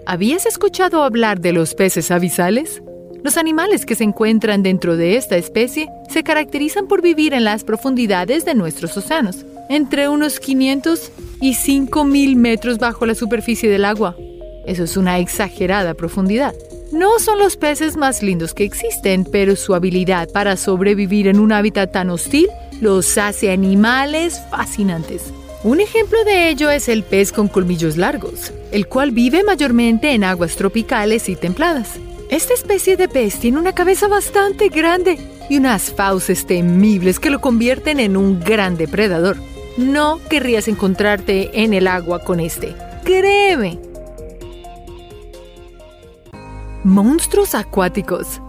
¿Habías 0.05 0.45
escuchado 0.45 1.03
hablar 1.03 1.39
de 1.39 1.53
los 1.53 1.73
peces 1.75 2.11
abisales? 2.11 2.81
Los 3.23 3.37
animales 3.37 3.85
que 3.85 3.95
se 3.95 4.03
encuentran 4.03 4.63
dentro 4.63 4.97
de 4.97 5.15
esta 5.15 5.37
especie 5.37 5.89
se 6.09 6.23
caracterizan 6.23 6.87
por 6.87 7.03
vivir 7.03 7.33
en 7.33 7.43
las 7.43 7.63
profundidades 7.63 8.45
de 8.45 8.55
nuestros 8.55 8.97
océanos, 8.97 9.45
entre 9.69 10.09
unos 10.09 10.39
500 10.39 11.11
y 11.39 11.53
5000 11.53 12.35
metros 12.35 12.79
bajo 12.79 13.05
la 13.05 13.13
superficie 13.13 13.69
del 13.69 13.85
agua. 13.85 14.15
Eso 14.65 14.83
es 14.83 14.97
una 14.97 15.19
exagerada 15.19 15.93
profundidad. 15.93 16.55
No 16.91 17.19
son 17.19 17.37
los 17.37 17.57
peces 17.57 17.95
más 17.95 18.23
lindos 18.23 18.53
que 18.53 18.63
existen, 18.63 19.23
pero 19.23 19.55
su 19.55 19.75
habilidad 19.75 20.27
para 20.29 20.57
sobrevivir 20.57 21.27
en 21.27 21.39
un 21.39 21.51
hábitat 21.51 21.91
tan 21.91 22.09
hostil 22.09 22.47
los 22.81 23.17
hace 23.19 23.51
animales 23.51 24.41
fascinantes. 24.49 25.31
Un 25.63 25.79
ejemplo 25.79 26.23
de 26.25 26.49
ello 26.49 26.71
es 26.71 26.89
el 26.89 27.03
pez 27.03 27.31
con 27.31 27.47
colmillos 27.47 27.97
largos, 27.97 28.51
el 28.71 28.87
cual 28.87 29.11
vive 29.11 29.43
mayormente 29.43 30.13
en 30.13 30.23
aguas 30.23 30.55
tropicales 30.55 31.29
y 31.29 31.35
templadas. 31.35 31.99
Esta 32.31 32.53
especie 32.53 32.95
de 32.95 33.09
pez 33.09 33.41
tiene 33.41 33.59
una 33.59 33.75
cabeza 33.75 34.07
bastante 34.07 34.69
grande 34.69 35.19
y 35.49 35.57
unas 35.57 35.91
fauces 35.93 36.45
temibles 36.45 37.19
que 37.19 37.29
lo 37.29 37.41
convierten 37.41 37.99
en 37.99 38.15
un 38.15 38.39
gran 38.39 38.77
depredador. 38.77 39.35
No 39.75 40.21
querrías 40.29 40.69
encontrarte 40.69 41.61
en 41.61 41.73
el 41.73 41.87
agua 41.87 42.19
con 42.19 42.39
este. 42.39 42.73
Créeme. 43.03 43.77
Monstruos 46.85 47.53
acuáticos. 47.53 48.39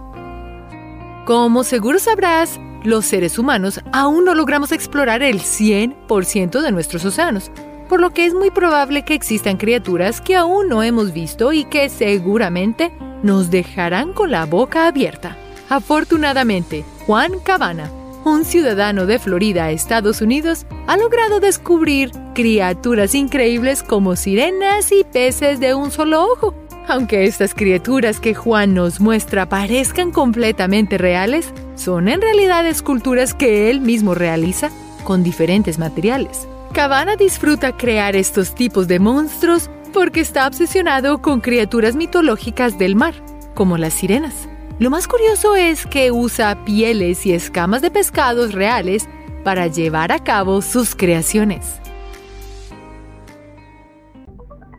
Como 1.25 1.65
seguro 1.65 1.99
sabrás, 1.99 2.61
los 2.85 3.05
seres 3.05 3.37
humanos 3.37 3.81
aún 3.91 4.23
no 4.23 4.33
logramos 4.33 4.71
explorar 4.71 5.21
el 5.23 5.41
100% 5.41 6.61
de 6.61 6.71
nuestros 6.71 7.03
océanos, 7.03 7.51
por 7.89 7.99
lo 7.99 8.11
que 8.11 8.25
es 8.25 8.33
muy 8.33 8.49
probable 8.49 9.03
que 9.03 9.13
existan 9.13 9.57
criaturas 9.57 10.21
que 10.21 10.37
aún 10.37 10.69
no 10.69 10.83
hemos 10.83 11.11
visto 11.11 11.51
y 11.51 11.65
que 11.65 11.89
seguramente 11.89 12.93
nos 13.23 13.49
dejarán 13.49 14.13
con 14.13 14.29
la 14.29 14.45
boca 14.45 14.85
abierta. 14.85 15.37
Afortunadamente, 15.69 16.85
Juan 17.07 17.39
Cabana, 17.39 17.89
un 18.25 18.45
ciudadano 18.45 19.05
de 19.05 19.17
Florida, 19.17 19.71
Estados 19.71 20.21
Unidos, 20.21 20.65
ha 20.87 20.97
logrado 20.97 21.39
descubrir 21.39 22.11
criaturas 22.35 23.15
increíbles 23.15 23.81
como 23.81 24.15
sirenas 24.15 24.91
y 24.91 25.03
peces 25.03 25.59
de 25.59 25.73
un 25.73 25.89
solo 25.89 26.23
ojo. 26.25 26.53
Aunque 26.87 27.23
estas 27.25 27.53
criaturas 27.53 28.19
que 28.19 28.33
Juan 28.33 28.73
nos 28.73 28.99
muestra 28.99 29.47
parezcan 29.47 30.11
completamente 30.11 30.97
reales, 30.97 31.53
son 31.75 32.09
en 32.09 32.21
realidad 32.21 32.67
esculturas 32.67 33.33
que 33.33 33.69
él 33.69 33.79
mismo 33.79 34.13
realiza 34.13 34.69
con 35.03 35.23
diferentes 35.23 35.79
materiales. 35.79 36.47
Cabana 36.73 37.15
disfruta 37.15 37.77
crear 37.77 38.15
estos 38.15 38.55
tipos 38.55 38.87
de 38.87 38.97
monstruos 38.97 39.69
porque 39.93 40.21
está 40.21 40.47
obsesionado 40.47 41.21
con 41.21 41.39
criaturas 41.39 41.95
mitológicas 41.95 42.79
del 42.79 42.95
mar, 42.95 43.13
como 43.53 43.77
las 43.77 43.93
sirenas. 43.93 44.49
Lo 44.79 44.89
más 44.89 45.07
curioso 45.07 45.55
es 45.55 45.85
que 45.85 46.11
usa 46.11 46.65
pieles 46.65 47.27
y 47.27 47.33
escamas 47.33 47.83
de 47.83 47.91
pescados 47.91 48.53
reales 48.53 49.07
para 49.43 49.67
llevar 49.67 50.11
a 50.11 50.23
cabo 50.23 50.63
sus 50.63 50.95
creaciones. 50.95 51.79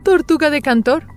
Tortuga 0.03 0.49
de 0.49 0.61
cantor. 0.61 1.07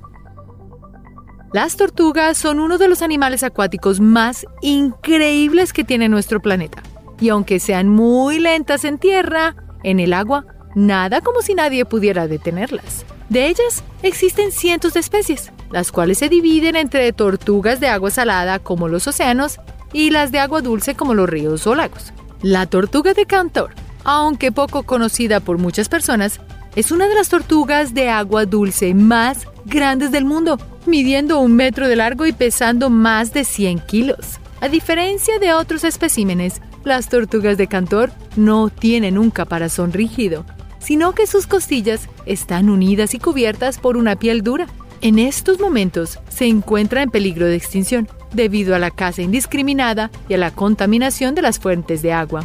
Las 1.52 1.76
tortugas 1.76 2.38
son 2.38 2.60
uno 2.60 2.78
de 2.78 2.86
los 2.86 3.02
animales 3.02 3.42
acuáticos 3.42 3.98
más 3.98 4.46
increíbles 4.62 5.72
que 5.72 5.82
tiene 5.82 6.08
nuestro 6.08 6.40
planeta. 6.40 6.84
Y 7.18 7.30
aunque 7.30 7.58
sean 7.58 7.88
muy 7.88 8.38
lentas 8.38 8.84
en 8.84 8.98
tierra, 8.98 9.56
en 9.82 9.98
el 9.98 10.12
agua, 10.12 10.44
nada 10.74 11.20
como 11.20 11.42
si 11.42 11.54
nadie 11.54 11.84
pudiera 11.84 12.28
detenerlas. 12.28 13.04
De 13.28 13.46
ellas 13.48 13.82
existen 14.02 14.52
cientos 14.52 14.94
de 14.94 15.00
especies, 15.00 15.52
las 15.70 15.92
cuales 15.92 16.18
se 16.18 16.28
dividen 16.28 16.76
entre 16.76 17.12
tortugas 17.12 17.80
de 17.80 17.88
agua 17.88 18.10
salada 18.10 18.58
como 18.58 18.88
los 18.88 19.06
océanos 19.06 19.58
y 19.92 20.10
las 20.10 20.32
de 20.32 20.38
agua 20.38 20.62
dulce 20.62 20.94
como 20.94 21.14
los 21.14 21.28
ríos 21.28 21.66
o 21.66 21.74
lagos. 21.74 22.12
La 22.42 22.66
tortuga 22.66 23.14
de 23.14 23.26
Cantor, 23.26 23.74
aunque 24.04 24.52
poco 24.52 24.84
conocida 24.84 25.40
por 25.40 25.58
muchas 25.58 25.88
personas, 25.88 26.40
es 26.76 26.92
una 26.92 27.08
de 27.08 27.14
las 27.14 27.28
tortugas 27.28 27.92
de 27.92 28.08
agua 28.08 28.46
dulce 28.46 28.94
más 28.94 29.46
grandes 29.64 30.10
del 30.10 30.24
mundo, 30.24 30.58
midiendo 30.86 31.40
un 31.40 31.54
metro 31.54 31.88
de 31.88 31.96
largo 31.96 32.24
y 32.24 32.32
pesando 32.32 32.88
más 32.88 33.32
de 33.32 33.44
100 33.44 33.80
kilos. 33.80 34.38
A 34.60 34.68
diferencia 34.68 35.38
de 35.38 35.52
otros 35.52 35.84
especímenes, 35.84 36.62
las 36.84 37.08
tortugas 37.08 37.58
de 37.58 37.66
Cantor 37.66 38.10
no 38.36 38.70
tienen 38.70 39.18
un 39.18 39.30
caparazón 39.30 39.92
rígido, 39.92 40.44
sino 40.78 41.12
que 41.12 41.26
sus 41.26 41.46
costillas 41.46 42.08
están 42.26 42.70
unidas 42.70 43.14
y 43.14 43.18
cubiertas 43.18 43.78
por 43.78 43.96
una 43.96 44.16
piel 44.16 44.42
dura. 44.42 44.66
En 45.00 45.18
estos 45.18 45.60
momentos 45.60 46.18
se 46.28 46.46
encuentra 46.46 47.02
en 47.02 47.10
peligro 47.10 47.46
de 47.46 47.56
extinción 47.56 48.08
debido 48.32 48.74
a 48.74 48.78
la 48.78 48.90
caza 48.90 49.22
indiscriminada 49.22 50.10
y 50.28 50.34
a 50.34 50.38
la 50.38 50.50
contaminación 50.50 51.34
de 51.34 51.42
las 51.42 51.58
fuentes 51.58 52.02
de 52.02 52.12
agua. 52.12 52.44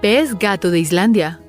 Pez 0.00 0.38
gato 0.38 0.70
de 0.70 0.78
Islandia 0.78 1.40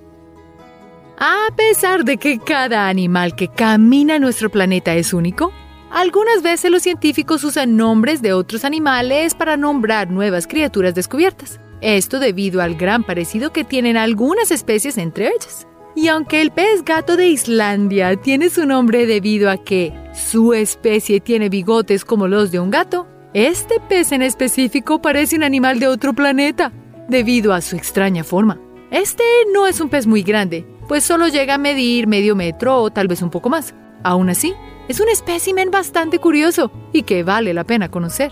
a 1.21 1.49
pesar 1.53 2.05
de 2.05 2.15
que 2.15 2.39
cada 2.39 2.87
animal 2.87 3.35
que 3.35 3.49
camina 3.49 4.15
en 4.15 4.21
nuestro 4.21 4.49
planeta 4.49 4.95
es 4.95 5.13
único, 5.13 5.51
algunas 5.91 6.41
veces 6.41 6.71
los 6.71 6.81
científicos 6.81 7.43
usan 7.43 7.75
nombres 7.75 8.21
de 8.21 8.31
otros 8.31 8.63
animales 8.63 9.35
para 9.35 9.57
nombrar 9.57 10.09
nuevas 10.09 10.47
criaturas 10.47 10.95
descubiertas. 10.95 11.59
Esto 11.81 12.19
debido 12.19 12.61
al 12.61 12.75
gran 12.75 13.03
parecido 13.03 13.53
que 13.53 13.63
tienen 13.63 13.97
algunas 13.97 14.51
especies 14.51 14.97
entre 14.97 15.27
ellas. 15.27 15.67
Y 15.95 16.07
aunque 16.07 16.41
el 16.41 16.51
pez 16.51 16.83
gato 16.85 17.17
de 17.17 17.27
Islandia 17.27 18.15
tiene 18.15 18.49
su 18.49 18.65
nombre 18.65 19.05
debido 19.05 19.49
a 19.49 19.57
que 19.57 19.93
su 20.13 20.53
especie 20.53 21.19
tiene 21.19 21.49
bigotes 21.49 22.05
como 22.05 22.27
los 22.27 22.51
de 22.51 22.59
un 22.59 22.69
gato, 22.69 23.07
este 23.33 23.79
pez 23.79 24.11
en 24.11 24.21
específico 24.21 25.01
parece 25.01 25.35
un 25.35 25.43
animal 25.43 25.79
de 25.79 25.87
otro 25.87 26.13
planeta, 26.13 26.71
debido 27.07 27.53
a 27.53 27.61
su 27.61 27.75
extraña 27.75 28.23
forma. 28.23 28.59
Este 28.91 29.23
no 29.53 29.67
es 29.67 29.79
un 29.79 29.89
pez 29.89 30.07
muy 30.07 30.23
grande, 30.23 30.65
pues 30.87 31.03
solo 31.03 31.27
llega 31.27 31.55
a 31.55 31.59
medir 31.59 32.07
medio 32.07 32.35
metro 32.35 32.77
o 32.77 32.91
tal 32.91 33.07
vez 33.07 33.21
un 33.21 33.29
poco 33.29 33.49
más. 33.49 33.75
Aún 34.03 34.29
así, 34.29 34.53
es 34.87 34.99
un 34.99 35.09
espécimen 35.09 35.69
bastante 35.69 36.19
curioso 36.19 36.71
y 36.91 37.03
que 37.03 37.23
vale 37.23 37.53
la 37.53 37.63
pena 37.63 37.89
conocer. 37.89 38.31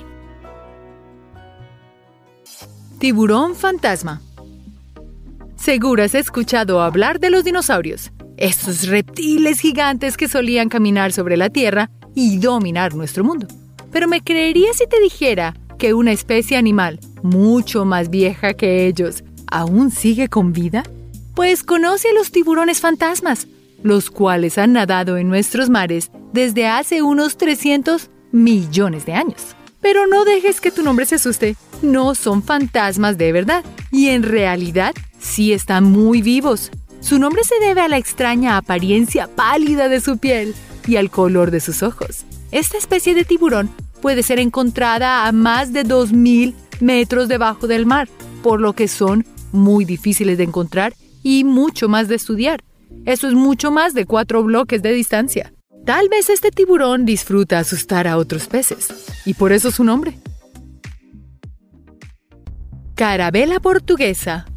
Tiburón 3.00 3.56
fantasma. 3.56 4.22
Seguro 5.56 6.04
has 6.04 6.16
escuchado 6.16 6.82
hablar 6.82 7.20
de 7.20 7.30
los 7.30 7.44
dinosaurios, 7.44 8.12
estos 8.38 8.88
reptiles 8.88 9.60
gigantes 9.60 10.18
que 10.18 10.28
solían 10.28 10.70
caminar 10.70 11.12
sobre 11.12 11.38
la 11.38 11.50
Tierra 11.50 11.90
y 12.16 12.38
dominar 12.38 12.96
nuestro 12.96 13.24
mundo. 13.24 13.48
Pero 13.92 14.08
¿me 14.08 14.22
creerías 14.22 14.78
si 14.78 14.88
te 14.88 15.00
dijera 15.00 15.56
que 15.78 15.94
una 15.94 16.12
especie 16.12 16.58
animal 16.58 17.00
mucho 17.22 17.86
más 17.86 18.10
vieja 18.10 18.54
que 18.54 18.88
ellos 18.88 19.24
aún 19.48 19.92
sigue 19.92 20.28
con 20.28 20.54
vida? 20.54 20.84
pues 21.38 21.62
conoce 21.62 22.10
a 22.10 22.14
los 22.14 22.32
tiburones 22.32 22.80
fantasmas, 22.80 23.48
los 23.84 24.10
cuales 24.10 24.58
han 24.58 24.74
nadado 24.74 25.18
en 25.18 25.28
nuestros 25.28 25.70
mares 25.70 26.10
desde 26.34 26.66
hace 26.66 27.04
unos 27.04 27.38
300 27.38 28.10
millones 28.32 29.06
de 29.06 29.14
años. 29.14 29.56
Pero 29.88 30.06
no 30.06 30.26
dejes 30.26 30.60
que 30.60 30.70
tu 30.70 30.84
nombre 30.84 31.06
se 31.06 31.16
asuste, 31.16 31.56
no 31.82 32.14
son 32.14 32.44
fantasmas 32.44 33.18
de 33.18 33.32
verdad, 33.32 33.64
y 33.90 34.10
en 34.10 34.22
realidad 34.22 34.94
sí 35.18 35.54
están 35.54 35.86
muy 35.86 36.22
vivos. 36.22 36.72
Su 37.00 37.20
nombre 37.20 37.42
se 37.46 37.58
debe 37.66 37.80
a 37.80 37.88
la 37.88 37.96
extraña 37.96 38.58
apariencia 38.58 39.30
pálida 39.34 39.88
de 39.88 40.02
su 40.02 40.18
piel 40.18 40.56
y 40.86 40.98
al 40.98 41.10
color 41.10 41.52
de 41.52 41.62
sus 41.62 41.84
ojos. 41.84 42.26
Esta 42.52 42.78
especie 42.78 43.16
de 43.16 43.24
tiburón 43.24 43.70
puede 44.02 44.24
ser 44.24 44.40
encontrada 44.40 45.26
a 45.26 45.32
más 45.32 45.72
de 45.72 45.86
2.000 45.86 46.54
metros 46.82 47.30
debajo 47.30 47.68
del 47.68 47.86
mar, 47.86 48.10
por 48.44 48.60
lo 48.60 48.74
que 48.74 48.90
son 48.90 49.26
muy 49.54 49.86
difíciles 49.86 50.38
de 50.38 50.44
encontrar 50.44 50.96
y 51.24 51.46
mucho 51.46 51.88
más 51.88 52.10
de 52.10 52.16
estudiar. 52.16 52.62
Eso 53.06 53.30
es 53.30 53.36
mucho 53.36 53.72
más 53.72 53.94
de 53.94 54.06
cuatro 54.06 54.44
bloques 54.44 54.82
de 54.82 54.92
distancia. 54.92 55.54
Tal 55.88 56.10
vez 56.10 56.30
este 56.30 56.52
tiburón 56.52 57.06
disfruta 57.06 57.60
asustar 57.60 58.10
a 58.10 58.18
otros 58.18 58.48
peces, 58.48 58.90
y 59.24 59.36
por 59.36 59.54
eso 59.54 59.72
su 59.72 59.86
nombre. 59.86 60.18
Carabela 62.94 63.62
portuguesa. 63.62 64.48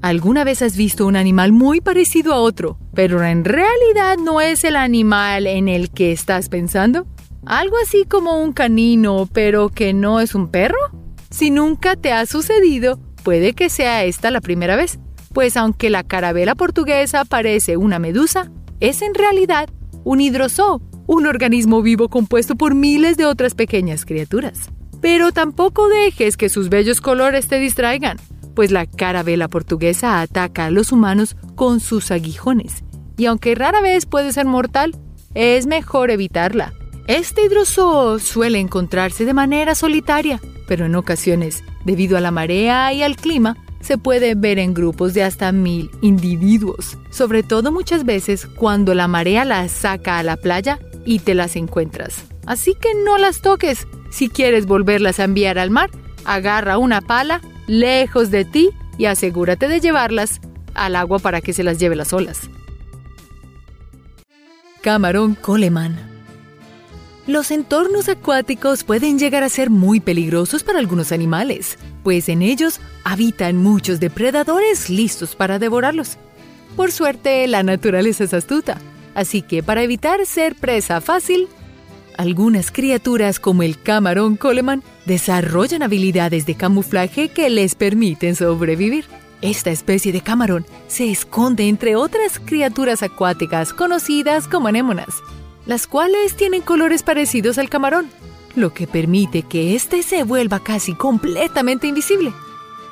¿Alguna 0.00 0.44
vez 0.44 0.62
has 0.62 0.78
visto 0.78 1.04
un 1.04 1.14
animal 1.14 1.52
muy 1.52 1.82
parecido 1.82 2.32
a 2.32 2.38
otro, 2.38 2.78
pero 2.94 3.22
en 3.22 3.44
realidad 3.44 4.16
no 4.16 4.40
es 4.40 4.64
el 4.64 4.76
animal 4.76 5.46
en 5.46 5.68
el 5.68 5.90
que 5.90 6.10
estás 6.10 6.48
pensando? 6.48 7.06
Algo 7.44 7.76
así 7.84 8.06
como 8.06 8.42
un 8.42 8.54
canino, 8.54 9.28
pero 9.30 9.68
que 9.68 9.92
no 9.92 10.20
es 10.20 10.34
un 10.34 10.48
perro. 10.48 10.78
Si 11.28 11.50
nunca 11.50 11.96
te 11.96 12.14
ha 12.14 12.24
sucedido, 12.24 12.98
puede 13.24 13.52
que 13.52 13.68
sea 13.68 14.04
esta 14.04 14.30
la 14.30 14.40
primera 14.40 14.74
vez, 14.74 15.00
pues 15.34 15.54
aunque 15.58 15.90
la 15.90 16.02
carabela 16.02 16.54
portuguesa 16.54 17.26
parece 17.26 17.76
una 17.76 17.98
medusa, 17.98 18.50
es 18.80 19.02
en 19.02 19.12
realidad 19.12 19.68
un 20.08 20.22
hidrozoo, 20.22 20.80
un 21.06 21.26
organismo 21.26 21.82
vivo 21.82 22.08
compuesto 22.08 22.54
por 22.56 22.74
miles 22.74 23.18
de 23.18 23.26
otras 23.26 23.54
pequeñas 23.54 24.06
criaturas. 24.06 24.70
Pero 25.02 25.32
tampoco 25.32 25.86
dejes 25.86 26.38
que 26.38 26.48
sus 26.48 26.70
bellos 26.70 27.02
colores 27.02 27.46
te 27.46 27.58
distraigan, 27.58 28.16
pues 28.54 28.70
la 28.70 28.86
carabela 28.86 29.48
portuguesa 29.48 30.22
ataca 30.22 30.64
a 30.64 30.70
los 30.70 30.92
humanos 30.92 31.36
con 31.56 31.80
sus 31.80 32.10
aguijones, 32.10 32.84
y 33.18 33.26
aunque 33.26 33.54
rara 33.54 33.82
vez 33.82 34.06
puede 34.06 34.32
ser 34.32 34.46
mortal, 34.46 34.96
es 35.34 35.66
mejor 35.66 36.10
evitarla. 36.10 36.72
Este 37.06 37.44
hidrozoo 37.44 38.18
suele 38.18 38.60
encontrarse 38.60 39.26
de 39.26 39.34
manera 39.34 39.74
solitaria, 39.74 40.40
pero 40.66 40.86
en 40.86 40.94
ocasiones, 40.94 41.62
debido 41.84 42.16
a 42.16 42.22
la 42.22 42.30
marea 42.30 42.94
y 42.94 43.02
al 43.02 43.16
clima, 43.16 43.58
se 43.80 43.98
puede 43.98 44.34
ver 44.34 44.58
en 44.58 44.74
grupos 44.74 45.14
de 45.14 45.22
hasta 45.22 45.52
mil 45.52 45.90
individuos, 46.00 46.98
sobre 47.10 47.42
todo 47.42 47.72
muchas 47.72 48.04
veces 48.04 48.46
cuando 48.46 48.94
la 48.94 49.08
marea 49.08 49.44
las 49.44 49.70
saca 49.72 50.18
a 50.18 50.22
la 50.22 50.36
playa 50.36 50.78
y 51.04 51.20
te 51.20 51.34
las 51.34 51.56
encuentras. 51.56 52.24
Así 52.46 52.74
que 52.74 52.88
no 53.04 53.18
las 53.18 53.40
toques. 53.40 53.86
Si 54.10 54.28
quieres 54.28 54.66
volverlas 54.66 55.20
a 55.20 55.24
enviar 55.24 55.58
al 55.58 55.70
mar, 55.70 55.90
agarra 56.24 56.78
una 56.78 57.00
pala 57.00 57.40
lejos 57.66 58.30
de 58.30 58.44
ti 58.44 58.70
y 58.96 59.04
asegúrate 59.04 59.68
de 59.68 59.80
llevarlas 59.80 60.40
al 60.74 60.96
agua 60.96 61.18
para 61.18 61.40
que 61.40 61.52
se 61.52 61.62
las 61.62 61.78
lleve 61.78 61.96
las 61.96 62.12
olas. 62.12 62.50
Camarón 64.80 65.34
Coleman 65.34 66.17
los 67.28 67.50
entornos 67.50 68.08
acuáticos 68.08 68.84
pueden 68.84 69.18
llegar 69.18 69.42
a 69.42 69.50
ser 69.50 69.68
muy 69.68 70.00
peligrosos 70.00 70.64
para 70.64 70.78
algunos 70.78 71.12
animales, 71.12 71.78
pues 72.02 72.30
en 72.30 72.40
ellos 72.40 72.80
habitan 73.04 73.58
muchos 73.58 74.00
depredadores 74.00 74.88
listos 74.88 75.36
para 75.36 75.58
devorarlos. 75.58 76.16
Por 76.74 76.90
suerte, 76.90 77.46
la 77.46 77.62
naturaleza 77.62 78.24
es 78.24 78.32
astuta, 78.32 78.78
así 79.14 79.42
que 79.42 79.62
para 79.62 79.82
evitar 79.82 80.24
ser 80.24 80.54
presa 80.54 81.02
fácil, 81.02 81.48
algunas 82.16 82.70
criaturas 82.70 83.38
como 83.38 83.62
el 83.62 83.78
camarón 83.78 84.38
Coleman 84.38 84.82
desarrollan 85.04 85.82
habilidades 85.82 86.46
de 86.46 86.54
camuflaje 86.54 87.28
que 87.28 87.50
les 87.50 87.74
permiten 87.74 88.36
sobrevivir. 88.36 89.04
Esta 89.42 89.70
especie 89.70 90.12
de 90.12 90.22
camarón 90.22 90.64
se 90.86 91.10
esconde 91.10 91.68
entre 91.68 91.94
otras 91.94 92.40
criaturas 92.42 93.02
acuáticas 93.02 93.74
conocidas 93.74 94.48
como 94.48 94.68
anémonas 94.68 95.14
las 95.68 95.86
cuales 95.86 96.34
tienen 96.34 96.62
colores 96.62 97.02
parecidos 97.02 97.58
al 97.58 97.68
camarón, 97.68 98.10
lo 98.56 98.72
que 98.72 98.86
permite 98.86 99.42
que 99.42 99.76
éste 99.76 100.02
se 100.02 100.24
vuelva 100.24 100.60
casi 100.60 100.94
completamente 100.94 101.86
invisible. 101.86 102.32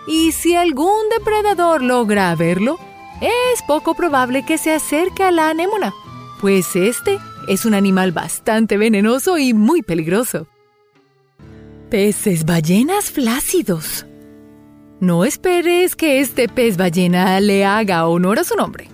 Y 0.06 0.30
si 0.32 0.54
algún 0.54 1.08
depredador 1.10 1.82
logra 1.82 2.32
verlo, 2.36 2.78
es 3.22 3.62
poco 3.66 3.94
probable 3.94 4.44
que 4.44 4.58
se 4.58 4.74
acerque 4.74 5.24
a 5.24 5.30
la 5.30 5.48
anémona, 5.48 5.94
pues 6.40 6.76
este 6.76 7.18
es 7.48 7.64
un 7.64 7.72
animal 7.72 8.12
bastante 8.12 8.76
venenoso 8.76 9.38
y 9.38 9.54
muy 9.54 9.80
peligroso. 9.80 10.46
Peces 11.88 12.44
ballenas 12.44 13.10
flácidos. 13.10 14.04
No 15.00 15.24
esperes 15.24 15.96
que 15.96 16.20
este 16.20 16.46
pez 16.46 16.76
ballena 16.76 17.40
le 17.40 17.64
haga 17.64 18.06
honor 18.06 18.38
a 18.38 18.44
su 18.44 18.54
nombre, 18.54 18.88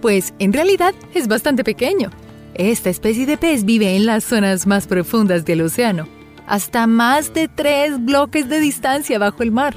pues 0.00 0.34
en 0.38 0.52
realidad 0.52 0.94
es 1.14 1.26
bastante 1.26 1.64
pequeño 1.64 2.10
esta 2.54 2.90
especie 2.90 3.26
de 3.26 3.36
pez 3.36 3.64
vive 3.64 3.96
en 3.96 4.06
las 4.06 4.24
zonas 4.24 4.66
más 4.66 4.86
profundas 4.86 5.44
del 5.44 5.62
océano, 5.62 6.08
hasta 6.46 6.86
más 6.86 7.34
de 7.34 7.48
tres 7.48 8.04
bloques 8.04 8.48
de 8.48 8.60
distancia 8.60 9.18
bajo 9.18 9.42
el 9.42 9.50
mar, 9.50 9.74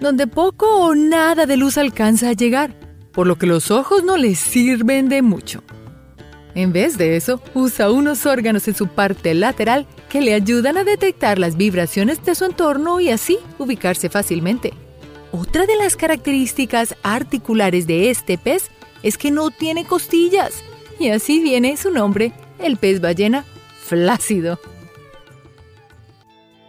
donde 0.00 0.26
poco 0.26 0.66
o 0.66 0.94
nada 0.94 1.46
de 1.46 1.56
luz 1.56 1.78
alcanza 1.78 2.30
a 2.30 2.32
llegar, 2.32 2.74
por 3.12 3.26
lo 3.26 3.36
que 3.36 3.46
los 3.46 3.70
ojos 3.70 4.04
no 4.04 4.16
les 4.16 4.38
sirven 4.38 5.08
de 5.08 5.22
mucho. 5.22 5.62
En 6.54 6.72
vez 6.72 6.98
de 6.98 7.16
eso, 7.16 7.40
usa 7.54 7.90
unos 7.90 8.26
órganos 8.26 8.68
en 8.68 8.74
su 8.74 8.88
parte 8.88 9.32
lateral 9.34 9.86
que 10.10 10.20
le 10.20 10.34
ayudan 10.34 10.76
a 10.76 10.84
detectar 10.84 11.38
las 11.38 11.56
vibraciones 11.56 12.22
de 12.24 12.34
su 12.34 12.44
entorno 12.44 13.00
y 13.00 13.08
así 13.08 13.38
ubicarse 13.58 14.10
fácilmente. 14.10 14.74
Otra 15.30 15.64
de 15.64 15.76
las 15.76 15.96
características 15.96 16.94
articulares 17.02 17.86
de 17.86 18.10
este 18.10 18.36
pez 18.36 18.70
es 19.02 19.16
que 19.16 19.30
no 19.30 19.50
tiene 19.50 19.86
costillas, 19.86 20.62
y 21.02 21.10
así 21.10 21.40
viene 21.40 21.76
su 21.76 21.90
nombre, 21.90 22.32
el 22.60 22.76
pez 22.76 23.00
ballena 23.00 23.44
flácido. 23.80 24.60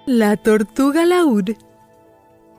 La 0.07 0.35
tortuga 0.37 1.05
laúd. 1.05 1.51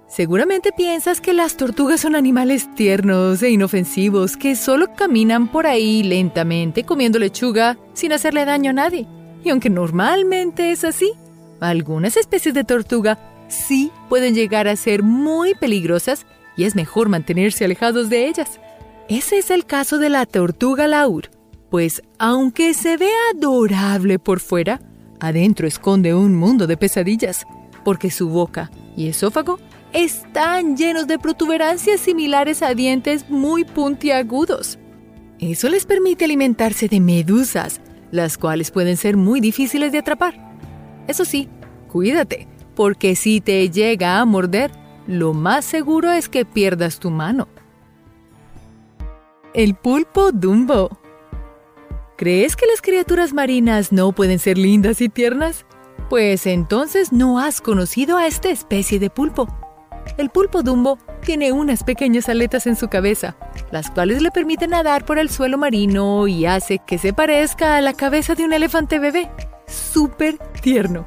Seguramente 0.06 0.70
piensas 0.70 1.20
que 1.20 1.32
las 1.32 1.56
tortugas 1.56 2.00
son 2.00 2.14
animales 2.14 2.72
tiernos 2.76 3.42
e 3.42 3.50
inofensivos 3.50 4.36
que 4.36 4.54
solo 4.54 4.94
caminan 4.94 5.48
por 5.48 5.66
ahí 5.66 6.04
lentamente 6.04 6.84
comiendo 6.84 7.18
lechuga 7.18 7.76
sin 7.92 8.12
hacerle 8.12 8.44
daño 8.44 8.70
a 8.70 8.74
nadie. 8.74 9.08
Y 9.42 9.50
aunque 9.50 9.68
normalmente 9.68 10.70
es 10.70 10.84
así, 10.84 11.12
algunas 11.60 12.16
especies 12.16 12.54
de 12.54 12.62
tortuga 12.62 13.18
sí 13.48 13.90
pueden 14.08 14.36
llegar 14.36 14.68
a 14.68 14.76
ser 14.76 15.02
muy 15.02 15.54
peligrosas 15.56 16.24
y 16.56 16.64
es 16.64 16.76
mejor 16.76 17.08
mantenerse 17.08 17.64
alejados 17.64 18.08
de 18.08 18.28
ellas. 18.28 18.60
Ese 19.08 19.38
es 19.38 19.50
el 19.50 19.66
caso 19.66 19.98
de 19.98 20.08
la 20.08 20.24
tortuga 20.24 20.86
laúd, 20.86 21.24
pues 21.74 22.04
aunque 22.20 22.72
se 22.72 22.96
ve 22.96 23.10
adorable 23.34 24.20
por 24.20 24.38
fuera, 24.38 24.80
adentro 25.18 25.66
esconde 25.66 26.14
un 26.14 26.36
mundo 26.36 26.68
de 26.68 26.76
pesadillas, 26.76 27.48
porque 27.84 28.12
su 28.12 28.28
boca 28.28 28.70
y 28.96 29.08
esófago 29.08 29.58
están 29.92 30.76
llenos 30.76 31.08
de 31.08 31.18
protuberancias 31.18 31.98
similares 31.98 32.62
a 32.62 32.74
dientes 32.74 33.28
muy 33.28 33.64
puntiagudos. 33.64 34.78
Eso 35.40 35.68
les 35.68 35.84
permite 35.84 36.26
alimentarse 36.26 36.86
de 36.86 37.00
medusas, 37.00 37.80
las 38.12 38.38
cuales 38.38 38.70
pueden 38.70 38.96
ser 38.96 39.16
muy 39.16 39.40
difíciles 39.40 39.90
de 39.90 39.98
atrapar. 39.98 40.56
Eso 41.08 41.24
sí, 41.24 41.48
cuídate, 41.88 42.46
porque 42.76 43.16
si 43.16 43.40
te 43.40 43.68
llega 43.68 44.20
a 44.20 44.24
morder, 44.24 44.70
lo 45.08 45.34
más 45.34 45.64
seguro 45.64 46.12
es 46.12 46.28
que 46.28 46.44
pierdas 46.44 47.00
tu 47.00 47.10
mano. 47.10 47.48
El 49.54 49.74
pulpo 49.74 50.30
Dumbo 50.30 51.00
¿Crees 52.16 52.54
que 52.54 52.66
las 52.66 52.80
criaturas 52.80 53.32
marinas 53.32 53.90
no 53.90 54.12
pueden 54.12 54.38
ser 54.38 54.56
lindas 54.56 55.00
y 55.00 55.08
tiernas? 55.08 55.66
Pues 56.08 56.46
entonces 56.46 57.12
no 57.12 57.40
has 57.40 57.60
conocido 57.60 58.16
a 58.18 58.28
esta 58.28 58.50
especie 58.50 59.00
de 59.00 59.10
pulpo. 59.10 59.48
El 60.16 60.30
pulpo 60.30 60.62
Dumbo 60.62 60.96
tiene 61.22 61.50
unas 61.50 61.82
pequeñas 61.82 62.28
aletas 62.28 62.68
en 62.68 62.76
su 62.76 62.86
cabeza, 62.86 63.36
las 63.72 63.90
cuales 63.90 64.22
le 64.22 64.30
permiten 64.30 64.70
nadar 64.70 65.04
por 65.04 65.18
el 65.18 65.28
suelo 65.28 65.58
marino 65.58 66.28
y 66.28 66.46
hace 66.46 66.78
que 66.78 66.98
se 66.98 67.12
parezca 67.12 67.76
a 67.76 67.80
la 67.80 67.94
cabeza 67.94 68.36
de 68.36 68.44
un 68.44 68.52
elefante 68.52 69.00
bebé. 69.00 69.28
¡Súper 69.66 70.38
tierno! 70.62 71.06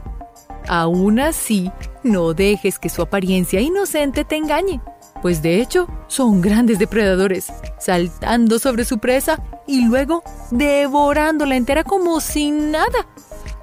Aún 0.68 1.22
así, 1.22 1.72
no 2.04 2.34
dejes 2.34 2.80
que 2.80 2.90
su 2.90 3.02
apariencia 3.02 3.62
inocente 3.62 4.26
te 4.26 4.36
engañe 4.36 4.82
pues 5.22 5.42
de 5.42 5.62
hecho 5.62 5.88
son 6.08 6.42
grandes 6.42 6.80
depredadores, 6.80 7.52
saltando 7.80 8.60
sobre 8.60 8.86
su 8.86 9.00
presa 9.00 9.42
y 9.66 9.86
luego 9.86 10.24
devorándola 10.52 11.56
entera 11.56 11.84
como 11.84 12.20
sin 12.20 12.72
nada. 12.72 13.08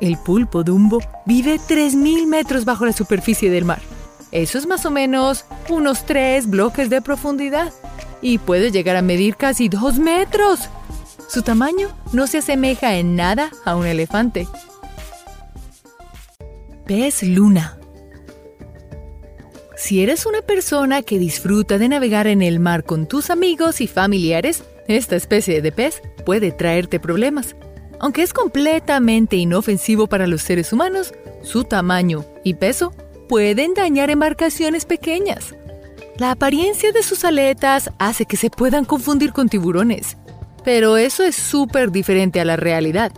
El 0.00 0.18
pulpo 0.18 0.64
Dumbo 0.64 1.00
vive 1.24 1.56
3.000 1.56 2.26
metros 2.26 2.64
bajo 2.64 2.84
la 2.84 2.92
superficie 2.92 3.50
del 3.50 3.64
mar. 3.64 3.80
Eso 4.32 4.58
es 4.58 4.66
más 4.66 4.84
o 4.84 4.90
menos 4.90 5.44
unos 5.68 6.04
3 6.04 6.50
bloques 6.50 6.90
de 6.90 7.00
profundidad 7.00 7.72
y 8.20 8.38
puede 8.38 8.70
llegar 8.70 8.96
a 8.96 9.02
medir 9.02 9.36
casi 9.36 9.68
2 9.68 9.98
metros. 9.98 10.68
Su 11.28 11.42
tamaño 11.42 11.88
no 12.12 12.26
se 12.26 12.38
asemeja 12.38 12.96
en 12.96 13.16
nada 13.16 13.50
a 13.64 13.76
un 13.76 13.86
elefante. 13.86 14.48
Pez 16.86 17.22
luna 17.22 17.78
Si 19.84 20.02
eres 20.02 20.24
una 20.24 20.40
persona 20.40 21.02
que 21.02 21.18
disfruta 21.18 21.76
de 21.76 21.90
navegar 21.90 22.26
en 22.26 22.40
el 22.40 22.58
mar 22.58 22.84
con 22.84 23.06
tus 23.06 23.28
amigos 23.28 23.82
y 23.82 23.86
familiares, 23.86 24.64
esta 24.88 25.14
especie 25.14 25.60
de 25.60 25.72
pez 25.72 26.00
puede 26.24 26.52
traerte 26.52 26.98
problemas. 26.98 27.54
Aunque 28.00 28.22
es 28.22 28.32
completamente 28.32 29.36
inofensivo 29.36 30.06
para 30.06 30.26
los 30.26 30.40
seres 30.40 30.72
humanos, 30.72 31.12
su 31.42 31.64
tamaño 31.64 32.24
y 32.44 32.54
peso 32.54 32.94
pueden 33.28 33.74
dañar 33.74 34.08
embarcaciones 34.08 34.86
pequeñas. 34.86 35.54
La 36.16 36.30
apariencia 36.30 36.90
de 36.90 37.02
sus 37.02 37.22
aletas 37.22 37.90
hace 37.98 38.24
que 38.24 38.38
se 38.38 38.48
puedan 38.48 38.86
confundir 38.86 39.34
con 39.34 39.50
tiburones, 39.50 40.16
pero 40.64 40.96
eso 40.96 41.24
es 41.24 41.36
súper 41.36 41.90
diferente 41.90 42.40
a 42.40 42.46
la 42.46 42.56
realidad. 42.56 43.12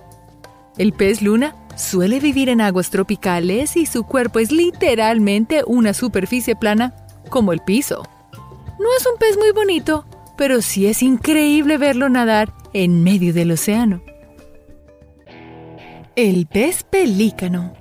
El 0.78 0.92
pez 0.92 1.22
luna 1.22 1.54
suele 1.76 2.18
vivir 2.18 2.48
en 2.48 2.60
aguas 2.60 2.90
tropicales 2.90 3.76
y 3.76 3.86
su 3.86 4.04
cuerpo 4.04 4.40
es 4.40 4.50
literalmente 4.50 5.62
una 5.66 5.94
superficie 5.94 6.56
plana 6.56 6.94
como 7.28 7.52
el 7.52 7.60
piso. 7.60 8.02
No 8.78 8.86
es 8.98 9.06
un 9.06 9.18
pez 9.18 9.36
muy 9.38 9.52
bonito, 9.52 10.06
pero 10.36 10.62
sí 10.62 10.86
es 10.86 11.02
increíble 11.02 11.78
verlo 11.78 12.08
nadar 12.08 12.52
en 12.72 13.02
medio 13.02 13.32
del 13.32 13.52
océano. 13.52 14.02
El 16.14 16.46
pez 16.46 16.82
pelícano. 16.82 17.74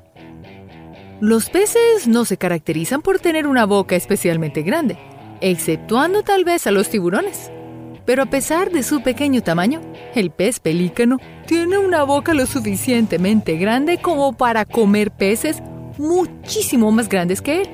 Los 1.22 1.50
peces 1.50 2.08
no 2.08 2.26
se 2.26 2.38
caracterizan 2.38 3.02
por 3.02 3.20
tener 3.20 3.48
una 3.48 3.66
boca 3.66 3.96
especialmente 3.96 4.62
grande, 4.62 4.98
exceptuando 5.42 6.24
tal 6.24 6.44
vez 6.44 6.68
a 6.68 6.72
los 6.72 6.90
tiburones. 6.90 7.52
Pero 8.06 8.24
a 8.24 8.26
pesar 8.28 8.72
de 8.72 8.84
su 8.84 9.02
pequeño 9.02 9.42
tamaño, 9.42 9.82
el 10.14 10.30
pez 10.30 10.60
pelícano 10.60 11.18
tiene 11.48 11.78
una 11.78 12.04
boca 12.04 12.34
lo 12.34 12.46
suficientemente 12.46 13.58
grande 13.58 13.98
como 13.98 14.34
para 14.34 14.66
comer 14.66 15.12
peces 15.12 15.62
muchísimo 15.98 16.92
más 16.92 17.10
grandes 17.10 17.42
que 17.42 17.62
él. 17.62 17.70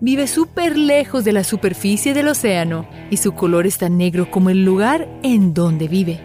Vive 0.00 0.26
súper 0.26 0.76
lejos 0.76 1.24
de 1.24 1.32
la 1.32 1.44
superficie 1.44 2.14
del 2.14 2.28
océano 2.28 2.86
y 3.10 3.18
su 3.18 3.32
color 3.32 3.66
es 3.66 3.78
tan 3.78 3.98
negro 3.98 4.30
como 4.30 4.50
el 4.50 4.64
lugar 4.64 5.08
en 5.22 5.54
donde 5.54 5.86
vive. 5.86 6.20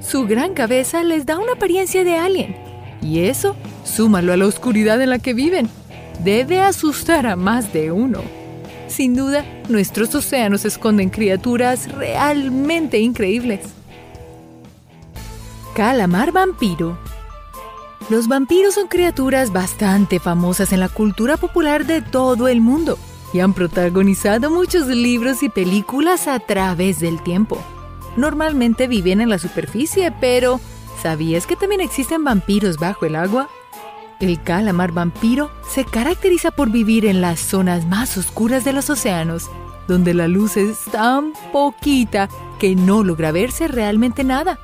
Su 0.00 0.26
gran 0.26 0.54
cabeza 0.54 1.02
les 1.02 1.26
da 1.26 1.38
una 1.38 1.54
apariencia 1.54 2.04
de 2.04 2.16
alien 2.16 2.66
y 3.02 3.20
eso, 3.20 3.56
súmalo 3.84 4.32
a 4.32 4.36
la 4.36 4.46
oscuridad 4.46 5.00
en 5.00 5.10
la 5.10 5.18
que 5.18 5.34
viven. 5.34 5.68
Debe 6.24 6.60
asustar 6.60 7.26
a 7.26 7.36
más 7.36 7.72
de 7.72 7.90
uno. 7.92 8.20
Sin 8.88 9.14
duda, 9.14 9.44
nuestros 9.68 10.14
océanos 10.14 10.64
esconden 10.64 11.10
criaturas 11.10 11.90
realmente 11.92 12.98
increíbles. 12.98 13.60
Calamar 15.74 16.32
vampiro. 16.32 16.96
Los 18.08 18.28
vampiros 18.28 18.74
son 18.74 18.86
criaturas 18.86 19.52
bastante 19.52 20.20
famosas 20.20 20.72
en 20.72 20.80
la 20.80 20.88
cultura 20.88 21.36
popular 21.36 21.84
de 21.84 22.00
todo 22.00 22.46
el 22.46 22.60
mundo 22.60 22.98
y 23.32 23.40
han 23.40 23.52
protagonizado 23.52 24.50
muchos 24.50 24.86
libros 24.86 25.42
y 25.42 25.48
películas 25.48 26.28
a 26.28 26.38
través 26.38 27.00
del 27.00 27.20
tiempo. 27.22 27.58
Normalmente 28.16 28.86
viven 28.86 29.20
en 29.20 29.28
la 29.28 29.38
superficie, 29.38 30.12
pero 30.20 30.60
¿sabías 31.02 31.46
que 31.46 31.56
también 31.56 31.80
existen 31.80 32.24
vampiros 32.24 32.78
bajo 32.78 33.04
el 33.04 33.16
agua? 33.16 33.50
El 34.18 34.42
calamar 34.42 34.92
vampiro 34.92 35.50
se 35.68 35.84
caracteriza 35.84 36.50
por 36.50 36.70
vivir 36.70 37.04
en 37.04 37.20
las 37.20 37.38
zonas 37.38 37.86
más 37.86 38.16
oscuras 38.16 38.64
de 38.64 38.72
los 38.72 38.88
océanos, 38.88 39.50
donde 39.88 40.14
la 40.14 40.26
luz 40.26 40.56
es 40.56 40.78
tan 40.90 41.34
poquita 41.52 42.30
que 42.58 42.74
no 42.74 43.04
logra 43.04 43.30
verse 43.30 43.68
realmente 43.68 44.24
nada. 44.24 44.58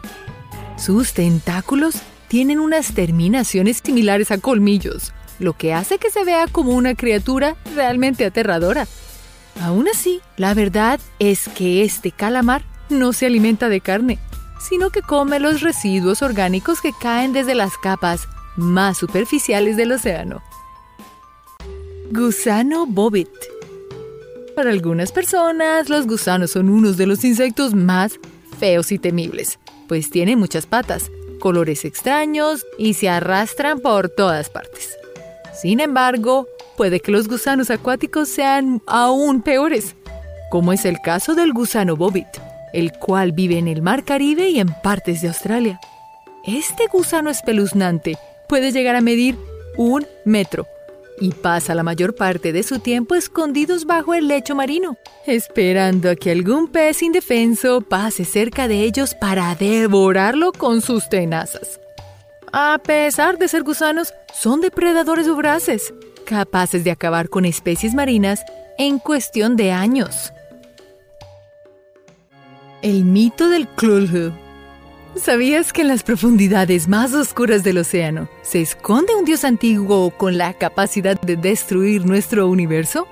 Sus 0.78 1.12
tentáculos 1.12 1.96
tienen 2.28 2.60
unas 2.60 2.94
terminaciones 2.94 3.82
similares 3.84 4.30
a 4.30 4.38
colmillos, 4.38 5.12
lo 5.38 5.52
que 5.52 5.74
hace 5.74 5.98
que 5.98 6.10
se 6.10 6.24
vea 6.24 6.46
como 6.46 6.72
una 6.72 6.94
criatura 6.94 7.56
realmente 7.74 8.24
aterradora. 8.24 8.86
Aún 9.60 9.86
así, 9.86 10.22
la 10.38 10.54
verdad 10.54 10.98
es 11.18 11.48
que 11.50 11.84
este 11.84 12.10
calamar 12.10 12.64
no 12.88 13.12
se 13.12 13.26
alimenta 13.26 13.68
de 13.68 13.82
carne, 13.82 14.18
sino 14.66 14.88
que 14.88 15.02
come 15.02 15.40
los 15.40 15.60
residuos 15.60 16.22
orgánicos 16.22 16.80
que 16.80 16.92
caen 16.98 17.34
desde 17.34 17.54
las 17.54 17.76
capas 17.76 18.28
más 18.56 18.98
superficiales 18.98 19.76
del 19.76 19.92
océano. 19.92 20.42
Gusano 22.10 22.86
Bobit. 22.86 23.30
Para 24.54 24.70
algunas 24.70 25.12
personas, 25.12 25.88
los 25.88 26.06
gusanos 26.06 26.50
son 26.50 26.68
unos 26.68 26.96
de 26.96 27.06
los 27.06 27.24
insectos 27.24 27.72
más 27.74 28.18
feos 28.58 28.92
y 28.92 28.98
temibles, 28.98 29.58
pues 29.88 30.10
tienen 30.10 30.38
muchas 30.38 30.66
patas, 30.66 31.10
colores 31.40 31.84
extraños 31.84 32.66
y 32.78 32.94
se 32.94 33.08
arrastran 33.08 33.80
por 33.80 34.10
todas 34.10 34.50
partes. 34.50 34.96
Sin 35.54 35.80
embargo, 35.80 36.46
puede 36.76 37.00
que 37.00 37.12
los 37.12 37.28
gusanos 37.28 37.70
acuáticos 37.70 38.28
sean 38.28 38.82
aún 38.86 39.40
peores, 39.42 39.96
como 40.50 40.72
es 40.72 40.84
el 40.84 41.00
caso 41.00 41.34
del 41.34 41.52
gusano 41.54 41.96
bobit, 41.96 42.28
el 42.74 42.92
cual 42.92 43.32
vive 43.32 43.58
en 43.58 43.68
el 43.68 43.80
mar 43.80 44.04
Caribe 44.04 44.50
y 44.50 44.60
en 44.60 44.68
partes 44.82 45.22
de 45.22 45.28
Australia. 45.28 45.80
Este 46.44 46.88
gusano 46.92 47.30
espeluznante 47.30 48.18
puede 48.52 48.70
llegar 48.70 48.96
a 48.96 49.00
medir 49.00 49.38
un 49.78 50.06
metro 50.26 50.66
y 51.18 51.30
pasa 51.30 51.74
la 51.74 51.82
mayor 51.82 52.14
parte 52.14 52.52
de 52.52 52.62
su 52.62 52.80
tiempo 52.80 53.14
escondidos 53.14 53.86
bajo 53.86 54.12
el 54.12 54.28
lecho 54.28 54.54
marino, 54.54 54.98
esperando 55.26 56.10
a 56.10 56.16
que 56.16 56.32
algún 56.32 56.68
pez 56.68 57.02
indefenso 57.02 57.80
pase 57.80 58.26
cerca 58.26 58.68
de 58.68 58.82
ellos 58.82 59.14
para 59.14 59.54
devorarlo 59.54 60.52
con 60.52 60.82
sus 60.82 61.08
tenazas. 61.08 61.80
A 62.52 62.78
pesar 62.84 63.38
de 63.38 63.48
ser 63.48 63.62
gusanos, 63.62 64.12
son 64.34 64.60
depredadores 64.60 65.26
voraces, 65.30 65.94
capaces 66.26 66.84
de 66.84 66.90
acabar 66.90 67.30
con 67.30 67.46
especies 67.46 67.94
marinas 67.94 68.44
en 68.76 68.98
cuestión 68.98 69.56
de 69.56 69.72
años. 69.72 70.30
El 72.82 73.06
mito 73.06 73.48
del 73.48 73.66
Cthulhu 73.66 74.34
¿Sabías 75.14 75.74
que 75.74 75.82
en 75.82 75.88
las 75.88 76.04
profundidades 76.04 76.88
más 76.88 77.12
oscuras 77.12 77.62
del 77.62 77.76
océano 77.76 78.30
se 78.40 78.62
esconde 78.62 79.14
un 79.14 79.26
dios 79.26 79.44
antiguo 79.44 80.10
con 80.10 80.38
la 80.38 80.54
capacidad 80.54 81.20
de 81.20 81.36
destruir 81.36 82.06
nuestro 82.06 82.48
universo? 82.48 83.06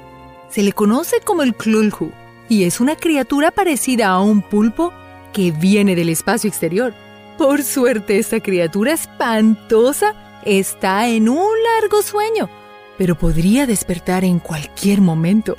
Se 0.48 0.62
le 0.62 0.72
conoce 0.72 1.20
como 1.20 1.42
el 1.42 1.54
Klulhu 1.54 2.10
y 2.48 2.64
es 2.64 2.80
una 2.80 2.96
criatura 2.96 3.50
parecida 3.50 4.08
a 4.08 4.20
un 4.22 4.40
pulpo 4.40 4.94
que 5.34 5.50
viene 5.50 5.94
del 5.94 6.08
espacio 6.08 6.48
exterior. 6.48 6.94
Por 7.36 7.62
suerte, 7.62 8.18
esta 8.18 8.40
criatura 8.40 8.94
espantosa 8.94 10.40
está 10.46 11.06
en 11.06 11.28
un 11.28 11.50
largo 11.80 12.00
sueño, 12.00 12.48
pero 12.96 13.14
podría 13.14 13.66
despertar 13.66 14.24
en 14.24 14.38
cualquier 14.38 15.02
momento. 15.02 15.54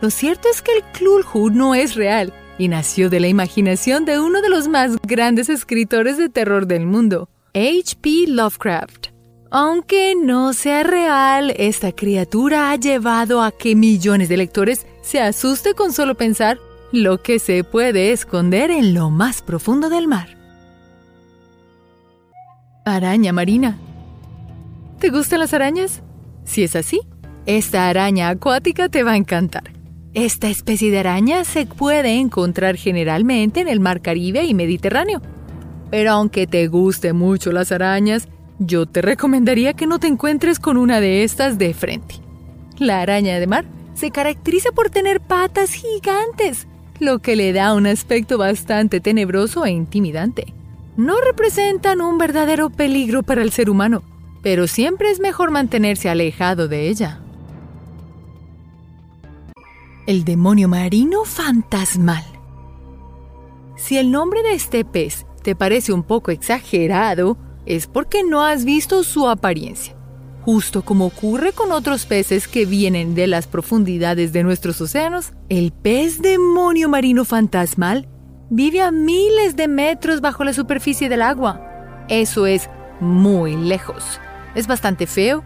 Lo 0.00 0.08
cierto 0.08 0.48
es 0.48 0.62
que 0.62 0.72
el 0.78 0.82
Klulhu 0.92 1.50
no 1.50 1.74
es 1.74 1.94
real 1.94 2.32
y 2.58 2.68
nació 2.68 3.10
de 3.10 3.20
la 3.20 3.28
imaginación 3.28 4.04
de 4.04 4.20
uno 4.20 4.42
de 4.42 4.48
los 4.48 4.68
más 4.68 4.96
grandes 5.02 5.48
escritores 5.48 6.18
de 6.18 6.28
terror 6.28 6.66
del 6.66 6.86
mundo, 6.86 7.28
H.P. 7.54 8.26
Lovecraft. 8.28 9.08
Aunque 9.50 10.14
no 10.20 10.52
sea 10.52 10.82
real, 10.82 11.54
esta 11.56 11.92
criatura 11.92 12.70
ha 12.70 12.76
llevado 12.76 13.42
a 13.42 13.52
que 13.52 13.76
millones 13.76 14.28
de 14.28 14.36
lectores 14.36 14.86
se 15.02 15.20
asuste 15.20 15.74
con 15.74 15.92
solo 15.92 16.16
pensar 16.16 16.58
lo 16.90 17.22
que 17.22 17.38
se 17.38 17.62
puede 17.62 18.12
esconder 18.12 18.70
en 18.70 18.94
lo 18.94 19.10
más 19.10 19.42
profundo 19.42 19.88
del 19.90 20.08
mar. 20.08 20.36
Araña 22.84 23.32
marina. 23.32 23.78
¿Te 24.98 25.10
gustan 25.10 25.40
las 25.40 25.54
arañas? 25.54 26.02
Si 26.44 26.62
es 26.62 26.76
así, 26.76 27.00
esta 27.46 27.88
araña 27.88 28.28
acuática 28.30 28.88
te 28.88 29.02
va 29.02 29.12
a 29.12 29.16
encantar. 29.16 29.73
Esta 30.14 30.48
especie 30.48 30.92
de 30.92 31.00
araña 31.00 31.42
se 31.42 31.66
puede 31.66 32.20
encontrar 32.20 32.76
generalmente 32.76 33.58
en 33.58 33.66
el 33.66 33.80
mar 33.80 34.00
Caribe 34.00 34.44
y 34.44 34.54
Mediterráneo. 34.54 35.20
Pero 35.90 36.12
aunque 36.12 36.46
te 36.46 36.68
guste 36.68 37.12
mucho 37.12 37.50
las 37.50 37.72
arañas, 37.72 38.28
yo 38.60 38.86
te 38.86 39.02
recomendaría 39.02 39.72
que 39.72 39.88
no 39.88 39.98
te 39.98 40.06
encuentres 40.06 40.60
con 40.60 40.76
una 40.76 41.00
de 41.00 41.24
estas 41.24 41.58
de 41.58 41.74
frente. 41.74 42.14
La 42.78 43.00
araña 43.00 43.40
de 43.40 43.48
mar 43.48 43.64
se 43.94 44.12
caracteriza 44.12 44.70
por 44.70 44.88
tener 44.88 45.20
patas 45.20 45.72
gigantes, 45.72 46.68
lo 47.00 47.18
que 47.18 47.34
le 47.34 47.52
da 47.52 47.74
un 47.74 47.88
aspecto 47.88 48.38
bastante 48.38 49.00
tenebroso 49.00 49.64
e 49.64 49.72
intimidante. 49.72 50.54
No 50.96 51.20
representan 51.20 52.00
un 52.00 52.18
verdadero 52.18 52.70
peligro 52.70 53.24
para 53.24 53.42
el 53.42 53.50
ser 53.50 53.68
humano, 53.68 54.04
pero 54.44 54.68
siempre 54.68 55.10
es 55.10 55.18
mejor 55.18 55.50
mantenerse 55.50 56.08
alejado 56.08 56.68
de 56.68 56.88
ella 56.88 57.23
el 60.06 60.24
demonio 60.24 60.68
marino 60.68 61.24
fantasmal. 61.24 62.24
Si 63.76 63.96
el 63.98 64.10
nombre 64.10 64.42
de 64.42 64.54
este 64.54 64.84
pez 64.84 65.26
te 65.42 65.54
parece 65.54 65.92
un 65.92 66.02
poco 66.02 66.30
exagerado, 66.30 67.36
es 67.66 67.86
porque 67.86 68.22
no 68.22 68.42
has 68.44 68.64
visto 68.64 69.02
su 69.02 69.28
apariencia. 69.28 69.96
Justo 70.42 70.82
como 70.82 71.06
ocurre 71.06 71.52
con 71.52 71.72
otros 71.72 72.04
peces 72.04 72.48
que 72.48 72.66
vienen 72.66 73.14
de 73.14 73.26
las 73.26 73.46
profundidades 73.46 74.32
de 74.32 74.42
nuestros 74.42 74.80
océanos, 74.80 75.32
el 75.48 75.72
pez 75.72 76.20
demonio 76.20 76.88
marino 76.88 77.24
fantasmal 77.24 78.06
vive 78.50 78.82
a 78.82 78.90
miles 78.90 79.56
de 79.56 79.68
metros 79.68 80.20
bajo 80.20 80.44
la 80.44 80.52
superficie 80.52 81.08
del 81.08 81.22
agua. 81.22 82.06
Eso 82.08 82.46
es 82.46 82.68
muy 83.00 83.56
lejos. 83.56 84.20
Es 84.54 84.66
bastante 84.66 85.06
feo. 85.06 85.42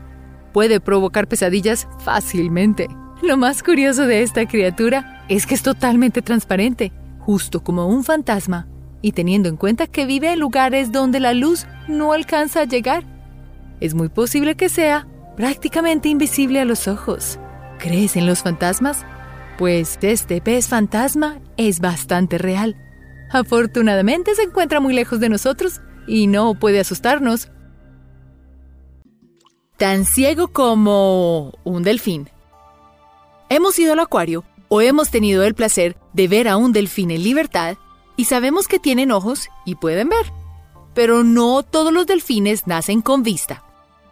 Puede 0.53 0.81
provocar 0.81 1.29
pesadillas 1.29 1.87
fácilmente 2.01 2.89
Lo 3.23 3.37
más 3.37 3.63
curioso 3.63 4.07
de 4.07 4.23
esta 4.23 4.47
criatura 4.47 5.25
es 5.29 5.47
que 5.47 5.55
es 5.55 5.63
totalmente 5.63 6.23
transparente, 6.23 6.93
justo 7.19 7.63
como 7.63 7.87
un 7.87 8.05
fantasma, 8.05 8.69
y 9.03 9.13
teniendo 9.13 9.49
en 9.49 9.57
cuenta 9.57 9.87
que 9.87 10.07
vive 10.07 10.33
en 10.33 10.41
lugares 10.41 10.93
donde 10.93 11.21
la 11.21 11.35
luz 11.35 11.67
no 11.89 12.13
alcanza 12.13 12.61
a 12.61 12.65
llegar, 12.65 13.05
es 13.81 13.95
muy 13.95 14.09
posible 14.09 14.57
que 14.57 14.69
sea 14.69 15.07
prácticamente 15.37 16.09
invisible 16.09 16.61
a 16.61 16.65
los 16.65 16.89
ojos. 16.89 17.39
¿Crees 17.79 18.17
en 18.17 18.27
los 18.27 18.43
fantasmas? 18.43 19.05
Pues 19.57 19.99
este 20.03 20.41
pez 20.41 20.69
fantasma 20.69 21.41
es 21.57 21.81
bastante 21.81 22.39
real. 22.39 22.77
Afortunadamente 23.31 24.35
se 24.35 24.43
encuentra 24.43 24.81
muy 24.81 24.95
lejos 24.95 25.21
de 25.21 25.29
nosotros 25.29 25.81
y 26.07 26.27
no 26.27 26.55
puede 26.55 26.81
asustarnos. 26.81 27.51
Tan 29.77 30.05
ciego 30.05 30.49
como 30.49 31.53
un 31.63 31.85
delfín. 31.85 32.29
Hemos 33.51 33.79
ido 33.79 33.95
al 33.95 34.01
acuario 34.01 34.45
o 34.69 34.83
hemos 34.83 35.11
tenido 35.11 35.43
el 35.43 35.55
placer 35.55 35.97
de 36.13 36.29
ver 36.29 36.49
a 36.49 36.59
un 36.59 36.73
delfín 36.73 37.11
en 37.11 37.23
libertad 37.23 37.79
y 38.17 38.27
sabemos 38.27 38.69
que 38.69 38.79
tienen 38.79 39.11
ojos 39.11 39.49
y 39.65 39.77
pueden 39.77 40.11
ver. 40.11 40.33
Pero 40.95 41.25
no 41.25 41.63
todos 41.63 41.93
los 41.93 42.07
delfines 42.07 42.67
nacen 42.67 43.01
con 43.01 43.23
vista. 43.23 43.65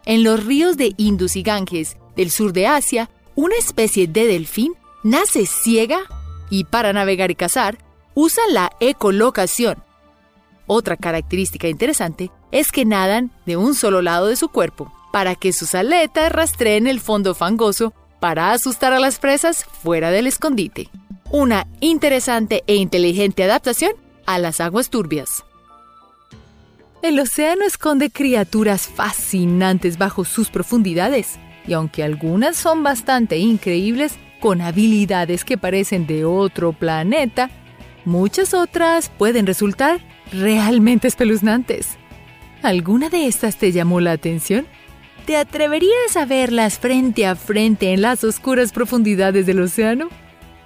En 0.05 0.23
los 0.23 0.43
ríos 0.43 0.75
de 0.75 0.93
Indus 0.97 1.35
y 1.35 1.43
Ganges 1.43 1.97
del 2.15 2.31
sur 2.31 2.51
de 2.51 2.65
Asia, 2.65 3.11
una 3.35 3.55
especie 3.57 4.07
de 4.07 4.25
delfín 4.25 4.73
nace 5.03 5.45
ciega 5.45 5.99
y 6.49 6.63
para 6.63 6.91
navegar 6.91 7.29
y 7.29 7.35
cazar 7.35 7.77
usa 8.15 8.41
la 8.49 8.71
ecolocación. 8.79 9.83
Otra 10.65 10.97
característica 10.97 11.67
interesante 11.67 12.31
es 12.51 12.71
que 12.71 12.85
nadan 12.85 13.31
de 13.45 13.55
un 13.57 13.75
solo 13.75 14.01
lado 14.01 14.27
de 14.27 14.35
su 14.35 14.49
cuerpo 14.49 14.91
para 15.13 15.35
que 15.35 15.53
sus 15.53 15.75
aletas 15.75 16.31
rastreen 16.31 16.87
el 16.87 16.99
fondo 16.99 17.35
fangoso 17.35 17.93
para 18.19 18.51
asustar 18.51 18.93
a 18.93 18.99
las 18.99 19.19
presas 19.19 19.63
fuera 19.63 20.11
del 20.11 20.27
escondite. 20.27 20.89
Una 21.29 21.67
interesante 21.79 22.63
e 22.67 22.75
inteligente 22.75 23.43
adaptación 23.43 23.91
a 24.25 24.39
las 24.39 24.61
aguas 24.61 24.89
turbias. 24.89 25.43
El 27.01 27.19
océano 27.19 27.63
esconde 27.65 28.09
criaturas 28.09 28.87
fascinantes 28.87 29.97
bajo 29.97 30.25
sus 30.25 30.49
profundidades, 30.49 31.39
y 31.67 31.73
aunque 31.73 32.03
algunas 32.03 32.55
son 32.55 32.81
bastante 32.81 33.37
increíbles, 33.37 34.17
con 34.39 34.61
habilidades 34.61 35.43
que 35.43 35.57
parecen 35.57 36.07
de 36.07 36.25
otro 36.25 36.73
planeta, 36.73 37.49
muchas 38.05 38.53
otras 38.53 39.09
pueden 39.09 39.47
resultar 39.47 39.99
realmente 40.31 41.07
espeluznantes. 41.07 41.97
¿Alguna 42.63 43.09
de 43.09 43.27
estas 43.27 43.57
te 43.57 43.71
llamó 43.71 43.99
la 43.99 44.11
atención? 44.11 44.67
¿Te 45.27 45.35
atreverías 45.35 46.15
a 46.15 46.23
verlas 46.23 46.79
frente 46.79 47.25
a 47.25 47.35
frente 47.35 47.91
en 47.91 48.01
las 48.01 48.23
oscuras 48.23 48.71
profundidades 48.71 49.45
del 49.45 49.59
océano? 49.59 50.07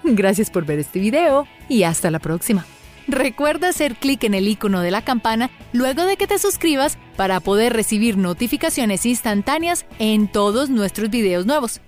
Gracias 0.03 0.51
por 0.51 0.68
ver 0.68 0.78
este 0.78 0.99
video 0.99 1.47
y 1.68 1.82
hasta 1.82 2.12
la 2.12 2.20
próxima. 2.20 2.64
Recuerda 3.07 3.70
hacer 3.70 3.95
clic 3.95 4.24
en 4.24 4.36
el 4.36 4.47
icono 4.47 4.82
de 4.82 4.91
la 4.91 5.01
campana 5.01 5.49
luego 5.74 6.05
de 6.05 6.16
que 6.16 6.28
te 6.28 6.38
suscribas 6.38 6.99
para 7.18 7.39
poder 7.39 7.74
recibir 7.74 8.18
notificaciones 8.18 9.03
instantáneas 9.07 9.88
en 9.97 10.28
todos 10.28 10.70
nuestros 10.70 11.09
videos 11.09 11.47
nuevos. 11.47 11.82